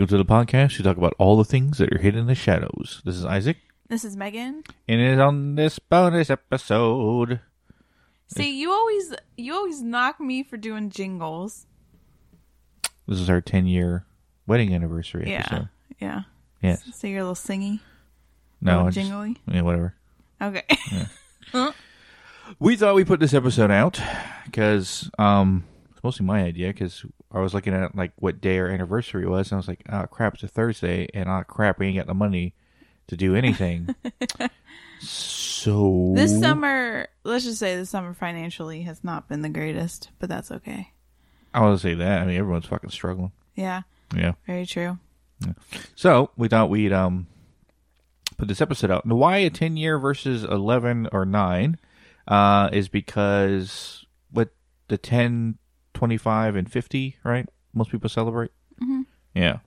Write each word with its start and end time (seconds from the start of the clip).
Welcome 0.00 0.16
to 0.16 0.24
the 0.24 0.32
podcast. 0.32 0.78
We 0.78 0.82
talk 0.84 0.96
about 0.96 1.12
all 1.18 1.36
the 1.36 1.44
things 1.44 1.76
that 1.76 1.92
are 1.92 1.98
hidden 1.98 2.20
in 2.20 2.26
the 2.26 2.34
shadows. 2.34 3.02
This 3.04 3.16
is 3.16 3.26
Isaac, 3.26 3.58
This 3.90 4.02
is 4.02 4.16
Megan. 4.16 4.64
and 4.88 4.98
it 4.98 5.12
is 5.12 5.18
on 5.18 5.56
this 5.56 5.78
bonus 5.78 6.30
episode. 6.30 7.40
See, 8.28 8.58
you 8.58 8.72
always 8.72 9.12
you 9.36 9.52
always 9.52 9.82
knock 9.82 10.18
me 10.18 10.42
for 10.42 10.56
doing 10.56 10.88
jingles. 10.88 11.66
This 13.06 13.20
is 13.20 13.28
our 13.28 13.42
10 13.42 13.66
year 13.66 14.06
wedding 14.46 14.74
anniversary 14.74 15.30
Yeah, 15.30 15.40
episode. 15.40 15.68
yeah. 16.00 16.22
Yes. 16.62 16.82
So 16.94 17.06
you're 17.06 17.18
a 17.18 17.22
little 17.22 17.34
singy, 17.34 17.80
No, 18.62 18.76
little 18.76 18.86
I 18.86 18.90
just- 18.92 19.06
jingly. 19.06 19.36
yeah, 19.48 19.60
whatever. 19.60 19.94
Okay. 20.40 20.62
We 22.58 22.74
thought 22.76 22.94
we 22.94 23.04
put 23.04 23.20
this 23.20 23.34
episode 23.34 23.70
out 23.70 24.00
because 24.46 25.10
um, 25.18 25.64
it's 26.00 26.04
mostly 26.04 26.24
my 26.24 26.42
idea 26.42 26.68
because 26.68 27.04
I 27.30 27.40
was 27.40 27.52
looking 27.52 27.74
at 27.74 27.94
like 27.94 28.12
what 28.16 28.40
day 28.40 28.58
our 28.58 28.68
anniversary 28.68 29.26
was, 29.26 29.48
and 29.50 29.56
I 29.56 29.58
was 29.58 29.68
like, 29.68 29.82
oh 29.90 30.06
crap, 30.06 30.32
it's 30.32 30.42
a 30.42 30.48
Thursday, 30.48 31.06
and 31.12 31.28
oh 31.28 31.42
crap, 31.46 31.78
we 31.78 31.88
ain't 31.88 31.98
got 31.98 32.06
the 32.06 32.14
money 32.14 32.54
to 33.08 33.18
do 33.18 33.34
anything. 33.36 33.94
so 35.00 36.12
this 36.16 36.40
summer, 36.40 37.06
let's 37.22 37.44
just 37.44 37.58
say 37.58 37.76
this 37.76 37.90
summer 37.90 38.14
financially 38.14 38.80
has 38.82 39.04
not 39.04 39.28
been 39.28 39.42
the 39.42 39.50
greatest, 39.50 40.08
but 40.18 40.30
that's 40.30 40.50
okay. 40.50 40.90
I 41.52 41.60
want 41.60 41.78
to 41.78 41.82
say 41.82 41.92
that. 41.92 42.22
I 42.22 42.24
mean, 42.24 42.38
everyone's 42.38 42.64
fucking 42.64 42.90
struggling. 42.90 43.32
Yeah, 43.54 43.82
Yeah. 44.16 44.32
very 44.46 44.64
true. 44.64 44.98
So 45.96 46.30
we 46.38 46.48
thought 46.48 46.70
we'd 46.70 46.94
um 46.94 47.26
put 48.38 48.48
this 48.48 48.62
episode 48.62 48.90
out. 48.90 49.04
Now, 49.04 49.16
why 49.16 49.36
a 49.38 49.50
ten 49.50 49.76
year 49.76 49.98
versus 49.98 50.44
eleven 50.44 51.10
or 51.12 51.26
nine? 51.26 51.78
Uh, 52.26 52.70
is 52.72 52.88
because 52.88 54.06
what 54.30 54.48
the 54.88 54.96
10, 54.96 55.58
25, 56.00 56.56
and 56.56 56.72
fifty, 56.72 57.18
right? 57.24 57.46
Most 57.74 57.90
people 57.90 58.08
celebrate. 58.08 58.50
Mhm. 58.82 59.04
Yeah. 59.34 59.58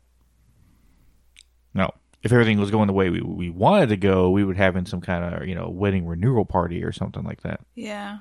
No, 1.75 1.91
if 2.23 2.31
everything 2.31 2.59
was 2.59 2.71
going 2.71 2.87
the 2.87 2.93
way 2.93 3.11
we 3.11 3.21
we 3.21 3.51
wanted 3.51 3.89
to 3.89 3.97
go, 3.97 4.31
we 4.31 4.43
would 4.43 4.57
have 4.57 4.75
in 4.75 4.87
some 4.87 4.99
kind 4.99 5.23
of 5.35 5.47
you 5.47 5.53
know 5.53 5.69
wedding 5.69 6.07
renewal 6.07 6.43
party 6.43 6.83
or 6.83 6.91
something 6.91 7.23
like 7.23 7.41
that. 7.43 7.59
Yeah. 7.75 8.17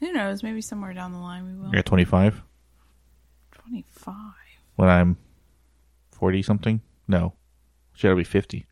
Who 0.00 0.12
knows? 0.12 0.42
Maybe 0.42 0.60
somewhere 0.60 0.92
down 0.92 1.12
the 1.12 1.18
line 1.18 1.46
we 1.46 1.54
will. 1.54 1.74
At 1.74 1.86
twenty 1.86 2.04
five, 2.04 2.42
Twenty 3.52 3.86
five. 3.88 4.14
when 4.76 4.90
I'm 4.90 5.16
forty 6.12 6.42
something. 6.42 6.82
No, 7.08 7.32
should 7.94 8.12
I 8.12 8.14
be 8.16 8.24
fifty? 8.24 8.66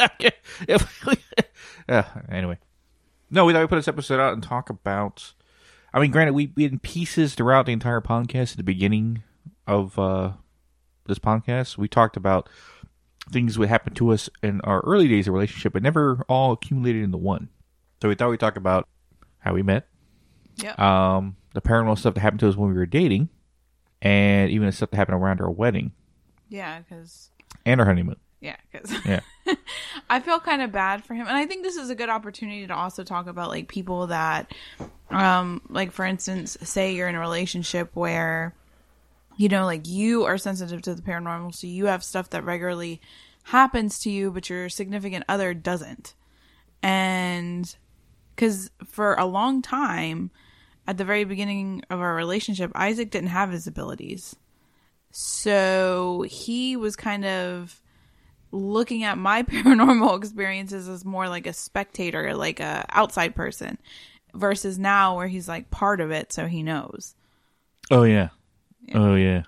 okay. 0.00 0.30
yeah. 1.88 2.08
Anyway, 2.30 2.58
no, 3.30 3.44
we 3.44 3.52
thought 3.52 3.60
we 3.60 3.66
put 3.66 3.76
this 3.76 3.88
episode 3.88 4.20
out 4.20 4.32
and 4.32 4.42
talk 4.42 4.70
about. 4.70 5.34
I 5.94 6.00
mean, 6.00 6.10
granted, 6.10 6.32
we 6.34 6.52
we 6.56 6.64
in 6.64 6.80
pieces 6.80 7.34
throughout 7.34 7.66
the 7.66 7.72
entire 7.72 8.00
podcast 8.00 8.50
at 8.52 8.56
the 8.56 8.62
beginning 8.64 9.22
of 9.66 9.96
uh, 9.98 10.32
this 11.06 11.18
podcast. 11.20 11.78
We 11.78 11.86
talked 11.88 12.16
about 12.16 12.48
things 13.30 13.54
that 13.56 13.68
happened 13.68 13.94
to 13.96 14.10
us 14.10 14.28
in 14.42 14.60
our 14.62 14.80
early 14.80 15.06
days 15.08 15.28
of 15.28 15.34
relationship, 15.34 15.72
but 15.72 15.82
never 15.82 16.24
all 16.28 16.52
accumulated 16.52 17.04
into 17.04 17.16
one. 17.16 17.48
So 18.02 18.08
we 18.08 18.16
thought 18.16 18.28
we'd 18.30 18.40
talk 18.40 18.56
about 18.56 18.86
how 19.38 19.54
we 19.54 19.62
met, 19.62 19.86
Yeah. 20.56 20.74
um, 20.78 21.36
the 21.54 21.62
paranormal 21.62 21.96
stuff 21.98 22.14
that 22.14 22.20
happened 22.20 22.40
to 22.40 22.48
us 22.48 22.56
when 22.56 22.68
we 22.70 22.74
were 22.74 22.84
dating, 22.86 23.28
and 24.02 24.50
even 24.50 24.66
the 24.66 24.72
stuff 24.72 24.90
that 24.90 24.96
happened 24.96 25.22
around 25.22 25.40
our 25.40 25.50
wedding 25.50 25.92
yeah, 26.50 26.80
because 26.80 27.30
and 27.64 27.80
our 27.80 27.86
honeymoon. 27.86 28.16
yeah, 28.40 28.56
because 28.70 28.92
Yeah. 29.06 29.20
I 30.10 30.20
feel 30.20 30.40
kind 30.40 30.62
of 30.62 30.72
bad 30.72 31.04
for 31.04 31.14
him, 31.14 31.26
and 31.26 31.36
I 31.36 31.46
think 31.46 31.62
this 31.62 31.76
is 31.76 31.90
a 31.90 31.94
good 31.94 32.08
opportunity 32.08 32.66
to 32.66 32.74
also 32.74 33.04
talk 33.04 33.26
about 33.26 33.48
like 33.48 33.68
people 33.68 34.08
that, 34.08 34.52
um, 35.10 35.60
like 35.68 35.92
for 35.92 36.04
instance, 36.04 36.56
say 36.62 36.94
you're 36.94 37.08
in 37.08 37.14
a 37.14 37.20
relationship 37.20 37.90
where, 37.94 38.54
you 39.36 39.48
know, 39.48 39.64
like 39.64 39.86
you 39.86 40.24
are 40.24 40.38
sensitive 40.38 40.82
to 40.82 40.94
the 40.94 41.02
paranormal, 41.02 41.54
so 41.54 41.66
you 41.66 41.86
have 41.86 42.02
stuff 42.02 42.30
that 42.30 42.44
regularly 42.44 43.00
happens 43.44 43.98
to 44.00 44.10
you, 44.10 44.30
but 44.30 44.48
your 44.48 44.68
significant 44.68 45.24
other 45.28 45.52
doesn't, 45.54 46.14
and 46.82 47.76
because 48.34 48.70
for 48.84 49.14
a 49.14 49.26
long 49.26 49.62
time, 49.62 50.30
at 50.86 50.98
the 50.98 51.04
very 51.04 51.24
beginning 51.24 51.82
of 51.90 52.00
our 52.00 52.14
relationship, 52.14 52.70
Isaac 52.74 53.10
didn't 53.10 53.28
have 53.28 53.50
his 53.50 53.66
abilities, 53.66 54.36
so 55.10 56.24
he 56.28 56.76
was 56.76 56.96
kind 56.96 57.24
of 57.24 57.80
looking 58.54 59.02
at 59.04 59.18
my 59.18 59.42
paranormal 59.44 60.16
experiences 60.16 60.88
as 60.88 61.04
more 61.04 61.28
like 61.28 61.46
a 61.46 61.52
spectator, 61.52 62.34
like 62.34 62.60
a 62.60 62.86
outside 62.88 63.34
person, 63.34 63.78
versus 64.34 64.78
now 64.78 65.16
where 65.16 65.28
he's 65.28 65.48
like 65.48 65.70
part 65.70 66.00
of 66.00 66.10
it, 66.10 66.32
so 66.32 66.46
he 66.46 66.62
knows. 66.62 67.14
Oh 67.90 68.04
yeah. 68.04 68.28
Oh 68.94 69.14
yeah. 69.14 69.42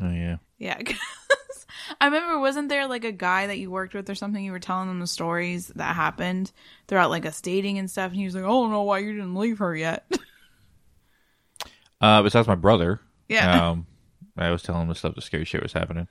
Oh 0.00 0.10
yeah. 0.10 0.36
yeah. 0.58 0.80
I 2.00 2.06
remember 2.06 2.40
wasn't 2.40 2.68
there 2.68 2.88
like 2.88 3.04
a 3.04 3.12
guy 3.12 3.46
that 3.46 3.58
you 3.58 3.70
worked 3.70 3.94
with 3.94 4.10
or 4.10 4.14
something? 4.14 4.44
You 4.44 4.52
were 4.52 4.58
telling 4.58 4.88
them 4.88 4.98
the 4.98 5.06
stories 5.06 5.68
that 5.76 5.94
happened 5.94 6.50
throughout 6.88 7.10
like 7.10 7.26
us 7.26 7.40
dating 7.40 7.78
and 7.78 7.90
stuff, 7.90 8.10
and 8.10 8.18
he 8.18 8.24
was 8.24 8.34
like, 8.34 8.44
"I 8.44 8.48
don't 8.48 8.70
know 8.70 8.82
why 8.82 8.98
you 8.98 9.12
didn't 9.12 9.34
leave 9.34 9.58
her 9.58 9.74
yet." 9.74 10.10
Uh, 11.98 12.22
besides 12.22 12.46
my 12.46 12.54
brother, 12.54 13.00
yeah, 13.26 13.70
um, 13.70 13.86
I 14.36 14.50
was 14.50 14.62
telling 14.62 14.82
him 14.82 14.88
the 14.88 14.94
stuff, 14.94 15.14
the 15.14 15.22
scary 15.22 15.46
shit 15.46 15.62
was 15.62 15.72
happening. 15.72 16.06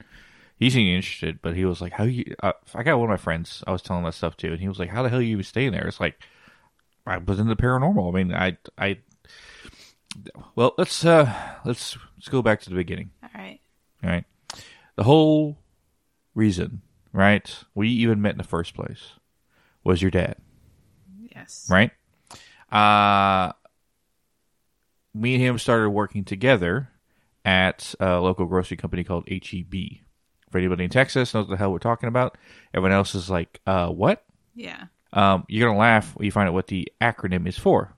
He 0.58 0.70
seemed 0.70 0.96
interested, 0.96 1.40
but 1.42 1.56
he 1.56 1.66
was 1.66 1.82
like, 1.82 1.94
"How 1.94 2.06
you?" 2.06 2.34
Uh, 2.42 2.54
I 2.74 2.84
got 2.84 2.98
one 2.98 3.10
of 3.10 3.14
my 3.14 3.18
friends. 3.18 3.64
I 3.68 3.72
was 3.72 3.82
telling 3.82 4.04
that 4.06 4.14
stuff 4.14 4.38
to, 4.38 4.52
and 4.52 4.60
he 4.60 4.68
was 4.68 4.80
like, 4.80 4.90
"How 4.90 5.04
the 5.04 5.10
hell 5.10 5.20
are 5.20 5.22
you 5.22 5.42
staying 5.44 5.72
there?" 5.74 5.88
It's 5.88 6.00
like 6.00 6.20
I 7.06 7.18
was 7.18 7.40
in 7.40 7.48
the 7.48 7.56
paranormal. 7.56 8.10
I 8.14 8.16
mean, 8.24 8.34
I, 8.34 8.58
I. 8.78 9.00
Well, 10.56 10.74
let's 10.78 11.04
uh, 11.04 11.32
let's 11.66 11.98
let's 12.16 12.30
go 12.30 12.42
back 12.42 12.62
to 12.62 12.70
the 12.70 12.76
beginning. 12.76 13.12
all 13.22 13.30
right. 13.34 13.60
All 14.04 14.10
right, 14.10 14.24
the 14.96 15.04
whole 15.04 15.58
reason, 16.36 16.82
right? 17.12 17.64
We 17.74 17.90
even 17.90 18.22
met 18.22 18.34
in 18.34 18.38
the 18.38 18.44
first 18.44 18.74
place 18.76 19.14
was 19.84 20.02
your 20.02 20.12
dad. 20.12 20.38
Yes. 21.36 21.68
right? 21.70 21.92
Uh, 22.72 23.52
me 25.14 25.36
and 25.36 25.44
him 25.44 25.58
started 25.58 25.90
working 25.90 26.24
together 26.24 26.90
at 27.44 27.94
a 28.00 28.20
local 28.20 28.46
grocery 28.46 28.78
company 28.78 29.04
called 29.04 29.28
HEB. 29.30 29.74
For 30.52 30.58
anybody 30.60 30.86
in 30.86 30.90
Texas 30.90 31.34
knows 31.34 31.48
what 31.48 31.52
the 31.52 31.58
hell 31.58 31.72
we're 31.72 31.80
talking 31.80 32.08
about. 32.08 32.38
Everyone 32.74 32.92
else 32.92 33.16
is 33.16 33.30
like, 33.30 33.60
uh, 33.66 33.90
what? 33.90 34.24
Yeah. 34.54 34.86
Um, 35.12 35.46
you're 35.48 35.68
going 35.68 35.76
to 35.76 35.80
laugh 35.80 36.16
when 36.16 36.26
you 36.26 36.32
find 36.32 36.48
out 36.48 36.54
what 36.54 36.68
the 36.68 36.92
acronym 37.02 37.48
is 37.48 37.58
for. 37.58 37.96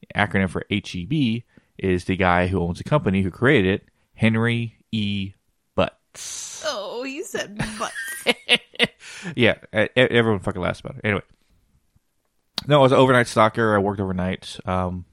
The 0.00 0.08
acronym 0.20 0.48
for 0.48 0.64
HEB 0.70 1.42
is 1.78 2.04
the 2.04 2.16
guy 2.16 2.46
who 2.46 2.60
owns 2.60 2.78
the 2.78 2.84
company 2.84 3.22
who 3.22 3.30
created 3.30 3.80
it, 3.80 3.88
Henry 4.14 4.76
E. 4.92 5.34
Butts. 5.74 6.64
Oh, 6.66 7.04
you 7.04 7.24
said 7.24 7.60
but. 7.78 7.92
yeah, 9.36 9.56
everyone 9.96 10.40
fucking 10.40 10.60
laughs 10.60 10.80
about 10.80 10.96
it. 10.96 11.00
Anyway, 11.04 11.22
no, 12.66 12.78
I 12.78 12.82
was 12.82 12.92
an 12.92 12.98
overnight 12.98 13.26
stalker. 13.26 13.74
I 13.74 13.78
worked 13.78 14.00
overnight, 14.00 14.58
um, 14.64 15.04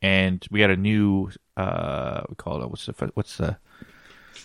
and 0.00 0.44
we 0.50 0.60
had 0.60 0.70
a 0.70 0.76
new 0.76 1.30
uh, 1.56 2.22
we 2.28 2.36
call 2.36 2.62
it 2.62 2.70
what's 2.70 2.86
the 2.86 3.10
what's 3.14 3.36
the 3.36 3.58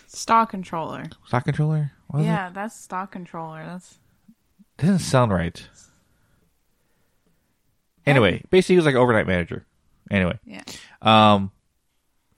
stock 0.06 0.50
controller. 0.50 1.04
stock 1.26 1.44
controller? 1.44 1.92
What 2.08 2.22
Yeah, 2.24 2.50
that's 2.52 2.78
stock 2.78 3.12
controller. 3.12 3.64
That's 3.66 3.98
doesn't 4.78 4.98
sound 5.00 5.32
right. 5.32 5.66
Anyway, 8.04 8.42
basically, 8.50 8.74
he 8.74 8.76
was 8.78 8.86
like 8.86 8.94
an 8.94 9.00
overnight 9.00 9.26
manager. 9.26 9.66
Anyway, 10.10 10.38
yeah. 10.44 10.62
um, 11.02 11.50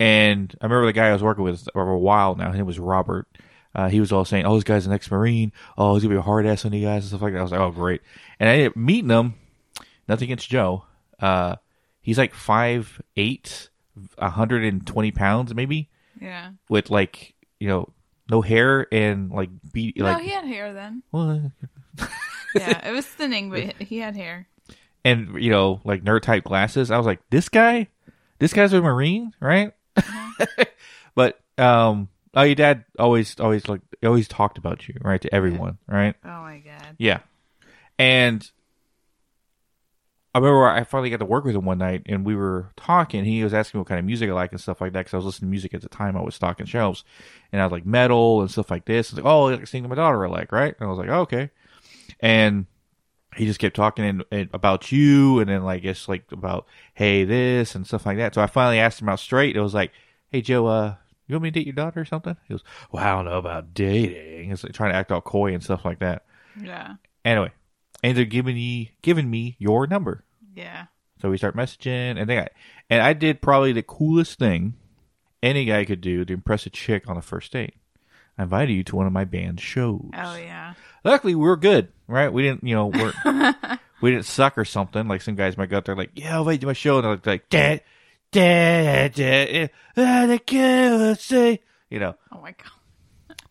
and 0.01 0.55
I 0.61 0.65
remember 0.65 0.87
the 0.87 0.95
guy 0.95 1.09
I 1.09 1.13
was 1.13 1.23
working 1.23 1.45
with 1.45 1.69
for 1.73 1.83
a 1.91 1.99
while 1.99 2.35
now. 2.37 2.49
His 2.49 2.57
name 2.57 2.65
was 2.67 2.79
Robert. 2.79 3.27
Uh, 3.75 3.89
he 3.91 4.01
was 4.01 4.11
all 4.11 4.25
saying, 4.25 4.47
"Oh, 4.47 4.55
this 4.55 4.65
guy's 4.65 4.87
an 4.87 4.93
ex-marine. 4.93 5.53
Oh, 5.77 5.95
he's 5.95 6.03
gonna 6.03 6.15
be 6.15 6.19
a 6.19 6.23
hard 6.23 6.47
ass 6.47 6.65
on 6.65 6.73
you 6.73 6.87
guys 6.87 7.03
and 7.03 7.09
stuff 7.09 7.21
like 7.21 7.35
that." 7.35 7.41
I 7.41 7.43
was 7.43 7.53
like, 7.53 7.61
"Oh, 7.61 7.71
great!" 7.71 8.01
And 8.41 8.49
I 8.49 8.53
ended 8.55 8.69
up 8.69 8.77
meeting 8.77 9.11
him. 9.11 9.35
Nothing 10.09 10.27
against 10.29 10.49
Joe. 10.49 10.85
Uh, 11.21 11.57
he's 12.01 12.17
like 12.17 12.33
five 12.33 13.03
eight, 13.19 13.69
hundred 14.19 14.65
and 14.65 14.87
twenty 14.87 15.11
pounds 15.11 15.55
maybe, 15.55 15.91
Yeah. 16.19 16.53
with 16.71 16.89
like 16.89 17.35
you 17.61 17.69
know 17.69 17.89
no 18.31 18.41
hair 18.43 18.87
and 18.93 19.31
like 19.31 19.51
be 19.73 19.93
no, 19.97 20.05
like 20.05 20.23
he 20.23 20.31
had 20.31 20.45
hair 20.45 20.73
then. 20.73 21.03
well, 21.13 21.51
Yeah, 22.55 22.89
it 22.89 22.93
was 22.93 23.07
thinning, 23.07 23.51
but 23.51 23.75
he 23.81 23.99
had 23.99 24.17
hair. 24.17 24.47
and 25.05 25.43
you 25.43 25.51
know 25.51 25.81
like 25.85 26.03
nerd 26.05 26.23
type 26.23 26.45
glasses. 26.45 26.91
I 26.91 26.97
was 26.97 27.07
like, 27.07 27.21
this 27.31 27.49
guy, 27.49 27.89
this 28.39 28.53
guy's 28.53 28.73
a 28.73 28.81
marine, 28.81 29.33
right? 29.41 29.73
but 31.15 31.41
um, 31.59 32.09
oh, 32.35 32.43
your 32.43 32.55
dad 32.55 32.85
always 32.99 33.39
always 33.41 33.69
like 33.69 33.81
always 34.03 34.29
talked 34.29 34.59
about 34.59 34.89
you, 34.89 34.95
right, 35.03 35.21
to 35.21 35.35
everyone, 35.35 35.79
right? 35.87 36.15
Oh 36.25 36.41
my 36.43 36.59
god. 36.59 36.97
Yeah, 36.99 37.21
and 37.99 38.49
I 40.35 40.39
remember 40.39 40.69
I 40.69 40.85
finally 40.85 41.11
got 41.11 41.19
to 41.19 41.25
work 41.25 41.45
with 41.45 41.57
him 41.57 41.65
one 41.65 41.79
night, 41.79 42.03
and 42.07 42.25
we 42.25 42.35
were 42.35 42.71
talking. 42.77 43.25
He 43.25 43.43
was 43.43 43.55
asking 43.55 43.79
me 43.79 43.81
what 43.81 43.89
kind 43.89 43.99
of 43.99 44.05
music 44.05 44.29
I 44.29 44.35
like 44.35 44.53
and 44.53 44.61
stuff 44.61 44.81
like 44.81 44.93
that 44.93 45.01
because 45.01 45.15
I 45.15 45.17
was 45.17 45.27
listening 45.27 45.49
to 45.49 45.51
music 45.51 45.75
at 45.75 45.81
the 45.81 45.89
time. 45.89 46.17
I 46.17 46.21
was 46.21 46.35
stocking 46.35 46.67
shelves, 46.67 47.03
and 47.51 47.63
I 47.63 47.65
was 47.65 47.73
like 47.73 47.87
metal 47.87 48.41
and 48.43 48.51
stuff 48.51 48.71
like 48.71 48.85
this. 48.85 49.11
He's 49.11 49.19
like, 49.19 49.27
oh, 49.27 49.45
like 49.45 49.67
thing 49.67 49.89
my 49.89 49.95
daughter 49.95 50.27
I 50.27 50.29
like, 50.29 50.53
right? 50.53 50.75
And 50.79 50.87
I 50.87 50.91
was 50.91 50.99
like, 50.99 51.09
oh, 51.09 51.21
okay. 51.21 51.51
And 52.21 52.67
he 53.37 53.47
just 53.47 53.61
kept 53.61 53.77
talking 53.77 54.23
and, 54.31 54.51
about 54.53 54.93
you, 54.93 55.41
and 55.41 55.49
then 55.49 55.65
like 55.65 55.83
just 55.83 56.09
like 56.09 56.31
about 56.31 56.67
hey 56.95 57.25
this 57.25 57.75
and 57.75 57.87
stuff 57.87 58.05
like 58.05 58.19
that. 58.19 58.35
So 58.35 58.43
I 58.43 58.47
finally 58.47 58.79
asked 58.79 59.01
him 59.01 59.09
out 59.09 59.21
straight. 59.21 59.57
It 59.57 59.61
was 59.61 59.75
like, 59.75 59.93
hey 60.31 60.43
Joe, 60.43 60.67
uh, 60.67 60.95
You 61.27 61.35
want 61.35 61.45
me 61.45 61.51
to 61.51 61.59
date 61.61 61.67
your 61.67 61.75
daughter 61.75 62.01
or 62.01 62.05
something? 62.05 62.37
He 62.47 62.55
goes, 62.55 62.65
Well, 62.91 63.05
I 63.05 63.11
don't 63.15 63.27
know 63.27 63.39
about 63.39 63.75
dating. 63.75 64.51
It's 64.51 64.65
like 64.65 64.73
trying 64.73 64.93
to 64.93 64.97
act 64.97 65.13
all 65.13 65.21
coy 65.21 65.55
and 65.55 65.63
stuff 65.63 65.85
like 65.85 66.01
that. 66.01 66.25
Yeah. 66.61 66.95
Anyway, 67.25 67.53
ended 68.03 68.27
up 68.27 68.31
giving 68.31 68.55
me 68.55 68.93
giving 69.03 69.31
me 69.31 69.57
your 69.59 69.87
number. 69.87 70.25
Yeah. 70.55 70.87
So 71.21 71.31
we 71.31 71.39
start 71.39 71.57
messaging, 71.57 72.21
and 72.21 72.29
then 72.29 72.45
I, 72.45 72.49
and 72.91 73.03
I 73.03 73.13
did 73.13 73.43
probably 73.43 73.73
the 73.73 73.83
coolest 73.83 74.39
thing 74.39 74.75
any 75.43 75.65
guy 75.65 75.85
could 75.85 76.01
do 76.01 76.25
to 76.25 76.33
impress 76.33 76.67
a 76.67 76.71
chick 76.71 77.09
on 77.09 77.17
a 77.17 77.23
first 77.23 77.53
date. 77.53 77.75
I 78.37 78.45
invited 78.45 78.73
you 78.73 78.85
to 78.85 78.97
one 78.97 79.07
of 79.07 79.13
my 79.13 79.25
band's 79.25 79.63
shows. 79.63 80.11
Oh 80.15 80.37
yeah. 80.37 80.75
Luckily, 81.05 81.35
we 81.35 81.43
were 81.45 81.57
good, 81.57 81.89
right? 82.07 82.33
We 82.33 82.43
didn't, 82.43 82.65
you 82.65 82.75
know, 82.75 82.87
we're, 82.87 83.13
we 84.01 84.11
didn't 84.11 84.27
suck 84.27 84.57
or 84.59 84.65
something. 84.65 85.09
Like 85.09 85.23
some 85.23 85.35
guys 85.35 85.57
might 85.57 85.71
go 85.71 85.79
out 85.79 85.85
there 85.87 85.97
like, 85.97 86.11
yeah, 86.15 86.35
I'll 86.35 86.41
invite 86.41 86.55
you 86.55 86.59
to 86.61 86.67
my 86.67 86.73
show, 86.73 86.99
and 86.99 87.05
they're 87.05 87.33
like, 87.33 87.49
dad, 87.49 87.83
dad, 88.31 89.15
dad, 89.15 89.71
ah, 89.97 90.39
kid 90.47 91.19
say, 91.21 91.61
you 91.91 91.99
know, 91.99 92.15
Oh 92.31 92.41
my 92.41 92.53
god. 92.53 92.73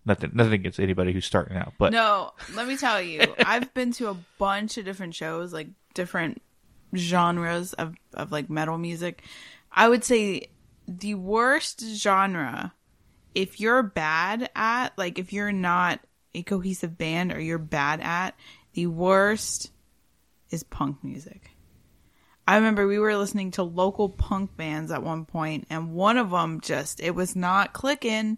Nothing, 0.08 0.32
nothing 0.34 0.54
against 0.54 0.80
anybody 0.80 1.14
who's 1.14 1.26
starting 1.26 1.58
out, 1.58 1.74
but 1.78 1.92
No, 1.94 2.32
let 2.56 2.68
me 2.68 2.78
tell 2.78 3.02
you, 3.02 3.36
I've 3.46 3.74
been 3.74 3.92
to 3.94 4.10
a 4.10 4.18
bunch 4.40 4.78
of 4.78 4.86
different 4.86 5.14
shows, 5.14 5.54
like 5.54 5.68
different 5.94 6.42
genres 6.96 7.74
of, 7.74 7.94
of 8.14 8.32
like 8.32 8.50
metal 8.50 8.78
music. 8.78 9.22
I 9.72 9.90
would 9.90 10.04
say 10.04 10.48
the 10.88 11.16
worst 11.16 11.82
genre, 11.82 12.74
if 13.36 13.60
you're 13.60 13.84
bad 13.84 14.50
at, 14.56 14.98
like 14.98 15.20
if 15.20 15.34
you're 15.34 15.52
not 15.52 16.00
a 16.34 16.44
cohesive 16.44 16.98
band 16.98 17.34
or 17.34 17.40
you're 17.40 17.58
bad 17.58 18.00
at, 18.02 18.36
the 18.74 18.88
worst 18.88 19.72
is 20.50 20.64
punk 20.64 21.04
music. 21.04 21.52
I 22.48 22.56
remember 22.56 22.88
we 22.88 23.00
were 23.00 23.18
listening 23.18 23.52
to 23.52 23.64
local 23.64 24.08
punk 24.08 24.56
bands 24.56 24.92
at 24.92 25.04
one 25.04 25.26
point, 25.26 25.68
and 25.70 25.94
one 25.94 26.18
of 26.18 26.30
them 26.30 26.62
just 26.62 27.02
it 27.02 27.14
was 27.14 27.36
not 27.36 27.74
clicking, 27.74 28.38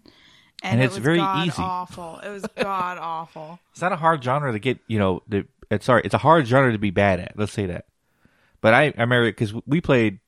and, 0.62 0.72
And 0.74 0.80
it 0.82 0.86
it's 0.86 0.94
was 0.96 1.04
very 1.04 1.18
god 1.18 1.46
easy. 1.46 1.62
awful. 1.62 2.18
It 2.22 2.28
was 2.30 2.44
god 2.56 2.98
awful. 3.00 3.58
it's 3.72 3.80
not 3.80 3.92
a 3.92 3.96
hard 3.96 4.22
genre 4.22 4.52
to 4.52 4.58
get, 4.58 4.78
you 4.86 4.98
know, 4.98 5.22
the, 5.28 5.46
it's 5.70 5.86
sorry, 5.86 6.02
it's 6.04 6.14
a 6.14 6.18
hard 6.18 6.46
genre 6.46 6.72
to 6.72 6.78
be 6.78 6.90
bad 6.90 7.20
at. 7.20 7.32
Let's 7.36 7.52
say 7.52 7.66
that. 7.66 7.86
But 8.60 8.74
I, 8.74 8.84
I 8.84 9.00
remember 9.00 9.26
because 9.30 9.54
we 9.66 9.80
played 9.80 10.18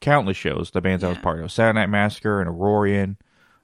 countless 0.00 0.36
shows, 0.36 0.70
the 0.70 0.80
bands 0.80 1.04
I 1.04 1.08
was 1.08 1.18
part 1.18 1.40
of, 1.40 1.52
Saturday 1.52 1.78
Night 1.80 1.90
Massacre 1.90 2.40
and 2.40 2.48
Aurorian, 2.50 3.16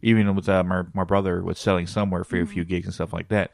even 0.03 0.35
with 0.35 0.49
uh, 0.49 0.63
my 0.65 0.83
my 0.95 1.05
brother 1.05 1.43
was 1.43 1.59
selling 1.59 1.87
somewhere 1.87 2.25
for 2.25 2.41
a 2.41 2.47
few 2.47 2.65
gigs 2.65 2.87
and 2.87 2.95
stuff 2.95 3.13
like 3.13 3.29
that. 3.29 3.53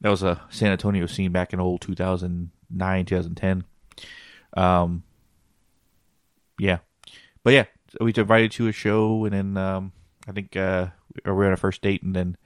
That 0.00 0.10
was 0.10 0.22
a 0.22 0.40
San 0.50 0.70
Antonio 0.70 1.06
scene 1.06 1.32
back 1.32 1.52
in 1.52 1.58
old 1.60 1.80
2009, 1.80 3.04
2010. 3.06 3.64
Um, 4.56 5.02
yeah, 6.58 6.78
but 7.42 7.52
yeah, 7.52 7.64
so 7.88 8.04
we 8.04 8.12
invited 8.16 8.52
to 8.52 8.68
a 8.68 8.72
show, 8.72 9.24
and 9.24 9.32
then 9.34 9.56
um, 9.56 9.92
I 10.28 10.32
think 10.32 10.56
uh, 10.56 10.88
we 11.24 11.32
were 11.32 11.46
on 11.46 11.52
a 11.52 11.56
first 11.56 11.82
date, 11.82 12.02
and 12.02 12.14
then 12.14 12.36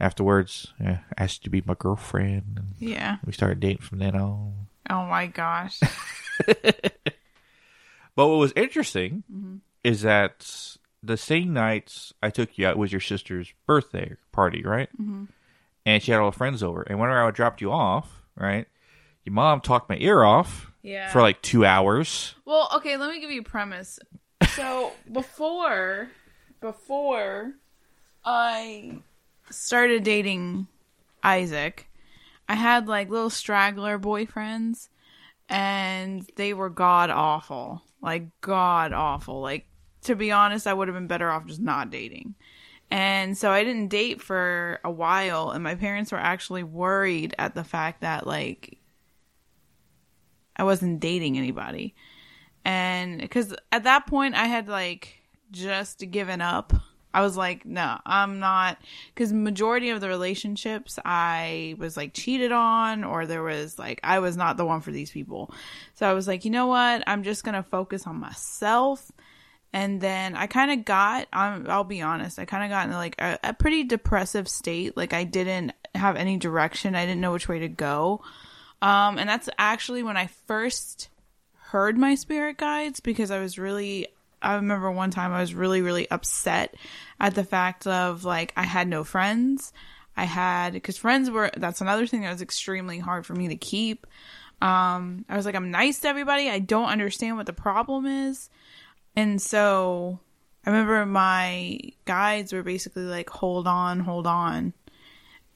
afterwards, 0.00 0.72
uh, 0.84 0.96
asked 1.16 1.44
to 1.44 1.50
be 1.50 1.62
my 1.64 1.74
girlfriend, 1.78 2.44
and 2.56 2.74
Yeah. 2.78 3.16
we 3.24 3.32
started 3.32 3.60
dating 3.60 3.82
from 3.82 3.98
then 3.98 4.14
on. 4.16 4.66
Oh 4.90 5.04
my 5.06 5.26
gosh. 5.26 5.80
But 8.16 8.28
what 8.28 8.36
was 8.38 8.52
interesting 8.54 9.24
is 9.82 10.02
that 10.02 10.76
the 11.02 11.16
same 11.16 11.52
night 11.52 12.12
I 12.22 12.30
took 12.30 12.56
you 12.56 12.66
out 12.66 12.76
was 12.78 12.92
your 12.92 13.00
sister's 13.00 13.52
birthday 13.66 14.14
party, 14.30 14.62
right? 14.62 14.88
Mm-hmm. 15.00 15.24
And 15.84 16.00
she 16.02 16.12
had 16.12 16.20
all 16.20 16.30
her 16.30 16.36
friends 16.36 16.62
over. 16.62 16.82
And 16.82 17.00
whenever 17.00 17.24
I 17.24 17.30
dropped 17.32 17.60
you 17.60 17.72
off, 17.72 18.22
right, 18.36 18.66
your 19.24 19.32
mom 19.32 19.60
talked 19.60 19.88
my 19.90 19.96
ear 19.98 20.22
off 20.22 20.70
Yeah. 20.82 21.10
for 21.10 21.22
like 21.22 21.42
two 21.42 21.64
hours. 21.66 22.36
Well, 22.44 22.68
okay, 22.76 22.96
let 22.96 23.10
me 23.10 23.20
give 23.20 23.32
you 23.32 23.40
a 23.40 23.44
premise. 23.44 23.98
So 24.54 24.92
before 25.12 26.08
before 26.60 27.54
I 28.24 28.98
started 29.50 30.02
dating 30.02 30.66
Isaac, 31.22 31.88
I 32.48 32.54
had 32.54 32.88
like 32.88 33.10
little 33.10 33.30
straggler 33.30 33.98
boyfriends 33.98 34.88
and 35.48 36.28
they 36.36 36.54
were 36.54 36.70
god 36.70 37.10
awful. 37.10 37.82
Like 38.00 38.28
god 38.40 38.92
awful. 38.92 39.40
Like 39.40 39.66
to 40.02 40.14
be 40.14 40.30
honest, 40.30 40.66
I 40.66 40.74
would 40.74 40.88
have 40.88 40.94
been 40.94 41.06
better 41.06 41.30
off 41.30 41.46
just 41.46 41.60
not 41.60 41.90
dating. 41.90 42.34
And 42.90 43.36
so 43.36 43.50
I 43.50 43.64
didn't 43.64 43.88
date 43.88 44.20
for 44.20 44.78
a 44.84 44.90
while 44.90 45.50
and 45.50 45.64
my 45.64 45.74
parents 45.74 46.12
were 46.12 46.18
actually 46.18 46.62
worried 46.62 47.34
at 47.38 47.54
the 47.54 47.64
fact 47.64 48.02
that 48.02 48.26
like 48.26 48.78
I 50.56 50.64
wasn't 50.64 51.00
dating 51.00 51.36
anybody 51.36 51.94
and 52.64 53.20
because 53.20 53.54
at 53.70 53.84
that 53.84 54.06
point 54.06 54.34
i 54.34 54.46
had 54.46 54.68
like 54.68 55.20
just 55.50 56.10
given 56.10 56.40
up 56.40 56.72
i 57.14 57.22
was 57.22 57.36
like 57.36 57.64
no 57.64 57.98
i'm 58.04 58.38
not 58.38 58.78
because 59.14 59.32
majority 59.32 59.90
of 59.90 60.00
the 60.00 60.08
relationships 60.08 60.98
i 61.04 61.74
was 61.78 61.96
like 61.96 62.12
cheated 62.12 62.52
on 62.52 63.04
or 63.04 63.26
there 63.26 63.42
was 63.42 63.78
like 63.78 64.00
i 64.04 64.18
was 64.18 64.36
not 64.36 64.56
the 64.56 64.64
one 64.64 64.80
for 64.80 64.90
these 64.90 65.10
people. 65.10 65.52
So 65.94 66.08
i 66.08 66.12
was 66.12 66.28
like 66.28 66.44
you 66.44 66.50
know 66.50 66.66
what? 66.66 67.02
I'm 67.06 67.22
just 67.22 67.44
gonna 67.44 67.62
focus 67.62 68.06
on 68.06 68.16
myself. 68.16 69.10
And 69.72 70.00
then 70.00 70.36
i 70.36 70.46
kind 70.46 70.70
of 70.70 70.84
got 70.84 71.28
i'll 71.32 71.84
be 71.84 72.02
honest 72.02 72.38
i 72.38 72.44
kind 72.44 72.62
of 72.62 72.70
got 72.70 72.86
into 72.86 72.96
like 72.96 73.20
a, 73.20 73.38
a 73.42 73.54
pretty 73.54 73.84
depressive 73.84 74.48
state. 74.48 74.96
Like 74.96 75.12
i 75.12 75.24
didn't 75.24 75.72
have 75.94 76.16
any 76.16 76.36
direction. 76.36 76.94
I 76.94 77.06
didn't 77.06 77.20
know 77.20 77.32
which 77.32 77.48
way 77.48 77.60
to 77.60 77.68
go. 77.68 78.22
Um, 78.82 79.18
and 79.18 79.28
that's 79.28 79.48
actually 79.58 80.02
when 80.02 80.16
I 80.16 80.26
first 80.46 81.08
heard 81.56 81.96
my 81.96 82.14
spirit 82.14 82.58
guides 82.58 83.00
because 83.00 83.30
I 83.30 83.40
was 83.40 83.58
really 83.58 84.08
I 84.44 84.56
remember 84.56 84.90
one 84.90 85.10
time 85.10 85.32
I 85.32 85.40
was 85.40 85.54
really 85.54 85.82
really 85.82 86.10
upset 86.10 86.74
at 87.18 87.34
the 87.34 87.44
fact 87.44 87.86
of 87.86 88.24
like 88.24 88.52
I 88.56 88.64
had 88.64 88.88
no 88.88 89.04
friends. 89.04 89.72
I 90.16 90.24
had 90.24 90.80
cuz 90.82 90.96
friends 90.96 91.30
were 91.30 91.50
that's 91.56 91.80
another 91.80 92.06
thing 92.06 92.22
that 92.22 92.32
was 92.32 92.42
extremely 92.42 92.98
hard 92.98 93.26
for 93.26 93.34
me 93.34 93.48
to 93.48 93.56
keep. 93.56 94.06
Um 94.60 95.24
I 95.28 95.36
was 95.36 95.46
like 95.46 95.54
I'm 95.54 95.70
nice 95.70 96.00
to 96.00 96.08
everybody. 96.08 96.50
I 96.50 96.58
don't 96.58 96.88
understand 96.88 97.36
what 97.36 97.46
the 97.46 97.52
problem 97.52 98.06
is. 98.06 98.50
And 99.16 99.40
so 99.40 100.20
I 100.66 100.70
remember 100.70 101.04
my 101.06 101.78
guides 102.04 102.52
were 102.52 102.62
basically 102.62 103.04
like 103.04 103.30
hold 103.30 103.66
on, 103.66 104.00
hold 104.00 104.26
on. 104.26 104.72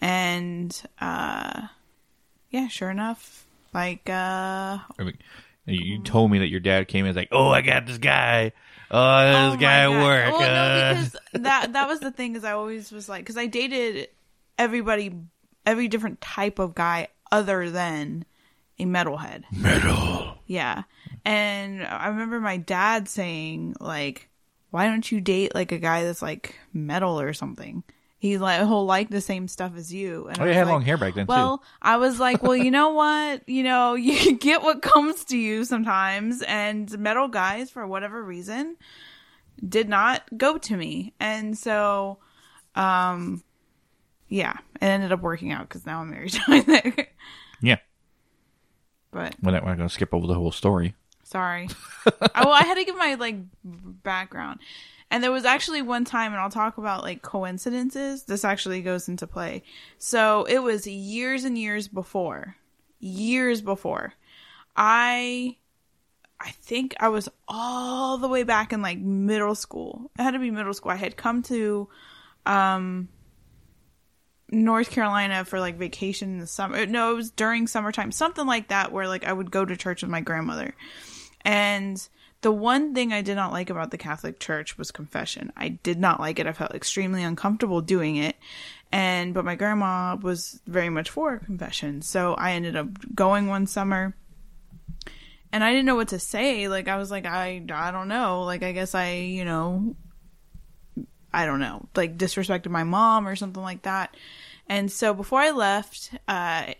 And 0.00 0.80
uh 1.00 1.68
yeah, 2.50 2.68
sure 2.68 2.90
enough, 2.90 3.46
like 3.74 4.08
uh 4.08 4.78
I 4.98 5.02
mean, 5.04 5.18
you 5.66 6.02
told 6.02 6.30
me 6.30 6.38
that 6.38 6.48
your 6.48 6.60
dad 6.60 6.88
came 6.88 7.04
and 7.04 7.14
was 7.14 7.16
like, 7.16 7.28
oh, 7.30 7.50
I 7.50 7.60
got 7.60 7.86
this 7.86 7.98
guy. 7.98 8.52
Oh, 8.90 9.26
this 9.50 9.54
Oh 9.54 9.56
guy 9.58 9.84
at 9.84 9.88
God. 9.88 10.02
work. 10.02 10.38
Well, 10.38 10.40
no, 10.40 10.46
uh." 10.46 10.92
because 10.94 11.16
that 11.42 11.72
that 11.74 11.88
was 11.88 12.00
the 12.00 12.10
thing 12.10 12.36
is 12.36 12.44
I 12.44 12.52
always 12.52 12.90
was 12.90 13.08
like 13.08 13.22
because 13.22 13.36
I 13.36 13.46
dated 13.46 14.08
everybody, 14.58 15.14
every 15.66 15.88
different 15.88 16.20
type 16.20 16.58
of 16.58 16.74
guy 16.74 17.08
other 17.30 17.70
than 17.70 18.24
a 18.78 18.84
metalhead. 18.84 19.44
Metal. 19.52 20.34
Yeah, 20.46 20.84
and 21.24 21.84
I 21.84 22.08
remember 22.08 22.40
my 22.40 22.56
dad 22.56 23.08
saying 23.08 23.76
like, 23.80 24.28
"Why 24.70 24.86
don't 24.86 25.10
you 25.12 25.20
date 25.20 25.54
like 25.54 25.72
a 25.72 25.78
guy 25.78 26.04
that's 26.04 26.22
like 26.22 26.54
metal 26.72 27.20
or 27.20 27.34
something?" 27.34 27.82
He 28.20 28.36
like 28.36 28.58
he'll 28.60 28.84
like 28.84 29.10
the 29.10 29.20
same 29.20 29.46
stuff 29.46 29.72
as 29.76 29.92
you. 29.94 30.26
And 30.26 30.40
Oh, 30.40 30.44
I 30.44 30.48
you 30.48 30.54
had 30.54 30.66
like, 30.66 30.72
long 30.72 30.82
hair 30.82 30.96
back 30.96 31.14
then, 31.14 31.26
too. 31.26 31.30
Well, 31.30 31.62
I 31.80 31.98
was 31.98 32.18
like, 32.18 32.42
well, 32.42 32.56
you 32.56 32.70
know 32.70 32.90
what? 32.90 33.42
You 33.48 33.62
know, 33.62 33.94
you 33.94 34.36
get 34.36 34.62
what 34.62 34.82
comes 34.82 35.24
to 35.26 35.38
you 35.38 35.64
sometimes. 35.64 36.42
And 36.42 36.96
metal 36.98 37.28
guys, 37.28 37.70
for 37.70 37.86
whatever 37.86 38.22
reason, 38.22 38.76
did 39.66 39.88
not 39.88 40.22
go 40.36 40.58
to 40.58 40.76
me. 40.76 41.14
And 41.20 41.56
so, 41.56 42.18
um, 42.74 43.42
yeah, 44.28 44.54
it 44.74 44.84
ended 44.84 45.12
up 45.12 45.20
working 45.22 45.52
out 45.52 45.68
because 45.68 45.86
now 45.86 46.00
I'm 46.00 46.10
married 46.10 46.32
to 46.32 46.40
Isaac. 46.48 47.14
Yeah. 47.60 47.76
But 49.10 49.36
We're 49.42 49.52
not, 49.52 49.64
going 49.64 49.78
to 49.78 49.88
skip 49.88 50.12
over 50.12 50.26
the 50.26 50.34
whole 50.34 50.52
story. 50.52 50.94
sorry. 51.22 51.68
I, 52.06 52.44
well, 52.44 52.52
I 52.52 52.62
had 52.64 52.74
to 52.74 52.84
give 52.84 52.96
my 52.96 53.14
like 53.14 53.36
background. 53.64 54.60
And 55.10 55.24
there 55.24 55.32
was 55.32 55.44
actually 55.44 55.80
one 55.80 56.04
time, 56.04 56.32
and 56.32 56.40
I'll 56.40 56.50
talk 56.50 56.76
about 56.76 57.02
like 57.02 57.22
coincidences. 57.22 58.24
This 58.24 58.44
actually 58.44 58.82
goes 58.82 59.08
into 59.08 59.26
play. 59.26 59.62
So 59.96 60.44
it 60.44 60.58
was 60.58 60.86
years 60.86 61.44
and 61.44 61.56
years 61.56 61.88
before, 61.88 62.56
years 63.00 63.62
before. 63.62 64.12
I, 64.76 65.56
I 66.38 66.50
think 66.50 66.94
I 67.00 67.08
was 67.08 67.28
all 67.48 68.18
the 68.18 68.28
way 68.28 68.42
back 68.42 68.72
in 68.72 68.82
like 68.82 68.98
middle 68.98 69.54
school. 69.54 70.10
It 70.18 70.22
had 70.22 70.32
to 70.32 70.38
be 70.38 70.50
middle 70.50 70.74
school. 70.74 70.92
I 70.92 70.96
had 70.96 71.16
come 71.16 71.42
to, 71.44 71.88
um, 72.44 73.08
North 74.50 74.90
Carolina 74.90 75.44
for 75.44 75.60
like 75.60 75.76
vacation 75.76 76.30
in 76.30 76.38
the 76.38 76.46
summer. 76.46 76.86
No, 76.86 77.12
it 77.12 77.16
was 77.16 77.30
during 77.30 77.66
summertime, 77.66 78.12
something 78.12 78.46
like 78.46 78.68
that, 78.68 78.92
where 78.92 79.06
like 79.06 79.26
I 79.26 79.32
would 79.32 79.50
go 79.50 79.64
to 79.64 79.76
church 79.76 80.02
with 80.02 80.10
my 80.10 80.20
grandmother. 80.20 80.74
And 81.42 82.08
the 82.40 82.52
one 82.52 82.94
thing 82.94 83.12
I 83.12 83.22
did 83.22 83.34
not 83.34 83.52
like 83.52 83.70
about 83.70 83.90
the 83.90 83.98
Catholic 83.98 84.38
Church 84.38 84.78
was 84.78 84.90
confession. 84.90 85.52
I 85.56 85.68
did 85.68 85.98
not 85.98 86.20
like 86.20 86.38
it. 86.38 86.46
I 86.46 86.52
felt 86.52 86.74
extremely 86.74 87.22
uncomfortable 87.22 87.80
doing 87.80 88.16
it. 88.16 88.36
And, 88.92 89.34
but 89.34 89.44
my 89.44 89.54
grandma 89.54 90.16
was 90.16 90.60
very 90.66 90.88
much 90.88 91.10
for 91.10 91.38
confession. 91.38 92.00
So 92.02 92.34
I 92.34 92.52
ended 92.52 92.76
up 92.76 92.88
going 93.14 93.48
one 93.48 93.66
summer 93.66 94.14
and 95.52 95.64
I 95.64 95.70
didn't 95.70 95.86
know 95.86 95.96
what 95.96 96.08
to 96.08 96.18
say. 96.18 96.68
Like, 96.68 96.88
I 96.88 96.96
was 96.96 97.10
like, 97.10 97.26
I, 97.26 97.62
I 97.70 97.90
don't 97.90 98.08
know. 98.08 98.44
Like, 98.44 98.62
I 98.62 98.72
guess 98.72 98.94
I, 98.94 99.14
you 99.14 99.44
know, 99.44 99.96
I 101.32 101.44
don't 101.44 101.60
know, 101.60 101.88
like 101.94 102.16
disrespected 102.16 102.70
my 102.70 102.84
mom 102.84 103.28
or 103.28 103.36
something 103.36 103.62
like 103.62 103.82
that. 103.82 104.16
And 104.68 104.90
so 104.90 105.12
before 105.12 105.40
I 105.40 105.50
left, 105.50 106.10
uh, 106.26 106.72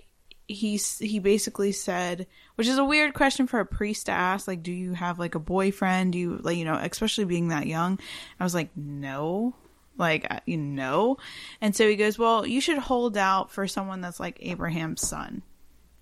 he 0.46 0.76
he 0.76 1.18
basically 1.18 1.72
said, 1.72 2.26
which 2.58 2.66
is 2.66 2.76
a 2.76 2.84
weird 2.84 3.14
question 3.14 3.46
for 3.46 3.60
a 3.60 3.64
priest 3.64 4.06
to 4.06 4.12
ask, 4.12 4.48
like, 4.48 4.64
do 4.64 4.72
you 4.72 4.92
have 4.92 5.20
like 5.20 5.36
a 5.36 5.38
boyfriend? 5.38 6.14
Do 6.14 6.18
you 6.18 6.40
like 6.42 6.56
you 6.56 6.64
know, 6.64 6.74
especially 6.74 7.24
being 7.24 7.48
that 7.48 7.68
young? 7.68 8.00
I 8.40 8.42
was 8.42 8.52
like, 8.52 8.70
no, 8.76 9.54
like 9.96 10.26
you 10.44 10.56
know. 10.56 11.18
And 11.60 11.76
so 11.76 11.88
he 11.88 11.94
goes, 11.94 12.18
well, 12.18 12.44
you 12.44 12.60
should 12.60 12.78
hold 12.78 13.16
out 13.16 13.52
for 13.52 13.68
someone 13.68 14.00
that's 14.00 14.18
like 14.18 14.38
Abraham's 14.40 15.06
son. 15.06 15.42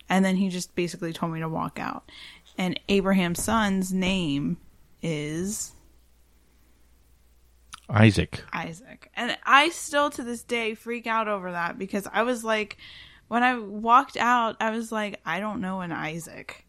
And 0.09 0.25
then 0.25 0.37
he 0.37 0.49
just 0.49 0.75
basically 0.75 1.13
told 1.13 1.35
me 1.35 1.41
to 1.41 1.49
walk 1.49 1.79
out. 1.79 2.11
And 2.57 2.81
Abraham's 2.89 3.45
son's 3.45 3.93
name 3.93 4.57
is 5.03 5.75
Isaac. 7.91 8.43
Isaac. 8.55 9.11
And 9.15 9.37
I 9.45 9.69
still 9.69 10.09
to 10.09 10.23
this 10.23 10.43
day 10.43 10.73
freak 10.73 11.07
out 11.07 11.29
over 11.29 11.53
that 11.53 11.79
because 11.79 12.09
I 12.11 12.23
was 12.23 12.45
like, 12.45 12.79
when 13.29 13.43
I 13.43 13.59
walked 13.59 14.17
out, 14.17 14.57
I 14.61 14.71
was 14.71 14.93
like, 14.93 15.21
I 15.25 15.41
don't 15.41 15.61
know 15.61 15.81
an 15.81 15.93
Isaac. 15.93 16.65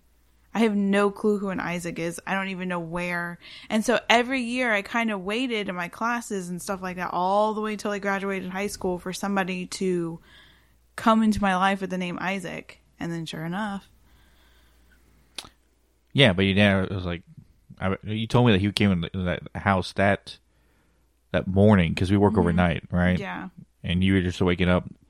I 0.53 0.59
have 0.59 0.75
no 0.75 1.11
clue 1.11 1.37
who 1.37 1.49
an 1.49 1.59
Isaac 1.59 1.99
is. 1.99 2.19
I 2.25 2.33
don't 2.33 2.47
even 2.47 2.67
know 2.67 2.79
where. 2.79 3.37
And 3.69 3.85
so 3.85 3.99
every 4.09 4.41
year 4.41 4.73
I 4.73 4.81
kind 4.81 5.11
of 5.11 5.21
waited 5.21 5.69
in 5.69 5.75
my 5.75 5.87
classes 5.87 6.49
and 6.49 6.59
stuff 6.59 6.81
like 6.81 6.95
that 6.95 7.11
all 7.13 7.53
the 7.53 7.61
way 7.61 7.75
till 7.75 7.91
I 7.91 7.99
graduated 7.99 8.49
high 8.49 8.67
school 8.67 8.97
for 8.97 9.13
somebody 9.13 9.67
to 9.67 10.19
come 10.95 11.21
into 11.21 11.41
my 11.41 11.55
life 11.55 11.81
with 11.81 11.91
the 11.91 11.97
name 11.99 12.17
Isaac. 12.19 12.79
And 12.99 13.11
then 13.11 13.27
sure 13.27 13.45
enough, 13.45 13.87
Yeah, 16.13 16.33
but 16.33 16.45
your 16.45 16.55
dad 16.55 16.89
was 16.89 17.05
like, 17.05 17.21
I, 17.79 17.95
you 18.01 18.25
told 18.25 18.47
me 18.47 18.53
that 18.53 18.61
he 18.61 18.71
came 18.71 18.91
in 18.91 19.01
the- 19.01 19.11
that 19.13 19.41
house 19.61 19.93
that 19.93 20.39
that 21.31 21.45
morning 21.45 21.93
because 21.93 22.09
we 22.09 22.17
work 22.17 22.35
overnight, 22.37 22.83
right? 22.89 23.13
Mm-hmm. 23.19 23.21
yeah. 23.21 23.49
And 23.83 24.03
you 24.03 24.13
were 24.13 24.21
just 24.21 24.41
waking 24.41 24.69
up. 24.69 24.85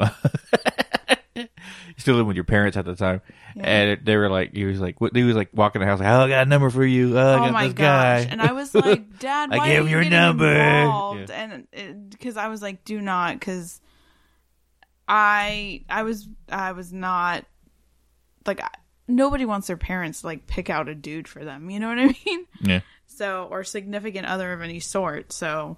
you 1.87 1.93
still 1.97 2.15
living 2.15 2.27
with 2.27 2.35
your 2.35 2.43
parents 2.45 2.77
at 2.77 2.85
the 2.85 2.95
time, 2.95 3.21
and 3.59 3.99
they 4.05 4.15
were 4.17 4.29
like, 4.29 4.53
he 4.53 4.65
was 4.65 4.79
like, 4.79 4.99
what- 5.01 5.15
he 5.15 5.23
was 5.23 5.35
like 5.35 5.49
walking 5.53 5.79
the 5.81 5.85
house, 5.87 5.99
like, 5.99 6.07
oh, 6.09 6.21
I 6.21 6.29
got 6.29 6.45
a 6.47 6.49
number 6.49 6.69
for 6.69 6.85
you. 6.85 7.17
Oh, 7.17 7.21
I 7.21 7.49
oh 7.49 7.51
my 7.51 7.65
this 7.65 7.73
gosh 7.73 8.25
guy. 8.25 8.29
and 8.31 8.41
i 8.41 8.51
was 8.51 8.73
like 8.75 9.19
dad 9.19 9.49
I 9.51 9.57
why 9.57 9.67
gave 9.69 9.81
are 9.81 9.83
you 9.85 9.89
your 9.99 10.05
number. 10.09 10.45
involved? 10.51 11.29
Yeah. 11.29 11.61
and 11.73 12.09
because 12.09 12.37
i 12.37 12.47
was 12.47 12.61
like 12.61 12.83
do 12.85 12.99
not 13.01 13.33
because 13.39 13.79
i 15.07 15.83
i 15.89 16.03
was 16.03 16.27
i 16.49 16.71
was 16.73 16.91
not 16.91 17.45
like 18.45 18.61
I- 18.61 18.69
nobody 19.07 19.45
wants 19.45 19.67
their 19.67 19.77
parents 19.77 20.21
to 20.21 20.27
like 20.27 20.47
pick 20.47 20.69
out 20.69 20.89
a 20.89 20.95
dude 20.95 21.27
for 21.27 21.43
them 21.45 21.69
you 21.69 21.79
know 21.79 21.87
what 21.87 21.99
i 21.99 22.05
mean 22.25 22.45
yeah. 22.61 22.79
so 23.05 23.47
or 23.49 23.63
significant 23.63 24.25
other 24.27 24.51
of 24.53 24.61
any 24.61 24.79
sort 24.81 25.31
so 25.31 25.77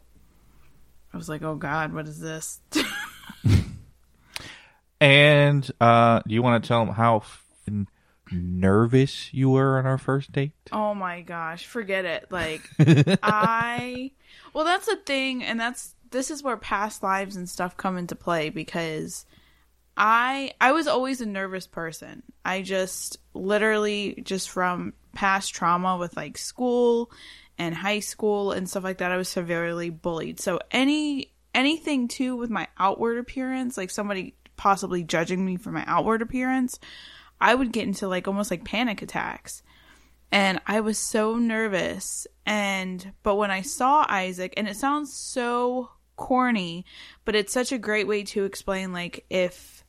i 1.14 1.18
was 1.18 1.30
like 1.30 1.44
oh 1.44 1.56
god 1.56 1.94
what 1.94 2.08
is 2.08 2.20
this 2.20 2.60
And 5.02 5.70
uh, 5.80 6.22
do 6.28 6.34
you 6.34 6.42
want 6.42 6.64
to 6.64 6.68
tell 6.68 6.86
them 6.86 6.94
how 6.94 7.24
nervous 8.32 9.34
you 9.34 9.50
were 9.50 9.78
on 9.80 9.86
our 9.86 9.98
first 9.98 10.32
date? 10.32 10.52
Oh 10.72 10.94
my 10.94 11.22
gosh, 11.22 11.66
forget 11.66 12.06
it. 12.06 12.32
Like 12.32 12.62
I 13.24 14.12
Well, 14.54 14.66
that's 14.66 14.86
the 14.86 14.98
thing 14.98 15.44
and 15.44 15.60
that's 15.60 15.96
this 16.12 16.32
is 16.32 16.44
where 16.44 16.58
past 16.58 17.04
lives 17.04 17.36
and 17.36 17.48
stuff 17.48 17.78
come 17.78 17.98
into 17.98 18.16
play 18.16 18.50
because 18.50 19.26
I 19.96 20.54
I 20.60 20.72
was 20.72 20.88
always 20.88 21.22
a 21.22 21.26
nervous 21.26 21.68
person. 21.68 22.24
I 22.44 22.62
just 22.62 23.18
literally 23.34 24.22
just 24.24 24.50
from 24.50 24.94
past 25.14 25.54
trauma 25.54 25.98
with 25.98 26.16
like 26.16 26.38
school 26.38 27.12
and 27.58 27.76
high 27.76 28.00
school 28.00 28.52
and 28.52 28.70
stuff 28.70 28.84
like 28.84 29.00
that 29.00 29.12
I 29.12 29.18
was 29.18 29.30
severely 29.30 29.90
bullied. 29.90 30.40
So 30.40 30.60
any 30.72 31.32
anything 31.54 32.08
too 32.08 32.36
with 32.36 32.50
my 32.50 32.68
outward 32.78 33.18
appearance, 33.18 33.78
like 33.78 33.90
somebody 33.90 34.36
possibly 34.60 35.04
judging 35.04 35.44
me 35.46 35.56
for 35.56 35.72
my 35.72 35.84
outward 35.88 36.22
appearance, 36.22 36.80
I 37.42 37.56
would 37.56 37.72
get 37.72 37.88
into 37.88 38.08
like 38.08 38.28
almost 38.28 38.52
like 38.52 38.66
panic 38.66 39.02
attacks 39.02 39.64
and 40.32 40.62
I 40.68 40.82
was 40.82 40.98
so 40.98 41.38
nervous. 41.38 42.28
And 42.46 43.14
but 43.24 43.36
when 43.36 43.52
I 43.52 43.62
saw 43.62 44.06
Isaac, 44.08 44.54
and 44.58 44.68
it 44.68 44.76
sounds 44.76 45.14
so 45.14 45.90
corny, 46.16 46.86
but 47.26 47.36
it's 47.36 47.54
such 47.54 47.72
a 47.72 47.78
great 47.78 48.08
way 48.08 48.24
to 48.24 48.44
explain 48.44 48.94
like 48.94 49.26
if 49.30 49.84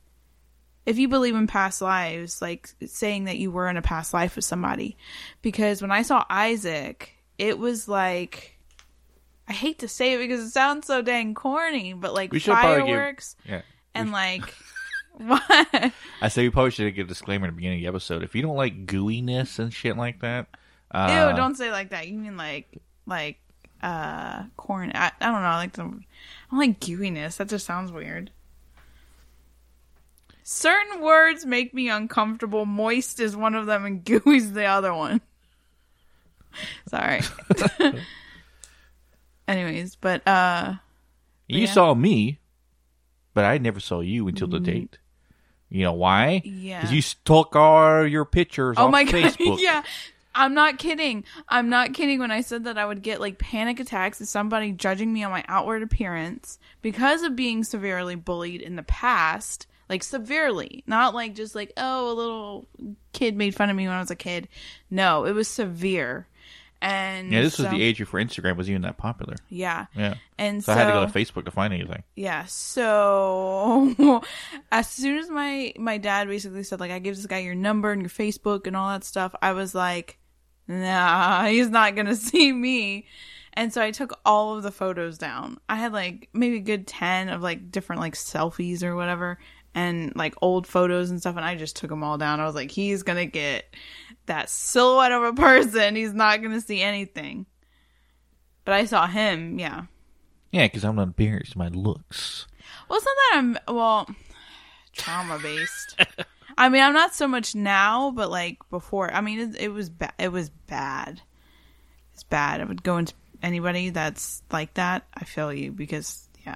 if 0.85 0.97
you 0.97 1.07
believe 1.07 1.35
in 1.35 1.45
past 1.47 1.81
lives, 1.81 2.41
like 2.41 2.69
saying 2.85 3.25
that 3.25 3.37
you 3.37 3.51
were 3.51 3.69
in 3.69 3.77
a 3.77 3.81
past 3.81 4.13
life 4.13 4.35
with 4.35 4.45
somebody. 4.45 4.97
Because 5.41 5.81
when 5.81 5.91
I 5.91 6.01
saw 6.01 6.25
Isaac, 6.29 7.13
it 7.37 7.59
was 7.59 7.87
like 7.87 8.57
I 9.47 9.53
hate 9.53 9.79
to 9.79 9.87
say 9.87 10.13
it 10.13 10.17
because 10.17 10.41
it 10.41 10.51
sounds 10.51 10.87
so 10.87 11.01
dang 11.01 11.35
corny, 11.35 11.93
but 11.93 12.13
like 12.13 12.33
should 12.39 12.45
give- 12.45 12.61
fireworks 12.61 13.35
Yeah. 13.45 13.61
And 13.95 14.11
like 14.11 14.53
what? 15.17 15.43
I 16.21 16.27
say 16.29 16.43
we 16.43 16.49
probably 16.49 16.71
should 16.71 16.93
give 16.95 17.07
a 17.07 17.09
disclaimer 17.09 17.47
at 17.47 17.51
the 17.51 17.55
beginning 17.55 17.79
of 17.79 17.81
the 17.83 17.87
episode. 17.87 18.23
If 18.23 18.35
you 18.35 18.41
don't 18.41 18.55
like 18.55 18.85
gooiness 18.85 19.59
and 19.59 19.73
shit 19.73 19.97
like 19.97 20.21
that, 20.21 20.47
uh, 20.91 21.29
Ew, 21.31 21.35
don't 21.35 21.55
say 21.55 21.71
like 21.71 21.89
that. 21.89 22.07
You 22.07 22.17
mean 22.17 22.37
like 22.37 22.67
like 23.05 23.39
uh 23.83 24.43
corn 24.57 24.91
I, 24.93 25.11
I 25.19 25.25
don't 25.31 25.41
know, 25.41 25.47
I 25.47 25.55
like 25.57 25.73
the 25.73 25.83
I 25.83 25.85
don't 25.85 26.59
like 26.59 26.79
gooiness. 26.79 27.37
That 27.37 27.49
just 27.49 27.65
sounds 27.65 27.91
weird. 27.91 28.31
Certain 30.43 31.01
words 31.01 31.45
make 31.45 31.73
me 31.73 31.87
uncomfortable. 31.89 32.65
Moist 32.65 33.19
is 33.19 33.35
one 33.35 33.55
of 33.55 33.65
them 33.67 33.85
and 33.85 34.03
gooey's 34.05 34.51
the 34.53 34.65
other 34.65 34.93
one. 34.93 35.21
Sorry. 36.89 37.21
Anyways, 39.47 39.95
but 39.95 40.25
uh 40.27 40.75
You 41.47 41.61
Yeah. 41.61 41.65
saw 41.73 41.93
me, 41.93 42.39
but 43.33 43.45
I 43.45 43.57
never 43.57 43.79
saw 43.79 44.01
you 44.01 44.27
until 44.27 44.47
the 44.47 44.59
date. 44.59 44.97
You 45.69 45.83
know 45.83 45.93
why? 45.93 46.41
Mm-hmm. 46.45 46.59
Yeah. 46.59 46.81
Because 46.81 46.93
you 46.93 47.01
took 47.23 47.55
all 47.55 48.05
your 48.05 48.25
pictures 48.25 48.75
Oh 48.77 48.85
off 48.85 48.91
my 48.91 49.03
god. 49.05 49.13
Facebook. 49.13 49.57
yeah. 49.59 49.83
I'm 50.33 50.53
not 50.53 50.77
kidding. 50.77 51.25
I'm 51.49 51.69
not 51.69 51.93
kidding 51.93 52.19
when 52.19 52.31
I 52.31 52.39
said 52.41 52.63
that 52.63 52.77
I 52.77 52.85
would 52.85 53.01
get 53.01 53.19
like 53.19 53.37
panic 53.37 53.79
attacks 53.81 54.21
of 54.21 54.27
somebody 54.29 54.71
judging 54.71 55.11
me 55.11 55.23
on 55.23 55.31
my 55.31 55.43
outward 55.47 55.83
appearance 55.83 56.57
because 56.81 57.21
of 57.23 57.35
being 57.35 57.63
severely 57.65 58.15
bullied 58.15 58.61
in 58.61 58.75
the 58.77 58.83
past. 58.83 59.67
Like 59.89 60.03
severely. 60.03 60.85
Not 60.87 61.13
like 61.13 61.35
just 61.35 61.53
like, 61.53 61.73
oh, 61.75 62.11
a 62.11 62.15
little 62.15 62.65
kid 63.11 63.35
made 63.35 63.53
fun 63.55 63.69
of 63.69 63.75
me 63.75 63.87
when 63.87 63.95
I 63.97 63.99
was 63.99 64.09
a 64.11 64.15
kid. 64.15 64.47
No, 64.89 65.25
it 65.25 65.33
was 65.33 65.49
severe. 65.49 66.27
And 66.81 67.31
Yeah, 67.31 67.41
this 67.43 67.59
was 67.59 67.69
the 67.69 67.81
age 67.81 67.99
before 67.99 68.19
Instagram 68.19 68.57
was 68.57 68.69
even 68.69 68.81
that 68.81 68.97
popular. 68.97 69.35
Yeah. 69.49 69.85
Yeah. 69.95 70.15
And 70.39 70.63
So, 70.63 70.73
so, 70.73 70.75
I 70.75 70.81
had 70.81 70.87
to 70.87 70.93
go 70.93 71.05
to 71.05 71.11
Facebook 71.11 71.45
to 71.45 71.51
find 71.51 71.73
anything. 71.73 72.03
yeah. 72.15 72.45
So 72.45 74.23
as 74.71 74.89
soon 74.89 75.17
as 75.19 75.29
my 75.29 75.73
my 75.77 75.97
dad 75.97 76.27
basically 76.27 76.63
said 76.63 76.79
like 76.79 76.91
I 76.91 76.99
give 76.99 77.15
this 77.15 77.25
guy 77.25 77.39
your 77.39 77.55
number 77.55 77.91
and 77.91 78.01
your 78.01 78.09
Facebook 78.09 78.67
and 78.67 78.75
all 78.75 78.89
that 78.89 79.03
stuff, 79.03 79.33
I 79.41 79.53
was 79.53 79.75
like, 79.75 80.17
nah, 80.67 81.45
he's 81.47 81.69
not 81.69 81.95
gonna 81.95 82.15
see 82.31 82.51
me. 82.51 83.05
And 83.53 83.73
so 83.73 83.81
I 83.81 83.91
took 83.91 84.17
all 84.25 84.55
of 84.57 84.63
the 84.63 84.71
photos 84.71 85.17
down. 85.17 85.57
I 85.67 85.75
had 85.75 85.91
like 85.93 86.29
maybe 86.33 86.57
a 86.57 86.61
good 86.61 86.87
ten 86.87 87.29
of 87.29 87.41
like 87.41 87.69
different 87.71 88.01
like 88.01 88.15
selfies 88.15 88.81
or 88.81 88.95
whatever, 88.95 89.39
and 89.75 90.13
like 90.15 90.33
old 90.41 90.65
photos 90.65 91.09
and 91.09 91.19
stuff. 91.19 91.35
And 91.35 91.45
I 91.45 91.55
just 91.55 91.75
took 91.75 91.89
them 91.89 92.03
all 92.03 92.17
down. 92.17 92.39
I 92.39 92.45
was 92.45 92.55
like, 92.55 92.71
he's 92.71 93.03
gonna 93.03 93.25
get 93.25 93.65
that 94.31 94.49
silhouette 94.49 95.11
of 95.11 95.23
a 95.23 95.33
person. 95.33 95.95
He's 95.95 96.13
not 96.13 96.41
gonna 96.41 96.61
see 96.61 96.81
anything. 96.81 97.45
But 98.63 98.75
I 98.75 98.85
saw 98.85 99.05
him, 99.05 99.59
yeah. 99.59 99.83
Yeah, 100.51 100.65
because 100.67 100.85
I'm 100.85 100.95
not 100.95 101.03
embarrassed 101.03 101.55
my 101.55 101.67
looks. 101.67 102.47
Well, 102.87 102.97
it's 102.97 103.05
not 103.05 103.15
that 103.15 103.37
I'm 103.37 103.75
well 103.75 104.09
trauma 104.93 105.37
based. 105.39 105.99
I 106.57 106.69
mean, 106.69 106.81
I'm 106.81 106.93
not 106.93 107.13
so 107.13 107.27
much 107.27 107.55
now, 107.55 108.11
but 108.11 108.29
like 108.29 108.57
before. 108.69 109.13
I 109.13 109.21
mean, 109.21 109.39
it, 109.39 109.55
it 109.63 109.69
was 109.69 109.89
bad. 109.89 110.13
It 110.17 110.31
was 110.31 110.49
bad. 110.49 111.21
It's 112.13 112.23
bad. 112.23 112.61
I 112.61 112.65
would 112.65 112.83
go 112.83 112.97
into 112.97 113.13
anybody 113.43 113.89
that's 113.89 114.43
like 114.51 114.73
that. 114.75 115.05
I 115.13 115.25
feel 115.25 115.51
you 115.51 115.71
because 115.71 116.29
yeah, 116.45 116.55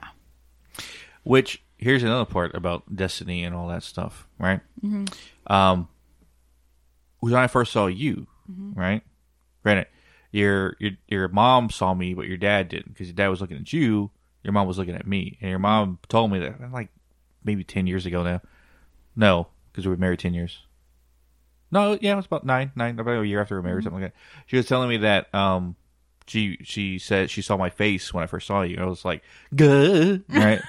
Which 1.24 1.62
here's 1.78 2.04
another 2.04 2.26
part 2.26 2.56
about 2.56 2.96
destiny 2.96 3.44
and 3.44 3.54
all 3.54 3.68
that 3.68 3.84
stuff, 3.84 4.28
right? 4.40 4.62
Mm-hmm. 4.84 5.54
Um, 5.54 5.88
when 7.26 7.34
I 7.34 7.48
first 7.48 7.72
saw 7.72 7.88
you, 7.88 8.28
right? 8.48 9.02
Granted, 9.64 9.88
your 10.32 10.76
your 10.80 10.92
your 11.08 11.28
mom 11.28 11.72
saw 11.72 11.96
me, 11.96 12.14
but 12.14 12.28
your 12.28 12.38
dad 12.38 12.70
didn't 12.70 12.94
because 12.94 13.08
your 13.08 13.16
dad 13.16 13.30
was 13.30 13.42
looking 13.42 13.58
at 13.58 13.74
you. 13.74 14.12
Your 14.44 14.54
mom 14.54 14.68
was 14.68 14.78
looking 14.78 14.94
at 14.94 15.08
me, 15.08 15.36
and 15.42 15.50
your 15.50 15.58
mom 15.58 15.98
told 16.08 16.32
me 16.32 16.38
that 16.38 16.72
like 16.72 16.90
maybe 17.44 17.64
ten 17.64 17.88
years 17.88 18.06
ago 18.06 18.22
now. 18.22 18.42
No, 19.16 19.48
because 19.72 19.88
we 19.88 19.90
were 19.90 19.98
married 19.98 20.20
ten 20.20 20.36
years. 20.36 20.60
No, 21.72 21.98
yeah, 22.00 22.14
it 22.14 22.16
was 22.16 22.28
about 22.28 22.46
nine, 22.46 22.72
nine, 22.76 23.00
about 23.00 23.24
a 23.24 23.28
year 23.28 23.42
after 23.42 23.56
we 23.56 23.60
were 23.60 23.68
married, 23.68 23.84
something 23.84 24.04
like 24.04 24.14
that. 24.14 24.20
She 24.46 24.58
was 24.58 24.68
telling 24.68 24.88
me 24.88 24.98
that 24.98 25.34
um, 25.34 25.76
she 26.28 26.60
she 26.62 27.00
said 27.00 27.32
she 27.32 27.42
saw 27.42 27.58
my 27.58 27.72
face 27.72 28.14
when 28.14 28.24
I 28.24 28.28
first 28.28 28.46
saw 28.46 28.62
you. 28.62 28.78
I 28.80 28.86
was 28.86 29.04
like, 29.04 29.24
good, 29.56 30.26
right? 30.30 30.62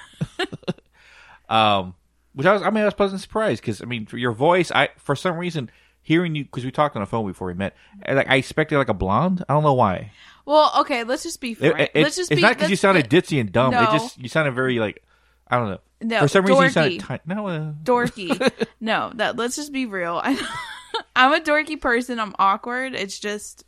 um, 1.49 1.93
which 2.33 2.47
I 2.47 2.53
was, 2.53 2.63
I 2.63 2.71
mean, 2.71 2.81
I 2.81 2.85
was 2.85 2.95
pleasantly 2.95 3.21
surprised 3.21 3.61
because 3.61 3.79
I 3.79 3.85
mean, 3.85 4.07
for 4.07 4.17
your 4.17 4.31
voice, 4.31 4.71
I 4.71 4.89
for 4.97 5.15
some 5.15 5.37
reason 5.37 5.69
hearing 6.07 6.35
you 6.35 6.45
because 6.45 6.63
we 6.63 6.71
talked 6.71 6.95
on 6.95 7.01
the 7.01 7.05
phone 7.05 7.27
before 7.27 7.47
we 7.47 7.53
met. 7.53 7.75
Like 8.07 8.29
I 8.29 8.35
expected 8.37 8.77
like 8.77 8.87
a 8.89 8.93
blonde. 8.93 9.43
I 9.49 9.53
don't 9.53 9.63
know 9.63 9.73
why. 9.73 10.11
Well, 10.45 10.71
okay, 10.79 11.03
let's 11.03 11.23
just 11.23 11.41
be 11.41 11.51
It- 11.51 11.55
frank. 11.57 11.79
it- 11.79 11.91
it's 11.93 12.03
let's 12.03 12.15
just 12.15 12.31
it's 12.31 12.37
be, 12.39 12.41
not 12.41 12.55
because 12.55 12.69
you 12.69 12.77
sounded 12.77 13.09
ditzy 13.09 13.39
and 13.41 13.51
dumb. 13.51 13.73
It 13.73 13.81
No. 13.81 13.91
just 13.91 14.17
you 14.17 14.29
sounded 14.29 14.51
very 14.51 14.79
like 14.79 15.03
I 15.49 15.57
don't 15.57 15.69
know. 15.69 15.79
No, 16.01 16.19
For 16.21 16.27
some 16.27 16.45
reason 16.45 16.63
you 16.63 16.69
dorky. 16.69 16.73
sounded 16.73 17.01
ti- 17.07 17.33
no. 17.33 17.47
Uh, 17.47 17.71
dorky. 17.83 18.67
no, 18.79 19.11
that 19.15 19.35
let's 19.35 19.55
just 19.57 19.71
be 19.73 19.85
real. 19.85 20.21
I'm 21.15 21.33
a 21.33 21.39
dorky 21.43 21.79
person. 21.79 22.19
I'm 22.19 22.33
awkward. 22.39 22.95
It's 22.95 23.19
just 23.19 23.65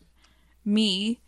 me. 0.65 1.19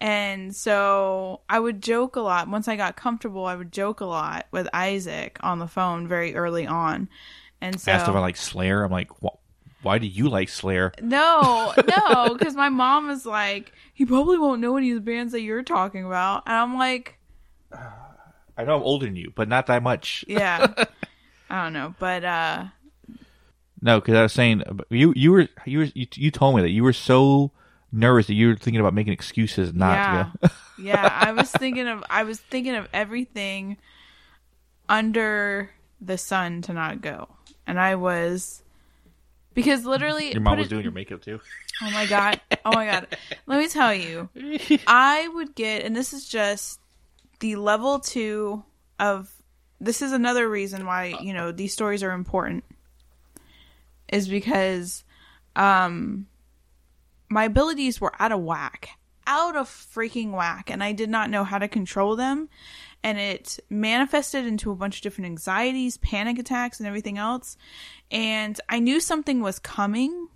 And 0.00 0.54
so 0.54 1.40
I 1.48 1.58
would 1.60 1.82
joke 1.82 2.16
a 2.16 2.20
lot. 2.20 2.48
Once 2.48 2.68
I 2.68 2.76
got 2.76 2.96
comfortable, 2.96 3.46
I 3.46 3.54
would 3.56 3.72
joke 3.72 4.00
a 4.00 4.04
lot 4.06 4.46
with 4.50 4.68
Isaac 4.72 5.38
on 5.42 5.58
the 5.58 5.68
phone 5.68 6.08
very 6.08 6.34
early 6.34 6.66
on. 6.66 7.08
And 7.60 7.80
so 7.80 7.92
asked 7.92 8.08
if 8.08 8.14
I 8.14 8.18
like 8.18 8.36
Slayer. 8.36 8.82
I'm 8.84 8.90
like, 8.92 9.10
wh- 9.22 9.36
why 9.84 9.98
do 9.98 10.06
you 10.06 10.28
like 10.28 10.48
Slayer? 10.48 10.92
no, 11.00 11.72
no, 11.86 12.34
because 12.34 12.54
my 12.54 12.68
mom 12.68 13.10
is 13.10 13.24
like, 13.26 13.72
he 13.92 14.04
probably 14.04 14.38
won't 14.38 14.60
know 14.60 14.76
any 14.76 14.90
of 14.90 14.96
the 14.96 15.00
bands 15.00 15.32
that 15.32 15.42
you're 15.42 15.62
talking 15.62 16.04
about. 16.04 16.42
And 16.46 16.56
I'm 16.56 16.76
like, 16.78 17.18
I 18.56 18.64
know 18.64 18.76
I'm 18.76 18.82
older 18.82 19.06
than 19.06 19.16
you, 19.16 19.32
but 19.34 19.48
not 19.48 19.66
that 19.66 19.82
much. 19.82 20.24
yeah, 20.28 20.72
I 21.50 21.64
don't 21.64 21.72
know, 21.72 21.94
but 21.98 22.24
uh, 22.24 22.64
No, 23.82 24.00
because 24.00 24.14
I 24.16 24.22
was 24.22 24.32
saying 24.32 24.62
you 24.90 25.12
you 25.14 25.32
were 25.32 25.48
you 25.66 25.78
were 25.78 25.88
you, 25.94 26.06
you 26.14 26.30
told 26.30 26.56
me 26.56 26.62
that 26.62 26.70
you 26.70 26.82
were 26.82 26.92
so 26.92 27.52
nervous 27.92 28.26
that 28.26 28.34
you 28.34 28.48
were 28.48 28.56
thinking 28.56 28.80
about 28.80 28.94
making 28.94 29.12
excuses 29.12 29.72
not 29.72 29.94
yeah, 29.94 30.24
to 30.42 30.48
go. 30.48 30.54
yeah. 30.82 31.18
I 31.20 31.32
was 31.32 31.50
thinking 31.50 31.86
of 31.86 32.02
I 32.10 32.24
was 32.24 32.40
thinking 32.40 32.74
of 32.74 32.88
everything 32.92 33.76
under 34.88 35.70
the 36.00 36.18
sun 36.18 36.62
to 36.62 36.72
not 36.72 37.00
go, 37.00 37.28
and 37.66 37.78
I 37.78 37.94
was 37.94 38.63
because 39.54 39.84
literally 39.84 40.32
Your 40.32 40.40
mom 40.40 40.58
was 40.58 40.66
it- 40.66 40.70
doing 40.70 40.82
your 40.82 40.92
makeup 40.92 41.22
too. 41.22 41.40
Oh 41.82 41.90
my 41.90 42.06
god. 42.06 42.40
Oh 42.64 42.72
my 42.72 42.86
god. 42.86 43.06
Let 43.46 43.58
me 43.58 43.68
tell 43.68 43.92
you. 43.94 44.28
I 44.86 45.28
would 45.34 45.54
get 45.54 45.84
and 45.84 45.94
this 45.96 46.12
is 46.12 46.28
just 46.28 46.80
the 47.40 47.56
level 47.56 47.98
2 48.00 48.62
of 49.00 49.30
this 49.80 50.00
is 50.02 50.12
another 50.12 50.48
reason 50.48 50.86
why, 50.86 51.16
you 51.20 51.34
know, 51.34 51.50
these 51.52 51.72
stories 51.72 52.02
are 52.02 52.12
important 52.12 52.64
is 54.08 54.28
because 54.28 55.04
um 55.56 56.26
my 57.30 57.44
abilities 57.44 58.00
were 58.00 58.12
out 58.20 58.32
of 58.32 58.40
whack. 58.40 58.90
Out 59.26 59.56
of 59.56 59.68
freaking 59.68 60.32
whack 60.32 60.70
and 60.70 60.84
I 60.84 60.92
did 60.92 61.08
not 61.08 61.30
know 61.30 61.44
how 61.44 61.58
to 61.58 61.66
control 61.66 62.14
them 62.14 62.48
and 63.02 63.18
it 63.18 63.58
manifested 63.70 64.46
into 64.46 64.70
a 64.70 64.74
bunch 64.76 64.96
of 64.96 65.02
different 65.02 65.26
anxieties, 65.26 65.96
panic 65.98 66.38
attacks 66.38 66.78
and 66.78 66.86
everything 66.86 67.18
else. 67.18 67.56
And 68.14 68.58
I 68.68 68.78
knew 68.78 69.00
something 69.00 69.42
was 69.42 69.58
coming 69.58 70.28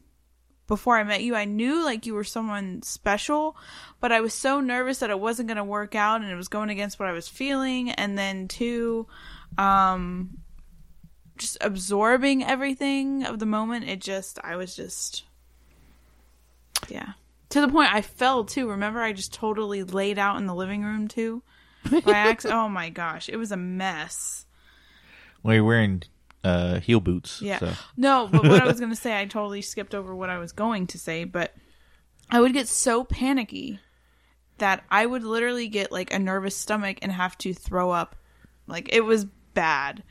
before 0.68 0.98
I 0.98 1.02
met 1.02 1.24
you, 1.24 1.34
I 1.34 1.46
knew 1.46 1.82
like 1.82 2.04
you 2.04 2.14
were 2.14 2.22
someone 2.22 2.82
special, 2.82 3.56
but 4.00 4.12
I 4.12 4.20
was 4.20 4.34
so 4.34 4.60
nervous 4.60 4.98
that 4.98 5.08
it 5.10 5.18
wasn't 5.18 5.48
going 5.48 5.56
to 5.56 5.64
work 5.64 5.94
out 5.94 6.20
and 6.20 6.30
it 6.30 6.36
was 6.36 6.48
going 6.48 6.68
against 6.68 7.00
what 7.00 7.08
I 7.08 7.12
was 7.12 7.26
feeling. 7.26 7.90
And 7.90 8.18
then, 8.18 8.46
two, 8.48 9.06
um, 9.56 10.38
just 11.38 11.56
absorbing 11.62 12.44
everything 12.44 13.24
of 13.24 13.38
the 13.38 13.46
moment. 13.46 13.88
It 13.88 14.00
just, 14.00 14.38
I 14.44 14.56
was 14.56 14.76
just, 14.76 15.24
yeah. 16.88 17.12
To 17.48 17.62
the 17.62 17.68
point 17.68 17.94
I 17.94 18.02
fell 18.02 18.44
too. 18.44 18.68
Remember, 18.68 19.00
I 19.00 19.14
just 19.14 19.32
totally 19.32 19.82
laid 19.82 20.18
out 20.18 20.36
in 20.36 20.44
the 20.44 20.54
living 20.54 20.84
room 20.84 21.08
too. 21.08 21.42
By 21.90 22.02
accident. 22.12 22.58
oh 22.58 22.68
my 22.68 22.90
gosh, 22.90 23.30
it 23.30 23.36
was 23.36 23.50
a 23.50 23.56
mess. 23.56 24.44
Well, 25.42 25.54
you're 25.54 25.64
wearing 25.64 26.02
uh, 26.44 26.80
heel 26.80 27.00
boots. 27.00 27.42
Yeah. 27.42 27.58
So. 27.58 27.72
No, 27.96 28.28
but 28.30 28.44
what 28.44 28.62
I 28.62 28.66
was 28.66 28.80
going 28.80 28.90
to 28.90 28.96
say, 28.96 29.18
I 29.18 29.26
totally 29.26 29.62
skipped 29.62 29.94
over 29.94 30.14
what 30.14 30.30
I 30.30 30.38
was 30.38 30.52
going 30.52 30.86
to 30.88 30.98
say, 30.98 31.24
but 31.24 31.54
I 32.30 32.40
would 32.40 32.52
get 32.52 32.68
so 32.68 33.04
panicky 33.04 33.80
that 34.58 34.84
I 34.90 35.06
would 35.06 35.24
literally 35.24 35.68
get 35.68 35.92
like 35.92 36.12
a 36.12 36.18
nervous 36.18 36.56
stomach 36.56 36.98
and 37.02 37.12
have 37.12 37.38
to 37.38 37.54
throw 37.54 37.90
up. 37.90 38.16
Like 38.66 38.88
it 38.92 39.02
was 39.02 39.24
bad. 39.54 40.02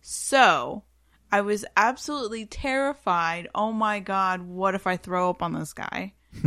So 0.00 0.84
I 1.30 1.40
was 1.40 1.64
absolutely 1.76 2.46
terrified. 2.46 3.48
Oh 3.54 3.72
my 3.72 4.00
God, 4.00 4.42
what 4.42 4.74
if 4.74 4.86
I 4.86 4.96
throw 4.96 5.28
up 5.28 5.42
on 5.42 5.52
this 5.52 5.72
guy? 5.72 6.14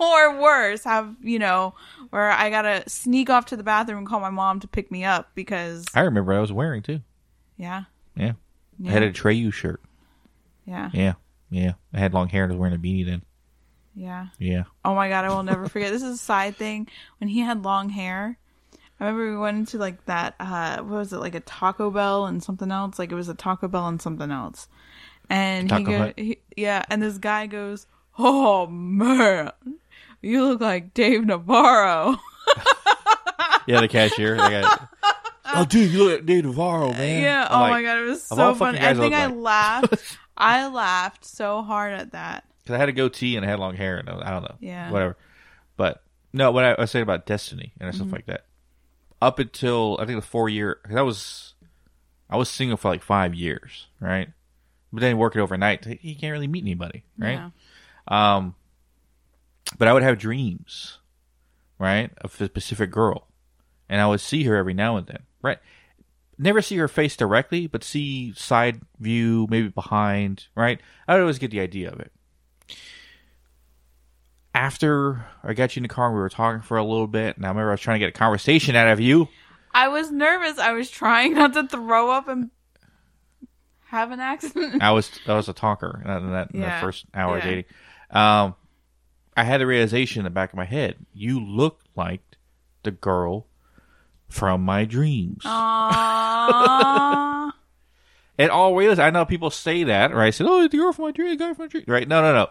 or 0.00 0.40
worse, 0.40 0.84
have, 0.84 1.16
you 1.22 1.38
know, 1.38 1.74
where 2.10 2.30
I 2.30 2.50
gotta 2.50 2.84
sneak 2.88 3.30
off 3.30 3.46
to 3.46 3.56
the 3.56 3.62
bathroom 3.62 3.98
and 3.98 4.06
call 4.06 4.20
my 4.20 4.30
mom 4.30 4.60
to 4.60 4.68
pick 4.68 4.90
me 4.90 5.04
up 5.04 5.30
because, 5.34 5.86
I 5.94 6.00
remember 6.00 6.34
I 6.34 6.40
was 6.40 6.52
wearing 6.52 6.82
too. 6.82 7.00
Yeah. 7.56 7.84
Yeah. 8.16 8.32
Yeah. 8.78 8.90
I 8.90 8.92
had 8.92 9.02
an 9.02 9.12
Atreyu 9.12 9.52
shirt. 9.52 9.80
Yeah. 10.64 10.90
Yeah. 10.92 11.14
Yeah. 11.50 11.72
I 11.92 11.98
had 11.98 12.14
long 12.14 12.28
hair 12.28 12.44
and 12.44 12.52
I 12.52 12.54
was 12.54 12.60
wearing 12.60 12.74
a 12.74 12.78
beanie 12.78 13.06
then. 13.06 13.22
Yeah. 13.94 14.26
Yeah. 14.38 14.64
Oh 14.84 14.94
my 14.94 15.08
god, 15.08 15.24
I 15.24 15.30
will 15.30 15.42
never 15.42 15.68
forget. 15.68 15.90
This 15.92 16.02
is 16.02 16.14
a 16.14 16.18
side 16.18 16.56
thing. 16.56 16.88
When 17.18 17.28
he 17.28 17.40
had 17.40 17.64
long 17.64 17.88
hair, 17.88 18.38
I 19.00 19.04
remember 19.04 19.30
we 19.30 19.38
went 19.38 19.56
into 19.56 19.78
like 19.78 20.04
that. 20.04 20.34
Uh, 20.38 20.78
what 20.82 20.98
was 20.98 21.12
it? 21.12 21.18
Like 21.18 21.34
a 21.34 21.40
Taco 21.40 21.90
Bell 21.90 22.26
and 22.26 22.42
something 22.42 22.70
else. 22.70 22.98
Like 22.98 23.10
it 23.12 23.14
was 23.14 23.28
a 23.28 23.34
Taco 23.34 23.68
Bell 23.68 23.88
and 23.88 24.00
something 24.00 24.30
else. 24.30 24.68
And 25.30 25.70
he 25.70 25.82
go, 25.82 26.12
he, 26.16 26.38
yeah. 26.56 26.84
And 26.88 27.02
this 27.02 27.18
guy 27.18 27.46
goes, 27.46 27.86
"Oh 28.16 28.66
man, 28.68 29.50
you 30.22 30.44
look 30.44 30.60
like 30.60 30.94
Dave 30.94 31.24
Navarro." 31.24 32.16
Yeah, 33.66 33.80
the 33.80 33.88
cashier. 33.88 34.36
Got, 34.36 34.88
oh, 35.60 35.64
dude, 35.68 35.90
you 35.92 36.04
look 36.04 36.12
like 36.18 36.26
Dave 36.26 36.44
Navarro, 36.44 36.92
man. 36.92 37.22
yeah. 37.22 37.46
I'm 37.50 37.56
Oh 37.56 37.60
like, 37.62 37.70
my 37.70 37.82
god, 37.82 37.98
it 37.98 38.04
was 38.06 38.22
so 38.22 38.54
funny. 38.54 38.78
I 38.78 38.82
guys 38.92 38.98
I 38.98 39.00
think 39.02 39.14
I 39.14 39.26
like. 39.26 39.36
laughed. 39.36 40.18
I 40.36 40.66
laughed 40.68 41.24
so 41.24 41.62
hard 41.62 41.94
at 41.94 42.12
that. 42.12 42.44
Because 42.62 42.74
I 42.74 42.78
had 42.78 42.88
a 42.88 42.92
goatee 42.92 43.36
and 43.36 43.44
I 43.46 43.48
had 43.48 43.58
long 43.58 43.74
hair 43.76 43.96
and 43.98 44.08
I, 44.10 44.30
don't 44.30 44.42
know. 44.42 44.56
Yeah. 44.60 44.90
Whatever. 44.90 45.16
But 45.76 46.02
no, 46.32 46.50
what 46.50 46.64
I, 46.64 46.72
I 46.72 46.80
was 46.80 46.90
saying 46.90 47.04
about 47.04 47.26
Destiny 47.26 47.72
and 47.80 47.88
Mm-hmm. 47.90 47.96
stuff 48.02 48.12
like 48.12 48.26
that. 48.26 48.44
Up 49.22 49.38
until 49.38 49.96
I 50.00 50.04
think 50.04 50.20
the 50.20 50.26
four 50.26 50.48
year, 50.48 50.78
cause 50.86 50.96
I 50.96 51.02
was, 51.02 51.54
I 52.28 52.36
was 52.36 52.50
single 52.50 52.76
for 52.76 52.88
like 52.90 53.02
five 53.02 53.34
years, 53.34 53.86
right? 54.00 54.28
But 54.92 55.00
then 55.00 55.16
working 55.16 55.40
overnight, 55.40 55.86
you 56.02 56.14
can't 56.16 56.32
really 56.32 56.48
meet 56.48 56.64
anybody, 56.64 57.04
right? 57.18 57.40
Yeah. 58.08 58.36
Um, 58.36 58.54
but 59.78 59.88
I 59.88 59.92
would 59.92 60.02
have 60.02 60.18
dreams, 60.18 60.98
right, 61.78 62.10
of 62.20 62.38
a 62.40 62.44
specific 62.46 62.90
girl, 62.90 63.26
and 63.88 64.00
I 64.00 64.06
would 64.06 64.20
see 64.20 64.44
her 64.44 64.56
every 64.56 64.74
now 64.74 64.96
and 64.96 65.06
then, 65.06 65.22
right? 65.42 65.58
Never 66.38 66.60
see 66.60 66.76
her 66.76 66.88
face 66.88 67.16
directly, 67.16 67.66
but 67.66 67.82
see 67.82 68.32
side 68.34 68.80
view, 69.00 69.46
maybe 69.48 69.68
behind, 69.68 70.46
right? 70.54 70.78
I 71.08 71.14
would 71.14 71.22
always 71.22 71.38
get 71.38 71.50
the 71.50 71.60
idea 71.60 71.90
of 71.90 71.98
it. 72.00 72.12
After 74.54 75.26
I 75.44 75.52
got 75.52 75.76
you 75.76 75.80
in 75.80 75.82
the 75.84 75.88
car, 75.88 76.10
we 76.10 76.18
were 76.18 76.30
talking 76.30 76.62
for 76.62 76.78
a 76.78 76.84
little 76.84 77.06
bit, 77.06 77.36
and 77.36 77.44
I 77.44 77.48
remember 77.50 77.70
I 77.70 77.74
was 77.74 77.80
trying 77.80 77.96
to 78.00 78.06
get 78.06 78.14
a 78.14 78.18
conversation 78.18 78.74
out 78.74 78.88
of 78.88 79.00
you. 79.00 79.28
I 79.74 79.88
was 79.88 80.10
nervous. 80.10 80.58
I 80.58 80.72
was 80.72 80.90
trying 80.90 81.34
not 81.34 81.52
to 81.52 81.68
throw 81.68 82.10
up 82.10 82.28
and 82.28 82.50
have 83.88 84.10
an 84.12 84.20
accident. 84.20 84.82
I 84.82 84.92
was 84.92 85.10
I 85.26 85.34
was 85.34 85.50
a 85.50 85.52
talker 85.52 86.00
in 86.02 86.08
that, 86.10 86.22
in 86.22 86.30
that, 86.32 86.50
in 86.54 86.60
that 86.62 86.80
first 86.80 87.04
hour 87.14 87.36
of 87.36 87.44
Yeah. 87.44 87.50
dating. 87.50 87.64
Um, 88.10 88.54
I 89.36 89.44
had 89.44 89.60
the 89.60 89.66
realization 89.66 90.20
in 90.20 90.24
the 90.24 90.30
back 90.30 90.50
of 90.52 90.56
my 90.56 90.64
head: 90.64 90.96
you 91.12 91.38
look 91.38 91.82
like 91.94 92.22
the 92.82 92.90
girl 92.90 93.46
from 94.28 94.62
my 94.62 94.84
dreams. 94.84 95.42
Aww. 96.56 97.52
And 98.38 98.50
always, 98.50 98.98
I 98.98 99.10
know 99.10 99.24
people 99.24 99.50
say 99.50 99.84
that, 99.84 100.14
right? 100.14 100.26
I 100.26 100.30
said, 100.30 100.46
"Oh, 100.48 100.66
the 100.66 100.76
girl 100.76 100.92
from 100.92 101.06
my 101.06 101.10
dream, 101.12 101.30
the 101.30 101.36
guy 101.36 101.54
from 101.54 101.64
my 101.64 101.68
dream." 101.68 101.84
Right? 101.86 102.06
No, 102.08 102.20
no, 102.22 102.32
no. 102.32 102.48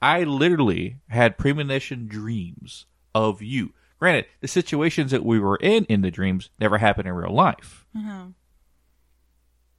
I 0.00 0.24
literally 0.24 0.98
had 1.08 1.38
premonition 1.38 2.06
dreams 2.06 2.86
of 3.14 3.42
you. 3.42 3.72
Granted, 3.98 4.26
the 4.40 4.48
situations 4.48 5.10
that 5.10 5.24
we 5.24 5.40
were 5.40 5.56
in 5.56 5.84
in 5.86 6.02
the 6.02 6.10
dreams 6.10 6.50
never 6.60 6.78
happened 6.78 7.08
in 7.08 7.14
real 7.14 7.34
life. 7.34 7.84
Mhm. 7.96 8.34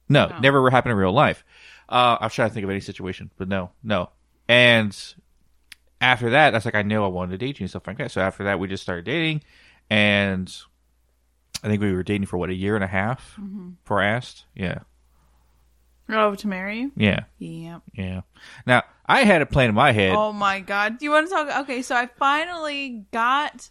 No, 0.08 0.26
No. 0.26 0.38
never 0.40 0.68
happened 0.70 0.92
in 0.92 0.98
real 0.98 1.12
life. 1.12 1.42
Uh, 1.88 2.18
I'm 2.20 2.30
trying 2.30 2.48
to 2.50 2.54
think 2.54 2.64
of 2.64 2.70
any 2.70 2.80
situation, 2.80 3.30
but 3.38 3.48
no, 3.48 3.70
no. 3.82 4.10
And 4.48 4.96
after 6.00 6.30
that, 6.30 6.50
that's 6.50 6.64
like 6.64 6.74
I 6.74 6.82
knew 6.82 7.02
I 7.02 7.06
wanted 7.08 7.32
to 7.32 7.38
date 7.38 7.60
you 7.60 7.64
and 7.64 7.70
stuff 7.70 7.86
like 7.86 7.96
that. 7.98 8.10
So 8.10 8.20
after 8.20 8.44
that, 8.44 8.58
we 8.58 8.68
just 8.68 8.82
started 8.82 9.04
dating, 9.06 9.42
and 9.88 10.54
I 11.62 11.68
think 11.68 11.80
we 11.82 11.92
were 11.92 12.02
dating 12.02 12.26
for 12.26 12.38
what 12.38 12.50
a 12.50 12.54
year 12.54 12.74
and 12.74 12.84
a 12.84 12.88
half 12.88 13.36
mm-hmm. 13.40 13.70
before 13.82 14.02
I 14.02 14.06
asked. 14.08 14.44
Yeah, 14.54 14.80
Oh, 16.08 16.34
to 16.34 16.48
marry 16.48 16.80
you? 16.80 16.92
yeah, 16.96 17.24
Yep. 17.38 17.82
yeah. 17.94 18.20
Now 18.66 18.82
I 19.06 19.24
had 19.24 19.42
a 19.42 19.46
plan 19.46 19.68
in 19.68 19.74
my 19.74 19.92
head. 19.92 20.14
Oh 20.16 20.32
my 20.32 20.60
god. 20.60 20.98
Do 20.98 21.04
you 21.04 21.10
want 21.10 21.28
to 21.28 21.34
talk? 21.34 21.62
Okay, 21.62 21.82
so 21.82 21.94
I 21.94 22.06
finally 22.06 23.04
got 23.12 23.70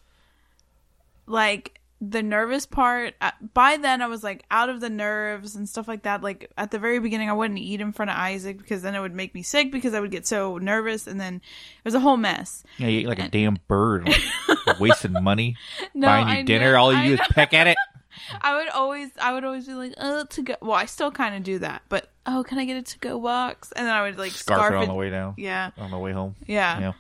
like 1.26 1.79
the 2.02 2.24
nervous 2.24 2.66
part. 2.66 3.14
Uh, 3.20 3.32
By 3.54 3.76
then, 3.78 4.02
I 4.02 4.08
was 4.08 4.24
like 4.24 4.46
out 4.50 4.70
of 4.70 4.80
the 4.80 4.90
nerves 4.90 5.56
and 5.56 5.68
stuff 5.68 5.88
like 5.88 6.04
that. 6.04 6.22
Like 6.24 6.50
at 6.58 6.72
the 6.72 6.80
very 6.80 7.00
beginning, 7.00 7.30
I 7.30 7.34
wouldn't 7.34 7.60
eat 7.60 7.82
in 7.82 7.92
front 7.92 8.10
of 8.12 8.18
Isaac 8.18 8.58
because 8.58 8.82
then 8.82 8.96
it 8.96 9.02
would 9.02 9.14
make 9.14 9.34
me 9.36 9.44
sick 9.44 9.72
because 9.72 9.94
I 9.94 10.00
would 10.00 10.12
get 10.12 10.26
so 10.26 10.58
nervous, 10.58 11.08
and 11.08 11.20
then 11.20 11.36
it 11.36 11.86
was 11.86 11.96
a 11.96 12.00
whole 12.00 12.18
mess. 12.18 12.64
Yeah, 12.78 12.88
you 12.88 13.00
ate 13.02 13.08
like 13.08 13.20
a 13.20 13.28
damn 13.30 13.58
bird, 13.68 14.08
like, 14.08 14.80
wasting 14.80 15.22
money 15.24 15.58
No, 15.94 16.08
buying 16.08 16.28
you 16.28 16.34
I 16.34 16.42
dinner. 16.44 16.72
know- 16.74 16.80
All 16.80 16.94
you 16.94 17.00
I 17.00 17.08
do 17.08 17.14
is 17.16 17.20
peck 17.32 17.54
at 17.54 17.68
it. 17.68 17.78
I 18.42 18.56
would 18.58 18.70
always, 18.70 19.10
I 19.22 19.34
would 19.34 19.44
always 19.46 19.66
be 19.68 19.74
like, 19.74 19.94
uh, 19.98 20.26
to 20.26 20.42
go. 20.42 20.56
Well, 20.62 20.74
I 20.74 20.86
still 20.86 21.12
kind 21.12 21.36
of 21.36 21.44
do 21.44 21.60
that, 21.60 21.84
but 21.90 22.10
"Oh, 22.26 22.44
can 22.44 22.58
I 22.60 22.66
get 22.66 22.76
a 22.78 22.82
to 22.82 23.00
go 23.00 23.20
box?" 23.20 23.72
And 23.74 23.86
then 23.88 23.94
I 23.94 24.02
would 24.04 24.18
like 24.18 24.32
Scarf, 24.32 24.60
scarf, 24.60 24.74
it 24.74 24.78
on 24.78 24.84
it. 24.84 24.88
the 24.88 24.94
way 24.94 25.10
down. 25.10 25.36
Yeah, 25.38 25.72
On 25.78 25.90
the 25.92 25.98
way 25.98 26.12
home. 26.12 26.36
yeah, 26.48 26.80
Yeah. 26.80 26.94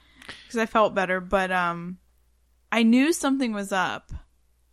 because 0.45 0.57
I 0.59 0.65
felt 0.65 0.93
better. 0.95 1.19
But 1.19 1.51
um, 1.51 1.97
I 2.71 2.83
knew 2.83 3.11
something 3.11 3.53
was 3.53 3.71
up. 3.71 4.11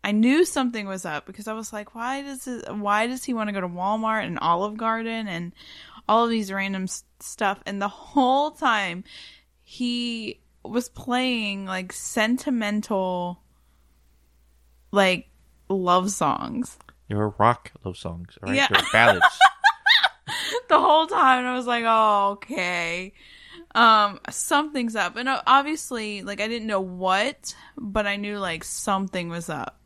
I 0.06 0.12
knew 0.12 0.44
something 0.44 0.86
was 0.86 1.04
up 1.04 1.26
because 1.26 1.48
I 1.48 1.52
was 1.52 1.72
like, 1.72 1.96
"Why 1.96 2.22
does 2.22 2.46
it, 2.46 2.72
Why 2.72 3.08
does 3.08 3.24
he 3.24 3.34
want 3.34 3.48
to 3.48 3.52
go 3.52 3.60
to 3.60 3.66
Walmart 3.68 4.24
and 4.24 4.38
Olive 4.38 4.76
Garden 4.76 5.26
and 5.26 5.52
all 6.08 6.22
of 6.22 6.30
these 6.30 6.52
random 6.52 6.84
s- 6.84 7.02
stuff?" 7.18 7.60
And 7.66 7.82
the 7.82 7.88
whole 7.88 8.52
time, 8.52 9.02
he 9.64 10.38
was 10.62 10.88
playing 10.88 11.66
like 11.66 11.92
sentimental, 11.92 13.42
like 14.92 15.28
love 15.68 16.12
songs. 16.12 16.78
Your 17.08 17.34
rock 17.38 17.72
love 17.84 17.96
songs, 17.96 18.38
right? 18.40 18.54
Yeah. 18.54 18.68
Your 18.70 18.82
ballads. 18.92 19.26
the 20.68 20.78
whole 20.78 21.08
time 21.08 21.40
and 21.40 21.48
I 21.48 21.56
was 21.56 21.66
like, 21.66 21.82
"Oh, 21.84 22.30
okay." 22.34 23.12
Um 23.74 24.20
something's 24.30 24.94
up. 24.94 25.16
And 25.16 25.28
uh, 25.28 25.42
obviously, 25.48 26.22
like 26.22 26.40
I 26.40 26.46
didn't 26.46 26.68
know 26.68 26.80
what, 26.80 27.56
but 27.76 28.06
I 28.06 28.14
knew 28.14 28.38
like 28.38 28.62
something 28.62 29.28
was 29.30 29.48
up. 29.50 29.80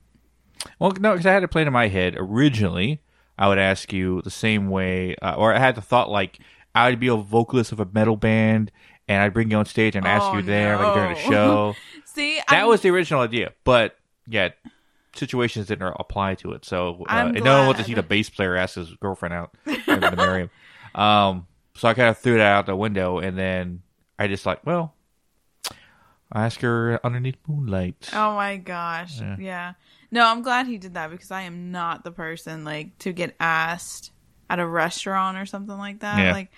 Well, 0.79 0.92
no, 0.99 1.12
because 1.12 1.27
I 1.27 1.33
had 1.33 1.42
it 1.42 1.49
played 1.49 1.66
in 1.66 1.73
my 1.73 1.88
head 1.88 2.14
originally. 2.18 3.01
I 3.38 3.49
would 3.49 3.59
ask 3.59 3.92
you 3.92 4.20
the 4.23 4.31
same 4.31 4.68
way, 4.68 5.16
uh, 5.23 5.35
or 5.35 5.55
I 5.55 5.59
had 5.59 5.75
the 5.75 5.81
thought 5.81 6.11
like 6.11 6.38
I 6.75 6.90
would 6.90 7.01
be 7.01 7.09
a 7.09 7.16
vocalist 7.16 7.73
of 7.73 7.81
a 7.81 7.87
metal 7.90 8.16
band, 8.16 8.70
and 9.09 9.23
I'd 9.23 9.33
bring 9.33 9.51
you 9.51 9.57
on 9.57 9.64
stage 9.66 9.96
and 9.96 10.07
ask 10.07 10.27
Oh, 10.27 10.37
you 10.37 10.42
there, 10.42 10.77
like 10.77 10.94
during 10.94 11.12
a 11.12 11.16
show. 11.20 11.75
See, 12.05 12.37
that 12.37 12.44
I'm- 12.51 12.66
was 12.68 12.83
the 12.83 12.90
original 12.90 13.20
idea, 13.23 13.53
but 13.64 13.96
yeah, 14.29 14.51
situations 15.14 15.66
didn't 15.68 15.94
apply 15.99 16.35
to 16.37 16.53
it. 16.53 16.64
So 16.64 17.05
uh, 17.09 17.31
and 17.35 17.44
no 17.44 17.59
one 17.59 17.66
wanted 17.68 17.79
to 17.79 17.85
see 17.85 17.94
the 17.94 18.03
bass 18.03 18.29
player 18.29 18.57
ask 18.57 18.75
his 18.75 18.90
girlfriend 18.96 19.33
out 19.35 19.57
to 19.66 20.14
marry 20.16 20.42
him. 20.42 20.51
Um, 21.01 21.46
so 21.77 21.88
I 21.88 21.94
kind 21.94 22.09
of 22.11 22.18
threw 22.18 22.37
that 22.37 22.46
out 22.53 22.66
the 22.66 22.77
window, 22.77 23.18
and 23.20 23.38
then 23.38 23.83
I 24.18 24.29
just 24.29 24.44
like, 24.44 24.66
well, 24.66 24.92
I 26.33 26.44
ask 26.44 26.61
her 26.61 27.01
underneath 27.05 27.37
moonlight. 27.49 28.11
Oh 28.12 28.35
my 28.35 28.57
gosh. 28.59 29.20
Yeah. 29.20 29.37
Yeah. 29.38 29.73
No, 30.11 30.27
I'm 30.27 30.42
glad 30.42 30.66
he 30.66 30.79
did 30.79 30.94
that 30.94 31.11
because 31.11 31.31
I 31.31 31.42
am 31.42 31.70
not 31.70 32.03
the 32.03 32.11
person 32.11 32.64
like 32.64 32.99
to 32.99 33.12
get 33.12 33.37
asked 33.38 34.11
at 34.49 34.59
a 34.59 34.66
restaurant 34.66 35.38
or 35.38 35.46
something 35.46 35.79
like 35.79 36.01
that. 36.01 36.18
Yeah. 36.18 36.33
Like 36.33 36.51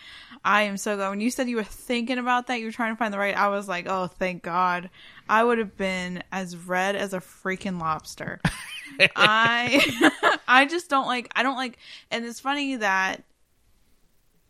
I 0.44 0.62
am 0.62 0.78
so 0.78 0.96
glad 0.96 1.10
when 1.10 1.20
you 1.20 1.30
said 1.30 1.48
you 1.48 1.56
were 1.56 1.62
thinking 1.64 2.18
about 2.18 2.46
that, 2.46 2.58
you 2.58 2.66
were 2.66 2.72
trying 2.72 2.94
to 2.94 2.98
find 2.98 3.12
the 3.12 3.18
right 3.18 3.36
I 3.36 3.48
was 3.48 3.68
like, 3.68 3.86
"Oh, 3.86 4.06
thank 4.06 4.42
God." 4.42 4.88
I 5.28 5.44
would 5.44 5.58
have 5.58 5.76
been 5.76 6.22
as 6.32 6.56
red 6.56 6.96
as 6.96 7.12
a 7.12 7.20
freaking 7.20 7.78
lobster. 7.78 8.40
I 9.16 10.38
I 10.48 10.64
just 10.64 10.88
don't 10.88 11.06
like 11.06 11.30
I 11.36 11.42
don't 11.42 11.56
like 11.56 11.78
and 12.10 12.24
it's 12.24 12.40
funny 12.40 12.76
that 12.76 13.22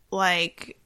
like 0.09 0.79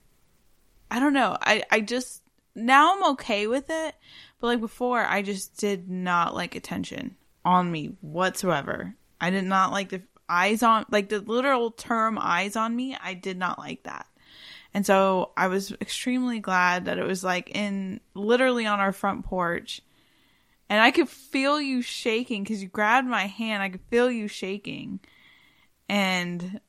I 0.89 0.99
don't 0.99 1.13
know. 1.13 1.37
I 1.39 1.63
I 1.69 1.81
just 1.81 2.23
now 2.55 2.95
I'm 2.95 3.11
okay 3.11 3.45
with 3.45 3.69
it, 3.69 3.95
but 4.39 4.47
like 4.47 4.59
before 4.59 5.05
I 5.05 5.21
just 5.21 5.57
did 5.57 5.87
not 5.87 6.33
like 6.33 6.55
attention 6.55 7.16
on 7.47 7.71
me 7.71 7.95
whatsoever. 8.01 8.93
I 9.21 9.29
did 9.29 9.45
not 9.45 9.71
like 9.71 9.89
the 9.89 10.01
eyes 10.27 10.61
on 10.61 10.85
like 10.91 11.07
the 11.07 11.21
literal 11.21 11.71
term 11.71 12.19
eyes 12.21 12.57
on 12.57 12.75
me. 12.75 12.95
I 13.01 13.13
did 13.13 13.37
not 13.37 13.57
like 13.57 13.83
that. 13.83 14.05
And 14.73 14.85
so 14.85 15.31
I 15.37 15.47
was 15.47 15.71
extremely 15.79 16.39
glad 16.39 16.85
that 16.85 16.99
it 16.99 17.05
was 17.07 17.23
like 17.23 17.49
in 17.55 18.01
literally 18.13 18.65
on 18.65 18.81
our 18.81 18.91
front 18.91 19.25
porch. 19.25 19.81
And 20.69 20.81
I 20.81 20.91
could 20.91 21.07
feel 21.07 21.61
you 21.61 21.81
shaking 21.81 22.43
because 22.43 22.61
you 22.61 22.67
grabbed 22.67 23.07
my 23.07 23.27
hand. 23.27 23.63
I 23.63 23.69
could 23.69 23.85
feel 23.89 24.11
you 24.11 24.27
shaking. 24.27 24.99
And 25.87 26.59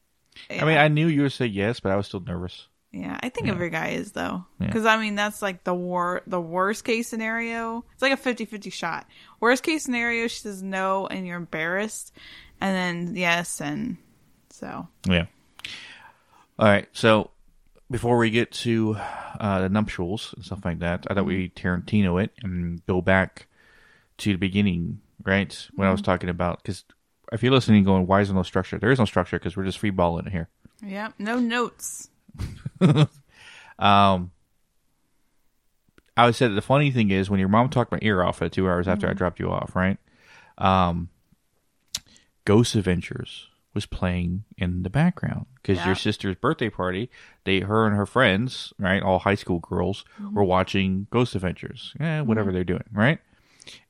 I 0.48 0.64
mean, 0.64 0.78
I 0.78 0.86
knew 0.86 1.08
you 1.08 1.22
would 1.22 1.32
say 1.32 1.46
yes, 1.46 1.80
but 1.80 1.90
I 1.90 1.96
was 1.96 2.06
still 2.06 2.20
nervous. 2.20 2.68
Yeah, 2.92 3.18
I 3.22 3.28
think 3.28 3.48
every 3.48 3.70
guy 3.70 3.88
is 3.88 4.12
though. 4.12 4.44
Yeah. 4.60 4.66
Because 4.66 4.86
I 4.86 4.96
mean, 4.96 5.14
that's 5.14 5.42
like 5.42 5.64
the 5.64 5.74
war, 5.74 6.22
the 6.26 6.40
worst 6.40 6.84
case 6.84 7.08
scenario. 7.08 7.84
It's 7.92 8.02
like 8.02 8.12
a 8.12 8.16
50-50 8.16 8.72
shot. 8.72 9.06
Worst 9.40 9.62
case 9.62 9.84
scenario, 9.84 10.26
she 10.26 10.40
says 10.40 10.62
no, 10.62 11.06
and 11.06 11.26
you're 11.26 11.36
embarrassed, 11.36 12.12
and 12.60 12.74
then 12.74 13.16
yes, 13.16 13.60
and 13.60 13.98
so 14.50 14.88
Yeah. 15.06 15.26
All 16.58 16.66
right. 16.66 16.88
So 16.92 17.30
before 17.90 18.16
we 18.16 18.30
get 18.30 18.52
to 18.52 18.96
uh, 19.38 19.60
the 19.60 19.68
nuptials 19.68 20.32
and 20.34 20.44
stuff 20.44 20.64
like 20.64 20.80
that, 20.80 21.06
I 21.08 21.14
thought 21.14 21.26
we 21.26 21.50
Tarantino 21.50 22.22
it 22.22 22.32
and 22.42 22.84
go 22.86 23.00
back 23.00 23.46
to 24.18 24.32
the 24.32 24.38
beginning, 24.38 25.00
right? 25.24 25.68
When 25.74 25.86
I 25.86 25.92
was 25.92 26.02
talking 26.02 26.28
about 26.30 26.62
because 26.62 26.84
if 27.32 27.42
you're 27.42 27.52
listening, 27.52 27.84
going, 27.84 28.06
why 28.06 28.22
is 28.22 28.28
there 28.28 28.34
no 28.34 28.42
structure? 28.42 28.78
There 28.78 28.90
is 28.90 28.98
no 28.98 29.04
structure 29.04 29.38
because 29.38 29.56
we're 29.56 29.64
just 29.64 29.78
free 29.78 29.90
balling 29.90 30.26
it 30.26 30.32
here. 30.32 30.48
yeah, 30.82 31.10
no 31.18 31.38
notes. 31.38 32.08
Um, 33.80 34.32
I 36.16 36.26
would 36.26 36.34
say 36.34 36.48
that 36.48 36.54
the 36.54 36.60
funny 36.62 36.90
thing 36.90 37.12
is 37.12 37.30
when 37.30 37.38
your 37.38 37.48
mom 37.48 37.68
talked 37.68 37.92
my 37.92 37.98
ear 38.02 38.24
off 38.24 38.42
at 38.42 38.50
two 38.50 38.68
hours 38.68 38.88
after 38.88 39.08
I 39.08 39.12
dropped 39.12 39.38
you 39.38 39.50
off, 39.52 39.76
right? 39.76 39.98
Um, 40.58 41.10
Ghost 42.44 42.74
Adventures 42.74 43.46
was 43.74 43.86
playing 43.86 44.42
in 44.56 44.82
the 44.82 44.90
background 44.90 45.46
because 45.56 45.78
Yeah. 45.78 45.86
your 45.86 45.94
sister's 45.94 46.34
birthday 46.34 46.68
party, 46.70 47.08
they, 47.44 47.60
her 47.60 47.86
and 47.86 47.94
her 47.94 48.06
friends, 48.06 48.72
right, 48.80 49.00
all 49.00 49.20
high 49.20 49.36
school 49.36 49.60
girls, 49.60 50.04
were 50.32 50.42
watching 50.42 51.06
Ghost 51.10 51.36
Adventures, 51.36 51.94
eh, 52.00 52.20
whatever 52.22 52.50
they're 52.50 52.64
doing, 52.64 52.82
right? 52.92 53.20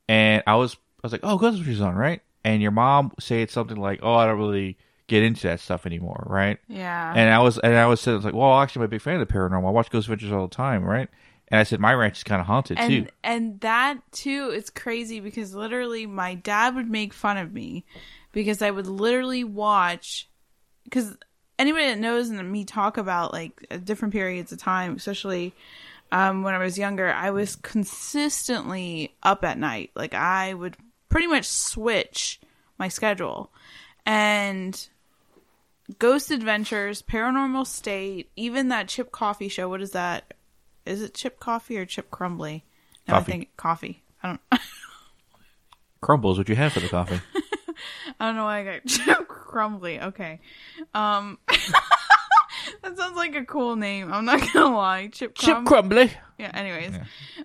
And 0.06 0.42
I 0.46 0.56
was, 0.56 0.74
I 0.74 1.00
was 1.04 1.12
like, 1.12 1.22
oh, 1.24 1.38
Ghost 1.38 1.54
Adventures 1.60 1.76
is 1.76 1.80
on, 1.80 1.94
right? 1.94 2.20
And 2.44 2.60
your 2.60 2.72
mom 2.72 3.12
said 3.18 3.50
something 3.50 3.78
like, 3.78 4.00
oh, 4.02 4.12
I 4.14 4.26
don't 4.26 4.38
really 4.38 4.76
get 5.08 5.24
into 5.24 5.48
that 5.48 5.58
stuff 5.58 5.84
anymore, 5.86 6.22
right? 6.26 6.58
Yeah, 6.68 7.12
And 7.16 7.28
I 7.30 7.40
was 7.40 7.58
and 7.58 7.74
I 7.74 7.86
was 7.86 8.00
saying 8.00 8.20
like, 8.22 8.34
well, 8.34 8.60
actually, 8.60 8.80
I'm 8.80 8.84
a 8.84 8.88
big 8.88 9.00
fan 9.02 9.20
of 9.20 9.26
the 9.26 9.34
paranormal. 9.34 9.66
I 9.66 9.70
watch 9.70 9.90
Ghost 9.90 10.06
Adventures 10.06 10.30
all 10.32 10.46
the 10.46 10.54
time, 10.54 10.84
right? 10.84 11.08
And 11.48 11.58
I 11.58 11.64
said 11.64 11.80
my 11.80 11.94
ranch 11.94 12.18
is 12.18 12.24
kind 12.24 12.40
of 12.40 12.46
haunted 12.46 12.78
and 12.78 13.06
too. 13.06 13.12
and 13.24 13.58
that 13.60 13.98
too 14.12 14.50
is 14.54 14.68
crazy 14.70 15.18
because 15.18 15.54
literally 15.54 16.06
my 16.06 16.34
dad 16.34 16.74
would 16.76 16.90
make 16.90 17.12
fun 17.14 17.38
of 17.38 17.52
me 17.52 17.84
because 18.32 18.60
I 18.60 18.70
would 18.70 18.86
literally 18.86 19.44
watch 19.44 20.28
because 20.84 21.16
anybody 21.58 21.86
that 21.86 21.98
knows 21.98 22.28
and 22.28 22.52
me 22.52 22.64
talk 22.66 22.98
about 22.98 23.32
like 23.32 23.66
uh, 23.70 23.78
different 23.78 24.12
periods 24.12 24.52
of 24.52 24.58
time, 24.58 24.94
especially 24.96 25.54
um, 26.12 26.42
when 26.42 26.54
I 26.54 26.58
was 26.58 26.78
younger, 26.78 27.10
I 27.10 27.30
was 27.30 27.56
consistently 27.56 29.14
up 29.22 29.42
at 29.44 29.58
night. 29.58 29.90
Like 29.94 30.12
I 30.14 30.52
would 30.54 30.76
pretty 31.08 31.26
much 31.26 31.46
switch 31.46 32.40
my 32.78 32.88
schedule 32.88 33.50
and 34.04 34.88
Ghost 35.98 36.30
Adventures, 36.30 37.02
Paranormal 37.02 37.66
State, 37.66 38.30
even 38.36 38.68
that 38.68 38.88
Chip 38.88 39.10
Coffey 39.10 39.48
show. 39.48 39.68
What 39.68 39.80
is 39.80 39.92
that? 39.92 40.34
Is 40.84 41.02
it 41.02 41.14
Chip 41.14 41.40
Coffey 41.40 41.78
or 41.78 41.86
Chip 41.86 42.10
Crumbly? 42.10 42.64
No, 43.06 43.14
Coffey. 43.14 43.22
I 43.22 43.24
think 43.32 43.56
coffee. 43.56 44.02
I 44.22 44.28
don't. 44.28 44.40
Crumbles, 46.00 46.38
what 46.38 46.48
you 46.48 46.56
have 46.56 46.72
for 46.72 46.80
the 46.80 46.88
coffee? 46.88 47.20
I 48.20 48.26
don't 48.26 48.36
know 48.36 48.44
why 48.44 48.60
I 48.60 48.64
got 48.64 48.84
Chip 48.86 49.28
Crumbly. 49.28 50.00
Okay. 50.00 50.40
Um, 50.94 51.38
that 51.46 52.96
sounds 52.96 53.16
like 53.16 53.34
a 53.34 53.44
cool 53.44 53.76
name. 53.76 54.12
I'm 54.12 54.24
not 54.24 54.40
gonna 54.52 54.74
lie. 54.76 55.08
Chip 55.08 55.34
Chip 55.34 55.64
Crumbly. 55.64 56.12
Yeah. 56.38 56.50
Anyways, 56.54 56.94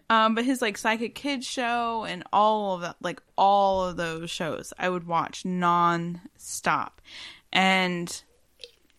um, 0.10 0.36
but 0.36 0.46
his 0.46 0.62
like 0.62 0.78
Psychic 0.78 1.16
Kids 1.16 1.46
show 1.48 2.04
and 2.04 2.24
all 2.34 2.76
of 2.76 2.82
that, 2.82 2.98
like 3.02 3.22
all 3.38 3.86
of 3.86 3.96
those 3.96 4.30
shows, 4.30 4.74
I 4.78 4.90
would 4.90 5.08
watch 5.08 5.46
non-stop, 5.46 7.02
and 7.52 8.24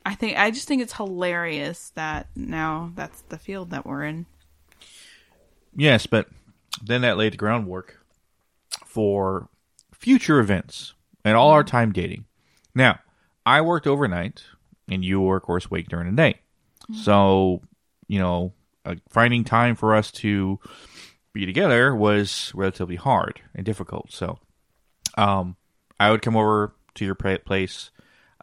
I 0.04 0.14
think 0.14 0.38
I 0.38 0.50
just 0.50 0.68
think 0.68 0.82
it's 0.82 0.94
hilarious 0.94 1.90
that 1.94 2.28
now 2.36 2.92
that's 2.94 3.22
the 3.22 3.38
field 3.38 3.70
that 3.70 3.86
we're 3.86 4.04
in. 4.04 4.26
Yes, 5.74 6.06
but 6.06 6.28
then 6.82 7.00
that 7.02 7.16
laid 7.16 7.32
the 7.32 7.38
groundwork 7.38 8.00
for 8.84 9.48
future 9.92 10.38
events 10.38 10.94
and 11.24 11.36
all 11.36 11.50
our 11.50 11.64
time 11.64 11.92
dating. 11.92 12.26
Now, 12.74 12.98
I 13.46 13.60
worked 13.60 13.86
overnight, 13.86 14.44
and 14.88 15.04
you 15.04 15.20
were, 15.20 15.36
of 15.36 15.42
course, 15.42 15.66
awake 15.66 15.88
during 15.88 16.10
the 16.10 16.16
day. 16.16 16.40
So, 16.92 17.62
you 18.08 18.18
know, 18.18 18.52
uh, 18.84 18.96
finding 19.08 19.44
time 19.44 19.74
for 19.74 19.94
us 19.94 20.12
to 20.12 20.60
be 21.32 21.46
together 21.46 21.94
was 21.94 22.52
relatively 22.54 22.96
hard 22.96 23.40
and 23.54 23.64
difficult. 23.64 24.12
So, 24.12 24.38
um, 25.16 25.56
I 25.98 26.10
would 26.10 26.22
come 26.22 26.36
over 26.36 26.74
to 26.94 27.04
your 27.04 27.14
place, 27.14 27.90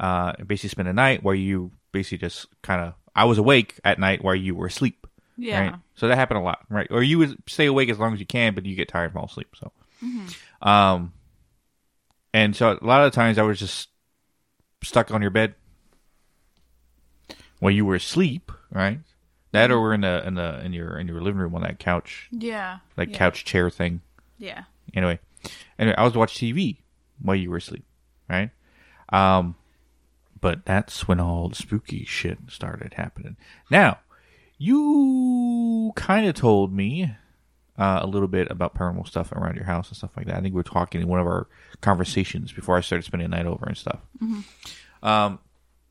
uh, 0.01 0.33
basically 0.45 0.69
spend 0.69 0.89
a 0.89 0.93
night 0.93 1.23
where 1.23 1.35
you 1.35 1.71
basically 1.93 2.17
just 2.17 2.47
kind 2.61 2.81
of. 2.81 2.93
I 3.15 3.23
was 3.25 3.37
awake 3.37 3.79
at 3.85 3.99
night 3.99 4.23
while 4.23 4.35
you 4.35 4.55
were 4.55 4.65
asleep. 4.67 5.05
Yeah. 5.37 5.59
Right? 5.59 5.75
So 5.95 6.07
that 6.07 6.15
happened 6.17 6.39
a 6.39 6.43
lot, 6.43 6.59
right? 6.69 6.87
Or 6.91 7.01
you 7.03 7.17
would 7.19 7.37
stay 7.47 7.65
awake 7.67 7.89
as 7.89 7.99
long 7.99 8.13
as 8.13 8.19
you 8.19 8.25
can, 8.25 8.53
but 8.53 8.65
you 8.65 8.75
get 8.75 8.87
tired 8.89 9.05
and 9.05 9.13
fall 9.13 9.25
asleep. 9.25 9.55
So, 9.57 9.71
um, 10.61 11.13
and 12.33 12.55
so 12.55 12.77
a 12.81 12.85
lot 12.85 13.05
of 13.05 13.13
times 13.13 13.37
I 13.37 13.43
was 13.43 13.59
just 13.59 13.89
stuck 14.83 15.11
on 15.11 15.21
your 15.21 15.31
bed 15.31 15.55
while 17.59 17.71
you 17.71 17.85
were 17.85 17.95
asleep, 17.95 18.51
right? 18.71 18.99
That 19.51 19.69
or 19.71 19.81
we're 19.81 19.93
in 19.93 20.01
the 20.01 20.25
in 20.25 20.35
the 20.35 20.61
in 20.63 20.73
your 20.73 20.97
in 20.97 21.07
your 21.07 21.21
living 21.21 21.39
room 21.41 21.53
on 21.55 21.61
that 21.61 21.77
couch, 21.79 22.29
Yeah. 22.31 22.79
like 22.95 23.09
yeah. 23.11 23.17
couch 23.17 23.43
chair 23.43 23.69
thing. 23.69 24.01
Yeah. 24.37 24.63
Anyway, 24.93 25.19
anyway, 25.77 25.95
I 25.97 26.03
was 26.03 26.15
watching 26.15 26.53
TV 26.55 26.77
while 27.21 27.35
you 27.35 27.51
were 27.51 27.57
asleep, 27.57 27.83
right? 28.29 28.49
Um, 29.09 29.55
but 30.41 30.65
that's 30.65 31.07
when 31.07 31.19
all 31.19 31.49
the 31.49 31.55
spooky 31.55 32.03
shit 32.03 32.39
started 32.49 32.95
happening. 32.95 33.37
Now, 33.69 33.99
you 34.57 35.93
kind 35.95 36.27
of 36.27 36.35
told 36.35 36.73
me 36.73 37.11
uh, 37.77 37.99
a 38.01 38.07
little 38.07 38.27
bit 38.27 38.49
about 38.51 38.75
paranormal 38.75 39.07
stuff 39.07 39.31
around 39.31 39.55
your 39.55 39.65
house 39.65 39.87
and 39.87 39.97
stuff 39.97 40.11
like 40.17 40.25
that. 40.25 40.35
I 40.35 40.41
think 40.41 40.53
we 40.53 40.59
were 40.59 40.63
talking 40.63 41.01
in 41.01 41.07
one 41.07 41.19
of 41.19 41.27
our 41.27 41.47
conversations 41.81 42.51
before 42.51 42.77
I 42.77 42.81
started 42.81 43.05
spending 43.05 43.29
the 43.29 43.37
night 43.37 43.45
over 43.45 43.65
and 43.65 43.77
stuff. 43.77 43.99
Um, 45.01 45.39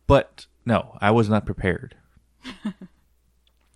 but 0.06 0.46
no, 0.66 0.96
I 1.00 1.10
was 1.12 1.28
not 1.28 1.46
prepared. 1.46 1.96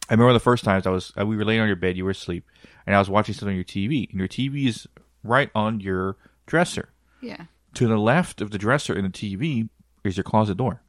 I 0.09 0.13
remember 0.13 0.33
the 0.33 0.41
first 0.41 0.65
times 0.65 0.87
I 0.87 0.91
was 0.91 1.13
uh, 1.19 1.25
we 1.25 1.37
were 1.37 1.45
laying 1.45 1.61
on 1.61 1.67
your 1.67 1.77
bed, 1.77 1.97
you 1.97 2.05
were 2.05 2.11
asleep, 2.11 2.45
and 2.87 2.95
I 2.95 2.99
was 2.99 3.09
watching 3.09 3.35
something 3.35 3.49
on 3.51 3.57
your 3.57 3.65
TV, 3.65 4.11
and 4.11 4.19
your 4.19 4.29
TV 4.29 4.67
is 4.67 4.87
right 5.23 5.51
on 5.55 5.81
your 5.81 6.17
dresser. 6.47 6.91
Yeah. 7.23 7.47
To 7.75 7.89
the 7.89 7.97
left 7.97 8.41
of 8.41 8.51
the 8.51 8.59
dresser 8.59 8.95
in 8.95 9.05
the 9.05 9.11
TV 9.11 9.69
is 10.05 10.17
your 10.17 10.25
closet 10.25 10.57
door. 10.57 10.83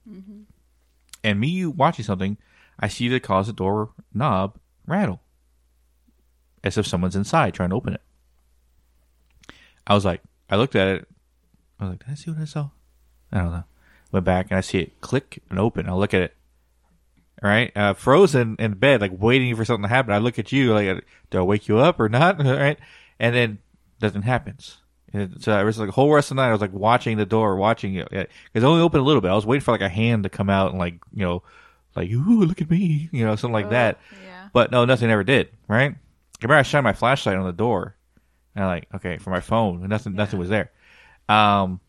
And 1.24 1.40
me 1.40 1.48
you 1.48 1.72
watching 1.72 2.06
something, 2.06 2.38
I 2.80 2.88
see 2.88 3.08
the 3.08 3.20
closet 3.20 3.56
door 3.56 3.92
knob 4.14 4.58
rattle, 4.86 5.22
as 6.64 6.78
if 6.78 6.86
someone's 6.86 7.16
inside 7.16 7.54
trying 7.54 7.70
to 7.70 7.76
open 7.76 7.94
it. 7.94 8.02
I 9.88 9.94
was 9.94 10.06
like, 10.06 10.22
I 10.50 10.58
looked 10.58 10.76
at 10.76 10.88
it. 10.88 11.08
I 11.80 11.86
was 11.86 11.92
like, 11.92 12.06
did 12.06 12.12
I 12.12 12.16
see 12.16 12.32
what 12.32 12.42
I 12.42 12.46
saw? 12.46 12.70
I 13.32 13.40
don't 13.40 13.52
know. 13.52 13.64
Went 14.12 14.26
back 14.26 14.48
and 14.50 14.58
I 14.58 14.62
see 14.62 14.80
it 14.80 15.02
click 15.02 15.42
and 15.50 15.60
open. 15.60 15.90
I 15.90 15.94
look 15.94 16.14
at 16.14 16.22
it. 16.22 16.36
All 17.44 17.50
right, 17.50 17.76
uh, 17.76 17.94
frozen 17.94 18.56
in 18.60 18.76
bed, 18.76 19.02
like 19.02 19.12
waiting 19.20 19.54
for 19.56 19.66
something 19.66 19.84
to 19.84 19.90
happen. 19.90 20.14
I 20.14 20.20
look 20.20 20.40
at 20.40 20.54
you, 20.54 20.74
like, 20.74 21.06
do 21.30 21.40
I 21.40 21.42
wake 21.42 21.68
you 21.68 21.78
up 21.78 22.00
or 22.00 22.08
not? 22.08 22.40
All 22.40 22.54
right, 22.58 22.80
and 23.20 23.36
then 23.36 23.60
nothing 24.02 24.22
happens. 24.22 24.78
And 25.16 25.42
so 25.42 25.58
it 25.58 25.64
was 25.64 25.80
like 25.80 25.88
the 25.88 25.94
whole 25.94 26.12
rest 26.12 26.30
of 26.32 26.36
the 26.36 26.42
night. 26.42 26.50
I 26.50 26.52
was 26.52 26.60
like 26.62 26.74
watching 26.74 27.16
the 27.18 27.26
door, 27.26 27.56
watching 27.56 27.96
it. 27.96 28.10
Because 28.10 28.28
It 28.54 28.64
only 28.64 28.82
opened 28.82 29.02
a 29.02 29.06
little 29.06 29.22
bit. 29.22 29.32
I 29.32 29.36
was 29.36 29.46
waiting 29.46 29.64
for 29.64 29.72
like 29.72 29.82
a 29.82 29.90
hand 29.90 30.24
to 30.24 30.30
come 30.30 30.50
out 30.50 30.72
and 30.72 30.80
like 30.80 30.96
you 31.14 31.26
know, 31.26 31.44
like 31.96 32.12
ooh, 32.12 32.44
look 32.44 32.62
at 32.62 32.70
me, 32.70 33.10
you 33.12 33.26
know, 33.26 33.36
something 33.36 33.54
like 33.54 33.70
that. 33.70 34.00
Yeah. 34.26 34.50
But 34.52 34.72
no, 34.72 34.84
nothing 34.86 35.10
ever 35.10 35.24
did. 35.24 35.50
Right? 35.68 35.92
I 35.92 35.98
remember 36.42 36.60
I 36.60 36.64
shined 36.64 36.84
my 36.84 36.94
flashlight 36.94 37.38
on 37.38 37.46
the 37.46 37.54
door, 37.54 37.96
and 38.56 38.66
I 38.66 38.68
like 38.68 38.88
okay 38.96 39.18
for 39.18 39.30
my 39.30 39.40
phone, 39.40 39.88
nothing, 39.88 40.16
nothing 40.16 40.38
was 40.38 40.50
there. 40.50 40.72
Um, 41.30 41.80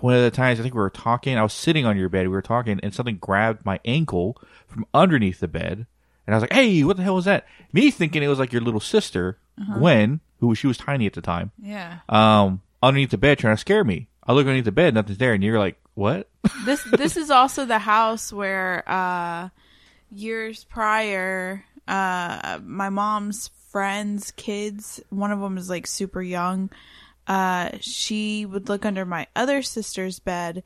one 0.00 0.14
of 0.14 0.22
the 0.22 0.30
times 0.30 0.58
I 0.58 0.62
think 0.62 0.74
we 0.74 0.80
were 0.80 0.90
talking, 0.90 1.36
I 1.36 1.42
was 1.42 1.52
sitting 1.52 1.84
on 1.86 1.96
your 1.96 2.08
bed, 2.08 2.22
we 2.22 2.28
were 2.28 2.42
talking, 2.42 2.80
and 2.82 2.94
something 2.94 3.16
grabbed 3.18 3.64
my 3.64 3.80
ankle 3.84 4.40
from 4.66 4.86
underneath 4.94 5.40
the 5.40 5.48
bed, 5.48 5.86
and 6.26 6.34
I 6.34 6.36
was 6.36 6.42
like, 6.42 6.52
"Hey, 6.52 6.82
what 6.84 6.96
the 6.96 7.02
hell 7.02 7.14
was 7.14 7.24
that?" 7.24 7.46
Me 7.72 7.90
thinking 7.90 8.22
it 8.22 8.28
was 8.28 8.38
like 8.38 8.52
your 8.52 8.62
little 8.62 8.80
sister, 8.80 9.38
Gwen, 9.78 10.20
who 10.40 10.54
she 10.54 10.66
was 10.66 10.76
tiny 10.76 11.06
at 11.06 11.12
the 11.14 11.20
time, 11.22 11.50
Yeah. 11.58 11.98
um, 12.08 12.60
underneath 12.82 13.10
the 13.10 13.18
bed 13.18 13.38
trying 13.38 13.54
to 13.56 13.60
scare 13.60 13.84
me. 13.84 14.08
I 14.26 14.32
look 14.32 14.42
underneath 14.46 14.64
the 14.64 14.72
bed, 14.72 14.94
nothing's 14.94 15.18
there, 15.18 15.32
and 15.34 15.42
you're 15.44 15.58
like, 15.58 15.78
"What?" 15.94 16.28
This 16.64 16.82
this 16.84 17.16
is 17.16 17.30
also 17.30 17.64
the 17.64 17.78
house 17.78 18.32
where 18.32 18.82
uh 18.86 19.48
years 20.10 20.64
prior 20.64 21.64
uh 21.88 22.58
my 22.64 22.88
mom's 22.90 23.50
friends 23.70 24.30
kids 24.32 25.00
one 25.10 25.32
of 25.32 25.40
them 25.40 25.58
is 25.58 25.68
like 25.68 25.86
super 25.86 26.22
young 26.22 26.70
uh 27.26 27.70
she 27.80 28.46
would 28.46 28.68
look 28.68 28.84
under 28.86 29.04
my 29.04 29.26
other 29.34 29.62
sister's 29.62 30.18
bed 30.20 30.62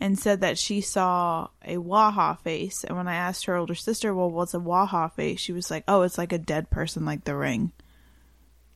and 0.00 0.18
said 0.18 0.40
that 0.40 0.56
she 0.58 0.80
saw 0.80 1.48
a 1.64 1.76
waha 1.78 2.36
face 2.42 2.84
and 2.84 2.96
when 2.96 3.08
i 3.08 3.14
asked 3.16 3.44
her 3.46 3.56
older 3.56 3.74
sister 3.74 4.14
well 4.14 4.30
what's 4.30 4.54
a 4.54 4.60
waha 4.60 5.08
face 5.10 5.40
she 5.40 5.52
was 5.52 5.70
like 5.70 5.82
oh 5.88 6.02
it's 6.02 6.18
like 6.18 6.32
a 6.32 6.38
dead 6.38 6.70
person 6.70 7.04
like 7.04 7.24
the 7.24 7.34
ring 7.36 7.72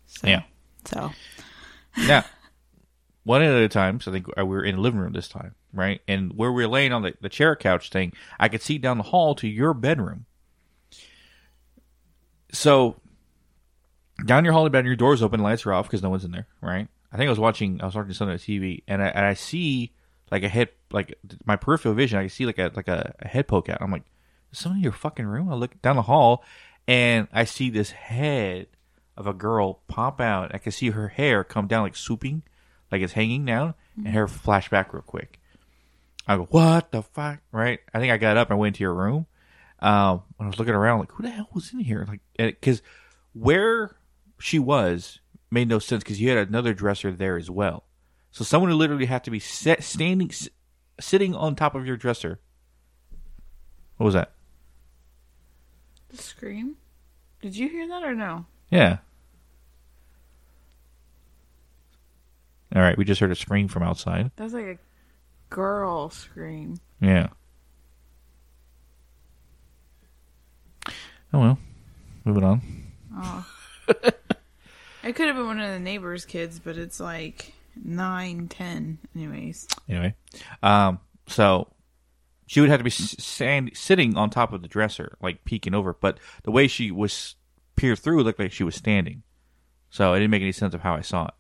so, 0.09 0.27
Yeah. 0.27 0.43
so 0.85 1.13
Now, 1.97 2.25
one 3.25 3.43
at 3.43 3.55
a 3.55 3.69
time. 3.69 4.01
So 4.01 4.11
I 4.11 4.15
think 4.15 4.27
uh, 4.39 4.45
we 4.45 4.57
were 4.57 4.65
in 4.65 4.77
the 4.77 4.81
living 4.81 4.99
room 5.01 5.13
this 5.13 5.29
time, 5.29 5.55
right? 5.73 6.01
And 6.09 6.33
where 6.37 6.51
we 6.51 6.65
were 6.65 6.69
laying 6.69 6.93
on 6.93 7.03
the, 7.03 7.15
the 7.21 7.29
chair 7.29 7.55
couch 7.55 7.91
thing, 7.91 8.13
I 8.41 8.49
could 8.49 8.63
see 8.63 8.79
down 8.79 8.99
the 8.99 9.05
hall 9.05 9.35
to 9.37 9.47
your 9.49 9.75
bedroom. 9.75 10.27
So, 12.53 12.97
down 14.25 14.45
your 14.45 14.55
hallway 14.55 14.71
bed, 14.71 14.87
your 14.87 14.97
door's 14.97 15.23
open, 15.23 15.41
lights 15.41 15.67
are 15.67 15.73
off 15.73 15.87
because 15.87 16.03
no 16.03 16.11
one's 16.11 16.25
in 16.25 16.31
there, 16.33 16.47
right? 16.63 16.89
I 17.13 17.17
think 17.17 17.27
I 17.29 17.31
was 17.31 17.39
watching, 17.39 17.81
I 17.81 17.87
was 17.87 17.95
watching 17.95 18.13
something 18.15 18.33
on 18.33 18.39
the 18.39 18.61
TV, 18.61 18.83
and 18.89 19.03
I, 19.03 19.07
and 19.09 19.25
I 19.25 19.35
see 19.35 19.93
like 20.31 20.43
a 20.43 20.49
head, 20.49 20.71
like 20.91 21.19
my 21.45 21.57
peripheral 21.57 21.95
vision, 21.95 22.19
I 22.19 22.23
can 22.23 22.31
see 22.31 22.47
like 22.47 22.59
a 22.59 22.71
like 22.75 22.89
a, 22.89 23.15
a 23.21 23.29
head 23.29 23.49
poke 23.49 23.69
out. 23.69 23.79
I'm 23.81 23.91
like, 23.91 24.05
is 24.53 24.59
someone 24.59 24.79
in 24.79 24.83
your 24.83 24.93
fucking 24.93 25.27
room? 25.27 25.51
I 25.51 25.55
look 25.55 25.81
down 25.83 25.97
the 25.97 26.03
hall, 26.03 26.43
and 26.87 27.29
I 27.33 27.45
see 27.45 27.71
this 27.71 27.91
head 27.91 28.69
of 29.19 29.27
a 29.27 29.35
girl 29.35 29.81
pop 29.89 30.19
out. 30.21 30.55
I 30.55 30.59
can 30.59 30.73
see 30.73 30.91
her 30.91 31.09
hair 31.09 31.45
come 31.45 31.67
down 31.67 31.83
like 31.83 31.97
swooping, 31.97 32.43
like 32.91 33.03
it's 33.03 33.13
hanging 33.13 33.45
down, 33.45 33.75
and 33.97 34.15
her 34.15 34.27
flash 34.29 34.71
back 34.71 34.95
real 34.95 35.03
quick. 35.03 35.39
I 36.27 36.37
go, 36.37 36.45
what 36.51 36.91
the 36.93 37.03
fuck? 37.03 37.41
Right? 37.53 37.81
I 37.93 37.99
think 37.99 38.13
I 38.13 38.17
got 38.17 38.37
up 38.37 38.49
and 38.51 38.59
went 38.59 38.77
into 38.77 38.85
your 38.85 38.95
room. 38.95 39.27
Um, 39.81 40.23
I 40.41 40.47
was 40.47 40.59
looking 40.59 40.75
around, 40.75 41.01
like, 41.01 41.13
who 41.13 41.23
the 41.23 41.31
hell 41.31 41.49
was 41.53 41.73
in 41.73 41.81
here? 41.81 42.07
Like, 42.09 42.21
because 42.37 42.81
where 43.33 43.97
she 44.39 44.59
was 44.59 45.21
made 45.51 45.69
no 45.69 45.79
sense 45.79 46.03
because 46.05 46.21
you 46.21 46.29
had 46.31 46.49
another 46.49 46.73
dresser 46.75 47.11
there 47.13 47.37
as 47.37 47.51
well. 47.51 47.85
So 48.31 48.45
someone 48.45 48.71
would 48.71 48.77
literally 48.77 49.07
have 49.07 49.23
to 49.23 49.31
be 49.31 49.39
set, 49.41 49.83
standing, 49.83 50.31
s- 50.31 50.49
sitting 51.01 51.35
on 51.35 51.57
top 51.57 51.75
of 51.75 51.87
your 51.87 51.97
dresser. 51.97 52.39
What 53.97 54.05
was 54.07 54.15
that? 54.15 54.33
the 56.11 56.17
scream 56.17 56.77
did 57.43 57.55
you 57.55 57.69
hear 57.69 57.87
that 57.87 58.03
or 58.03 58.15
no 58.15 58.47
Yeah. 58.71 58.99
All 62.75 62.83
right, 62.83 62.97
we 62.99 63.05
just 63.05 63.21
heard 63.21 63.31
a 63.31 63.37
scream 63.37 63.69
from 63.69 63.83
outside. 63.83 64.31
that 64.37 64.45
was 64.45 64.53
like 64.53 64.67
a 64.67 64.79
girl 65.51 66.11
scream 66.11 66.79
Yeah. 67.01 67.29
Oh 71.33 71.41
well, 71.41 71.59
moving 72.25 72.45
on. 72.45 72.63
Oh. 73.17 73.47
It 75.05 75.15
could 75.15 75.27
have 75.27 75.37
been 75.37 75.47
one 75.47 75.61
of 75.61 75.71
the 75.71 75.79
neighbors' 75.79 76.25
kids, 76.25 76.59
but 76.59 76.77
it's 76.77 77.01
like 77.01 77.55
nine, 77.83 78.49
ten. 78.49 78.99
Anyways, 79.15 79.67
Anyway, 79.89 80.15
um, 80.63 81.01
so 81.27 81.69
she 82.47 82.61
would 82.61 82.69
have 82.69 82.81
to 82.81 82.85
be 82.85 82.91
stand, 82.91 83.71
sitting 83.75 84.17
on 84.17 84.29
top 84.31 84.53
of 84.53 84.61
the 84.63 84.69
dresser, 84.69 85.17
like 85.23 85.45
peeking 85.45 85.75
over. 85.75 85.95
But 85.95 86.19
the 86.43 86.51
way 86.51 86.67
she 86.67 86.91
was 86.91 87.37
peered 87.77 87.99
through, 88.01 88.23
looked 88.23 88.39
like 88.39 88.53
she 88.53 88.65
was 88.65 88.75
standing. 88.75 89.23
So 89.91 90.13
it 90.13 90.19
didn't 90.19 90.31
make 90.33 90.43
any 90.43 90.53
sense 90.53 90.75
of 90.75 90.83
how 90.83 90.95
I 90.95 91.01
saw 91.01 91.27
it. 91.29 91.35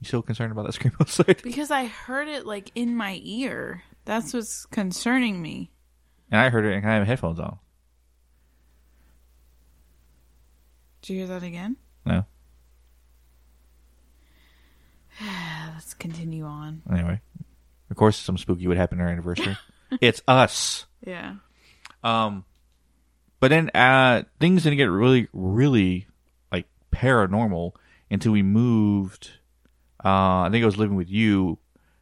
You 0.00 0.06
still 0.06 0.22
concerned 0.22 0.52
about 0.52 0.66
that 0.66 0.72
scream 0.74 0.92
outside? 1.00 1.40
because 1.42 1.70
I 1.70 1.86
heard 1.86 2.28
it 2.28 2.46
like 2.46 2.70
in 2.74 2.96
my 2.96 3.20
ear. 3.22 3.82
That's 4.04 4.32
what's 4.32 4.64
concerning 4.66 5.42
me. 5.42 5.70
And 6.30 6.40
I 6.40 6.50
heard 6.50 6.64
it, 6.64 6.74
and 6.74 6.86
I 6.86 6.94
have 6.94 7.06
headphones 7.06 7.40
on. 7.40 7.58
Did 11.02 11.12
you 11.12 11.18
hear 11.20 11.26
that 11.28 11.42
again? 11.42 11.76
No. 12.04 12.24
Let's 15.74 15.94
continue 15.94 16.44
on. 16.44 16.82
Anyway, 16.90 17.20
of 17.90 17.96
course, 17.96 18.16
some 18.18 18.38
spooky 18.38 18.66
would 18.66 18.76
happen 18.76 19.00
on 19.00 19.06
our 19.06 19.12
anniversary. 19.12 19.56
it's 20.00 20.22
us. 20.28 20.86
Yeah. 21.04 21.36
Um, 22.02 22.44
but 23.40 23.48
then 23.48 23.70
uh, 23.74 24.24
things 24.40 24.62
didn't 24.64 24.78
get 24.78 24.90
really, 24.90 25.28
really 25.32 26.06
like 26.52 26.66
paranormal 26.92 27.72
until 28.10 28.32
we 28.32 28.42
moved. 28.42 29.30
Uh, 30.04 30.42
I 30.42 30.48
think 30.50 30.62
I 30.62 30.66
was 30.66 30.76
living 30.76 30.96
with 30.96 31.10
you 31.10 31.58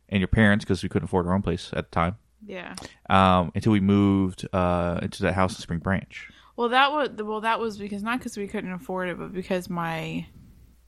and 0.08 0.20
your 0.20 0.28
parents 0.28 0.64
because 0.64 0.82
we 0.82 0.88
couldn't 0.88 1.06
afford 1.06 1.26
our 1.26 1.34
own 1.34 1.42
place 1.42 1.70
at 1.72 1.90
the 1.90 1.94
time. 1.94 2.16
Yeah. 2.44 2.74
Um, 3.10 3.52
until 3.54 3.72
we 3.72 3.80
moved 3.80 4.46
uh, 4.52 5.00
into 5.02 5.22
that 5.22 5.34
house 5.34 5.54
in 5.56 5.60
Spring 5.62 5.80
Branch. 5.80 6.30
Well, 6.56 6.70
that 6.70 6.92
was 6.92 7.10
well. 7.18 7.42
That 7.42 7.60
was 7.60 7.76
because 7.76 8.02
not 8.02 8.18
because 8.18 8.36
we 8.36 8.46
couldn't 8.46 8.72
afford 8.72 9.10
it, 9.10 9.18
but 9.18 9.32
because 9.32 9.68
my 9.68 10.26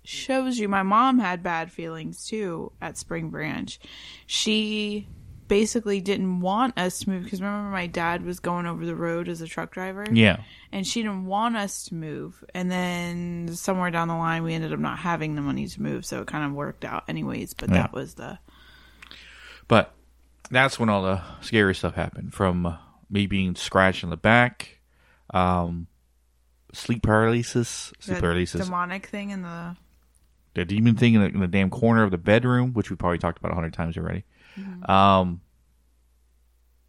shows 0.03 0.59
you 0.59 0.69
my 0.69 0.83
mom 0.83 1.19
had 1.19 1.43
bad 1.43 1.71
feelings 1.71 2.27
too 2.27 2.73
at 2.81 2.97
Spring 2.97 3.29
Branch. 3.29 3.79
She 4.27 5.07
basically 5.49 6.01
didn't 6.01 6.41
want 6.41 6.79
us 6.79 7.01
to 7.01 7.11
move 7.11 7.25
because 7.25 7.41
remember 7.41 7.71
my 7.71 7.87
dad 7.87 8.25
was 8.25 8.39
going 8.39 8.67
over 8.67 8.85
the 8.87 8.95
road 8.95 9.29
as 9.29 9.41
a 9.41 9.47
truck 9.47 9.73
driver. 9.73 10.05
Yeah, 10.11 10.43
and 10.71 10.87
she 10.87 11.03
didn't 11.03 11.27
want 11.27 11.57
us 11.57 11.85
to 11.87 11.95
move. 11.95 12.45
And 12.55 12.71
then 12.71 13.51
somewhere 13.55 13.91
down 13.91 14.09
the 14.09 14.17
line, 14.17 14.43
we 14.43 14.55
ended 14.55 14.73
up 14.73 14.79
not 14.79 14.99
having 14.99 15.35
the 15.35 15.41
money 15.43 15.67
to 15.67 15.83
move, 15.83 16.05
so 16.07 16.21
it 16.21 16.27
kind 16.27 16.45
of 16.45 16.53
worked 16.53 16.85
out, 16.85 17.05
anyways. 17.09 17.55
But 17.55 17.71
Yeah. 17.71 17.77
that 17.77 17.93
was 17.93 18.15
the 18.15 18.39
but 19.67 19.95
that's 20.51 20.79
when 20.79 20.89
all 20.89 21.03
the 21.03 21.21
scary 21.41 21.75
stuff 21.75 21.95
happened. 21.95 22.35
From 22.35 22.67
uh, 22.67 22.77
me 23.11 23.27
being 23.27 23.55
scratched 23.55 24.03
in 24.03 24.11
the 24.11 24.17
back, 24.17 24.79
um, 25.31 25.87
sleep 26.73 27.03
paralysis, 27.03 27.93
sleep 28.01 28.17
the 28.17 28.21
paralysis, 28.23 28.65
demonic 28.65 29.07
thing 29.07 29.31
in 29.31 29.43
the 29.43 29.77
the 30.55 30.65
demon 30.65 30.97
thing 30.97 31.15
in 31.15 31.21
the, 31.21 31.29
in 31.29 31.41
the 31.41 31.47
damn 31.47 31.71
corner 31.71 32.03
of 32.03 32.11
the 32.11 32.19
bedroom, 32.19 32.73
which 32.73 32.91
we 32.91 32.97
probably 32.97 33.19
talked 33.19 33.39
about 33.39 33.53
a 33.53 33.55
hundred 33.55 33.75
times 33.75 33.97
already. 33.97 34.25
Um, 34.89 35.41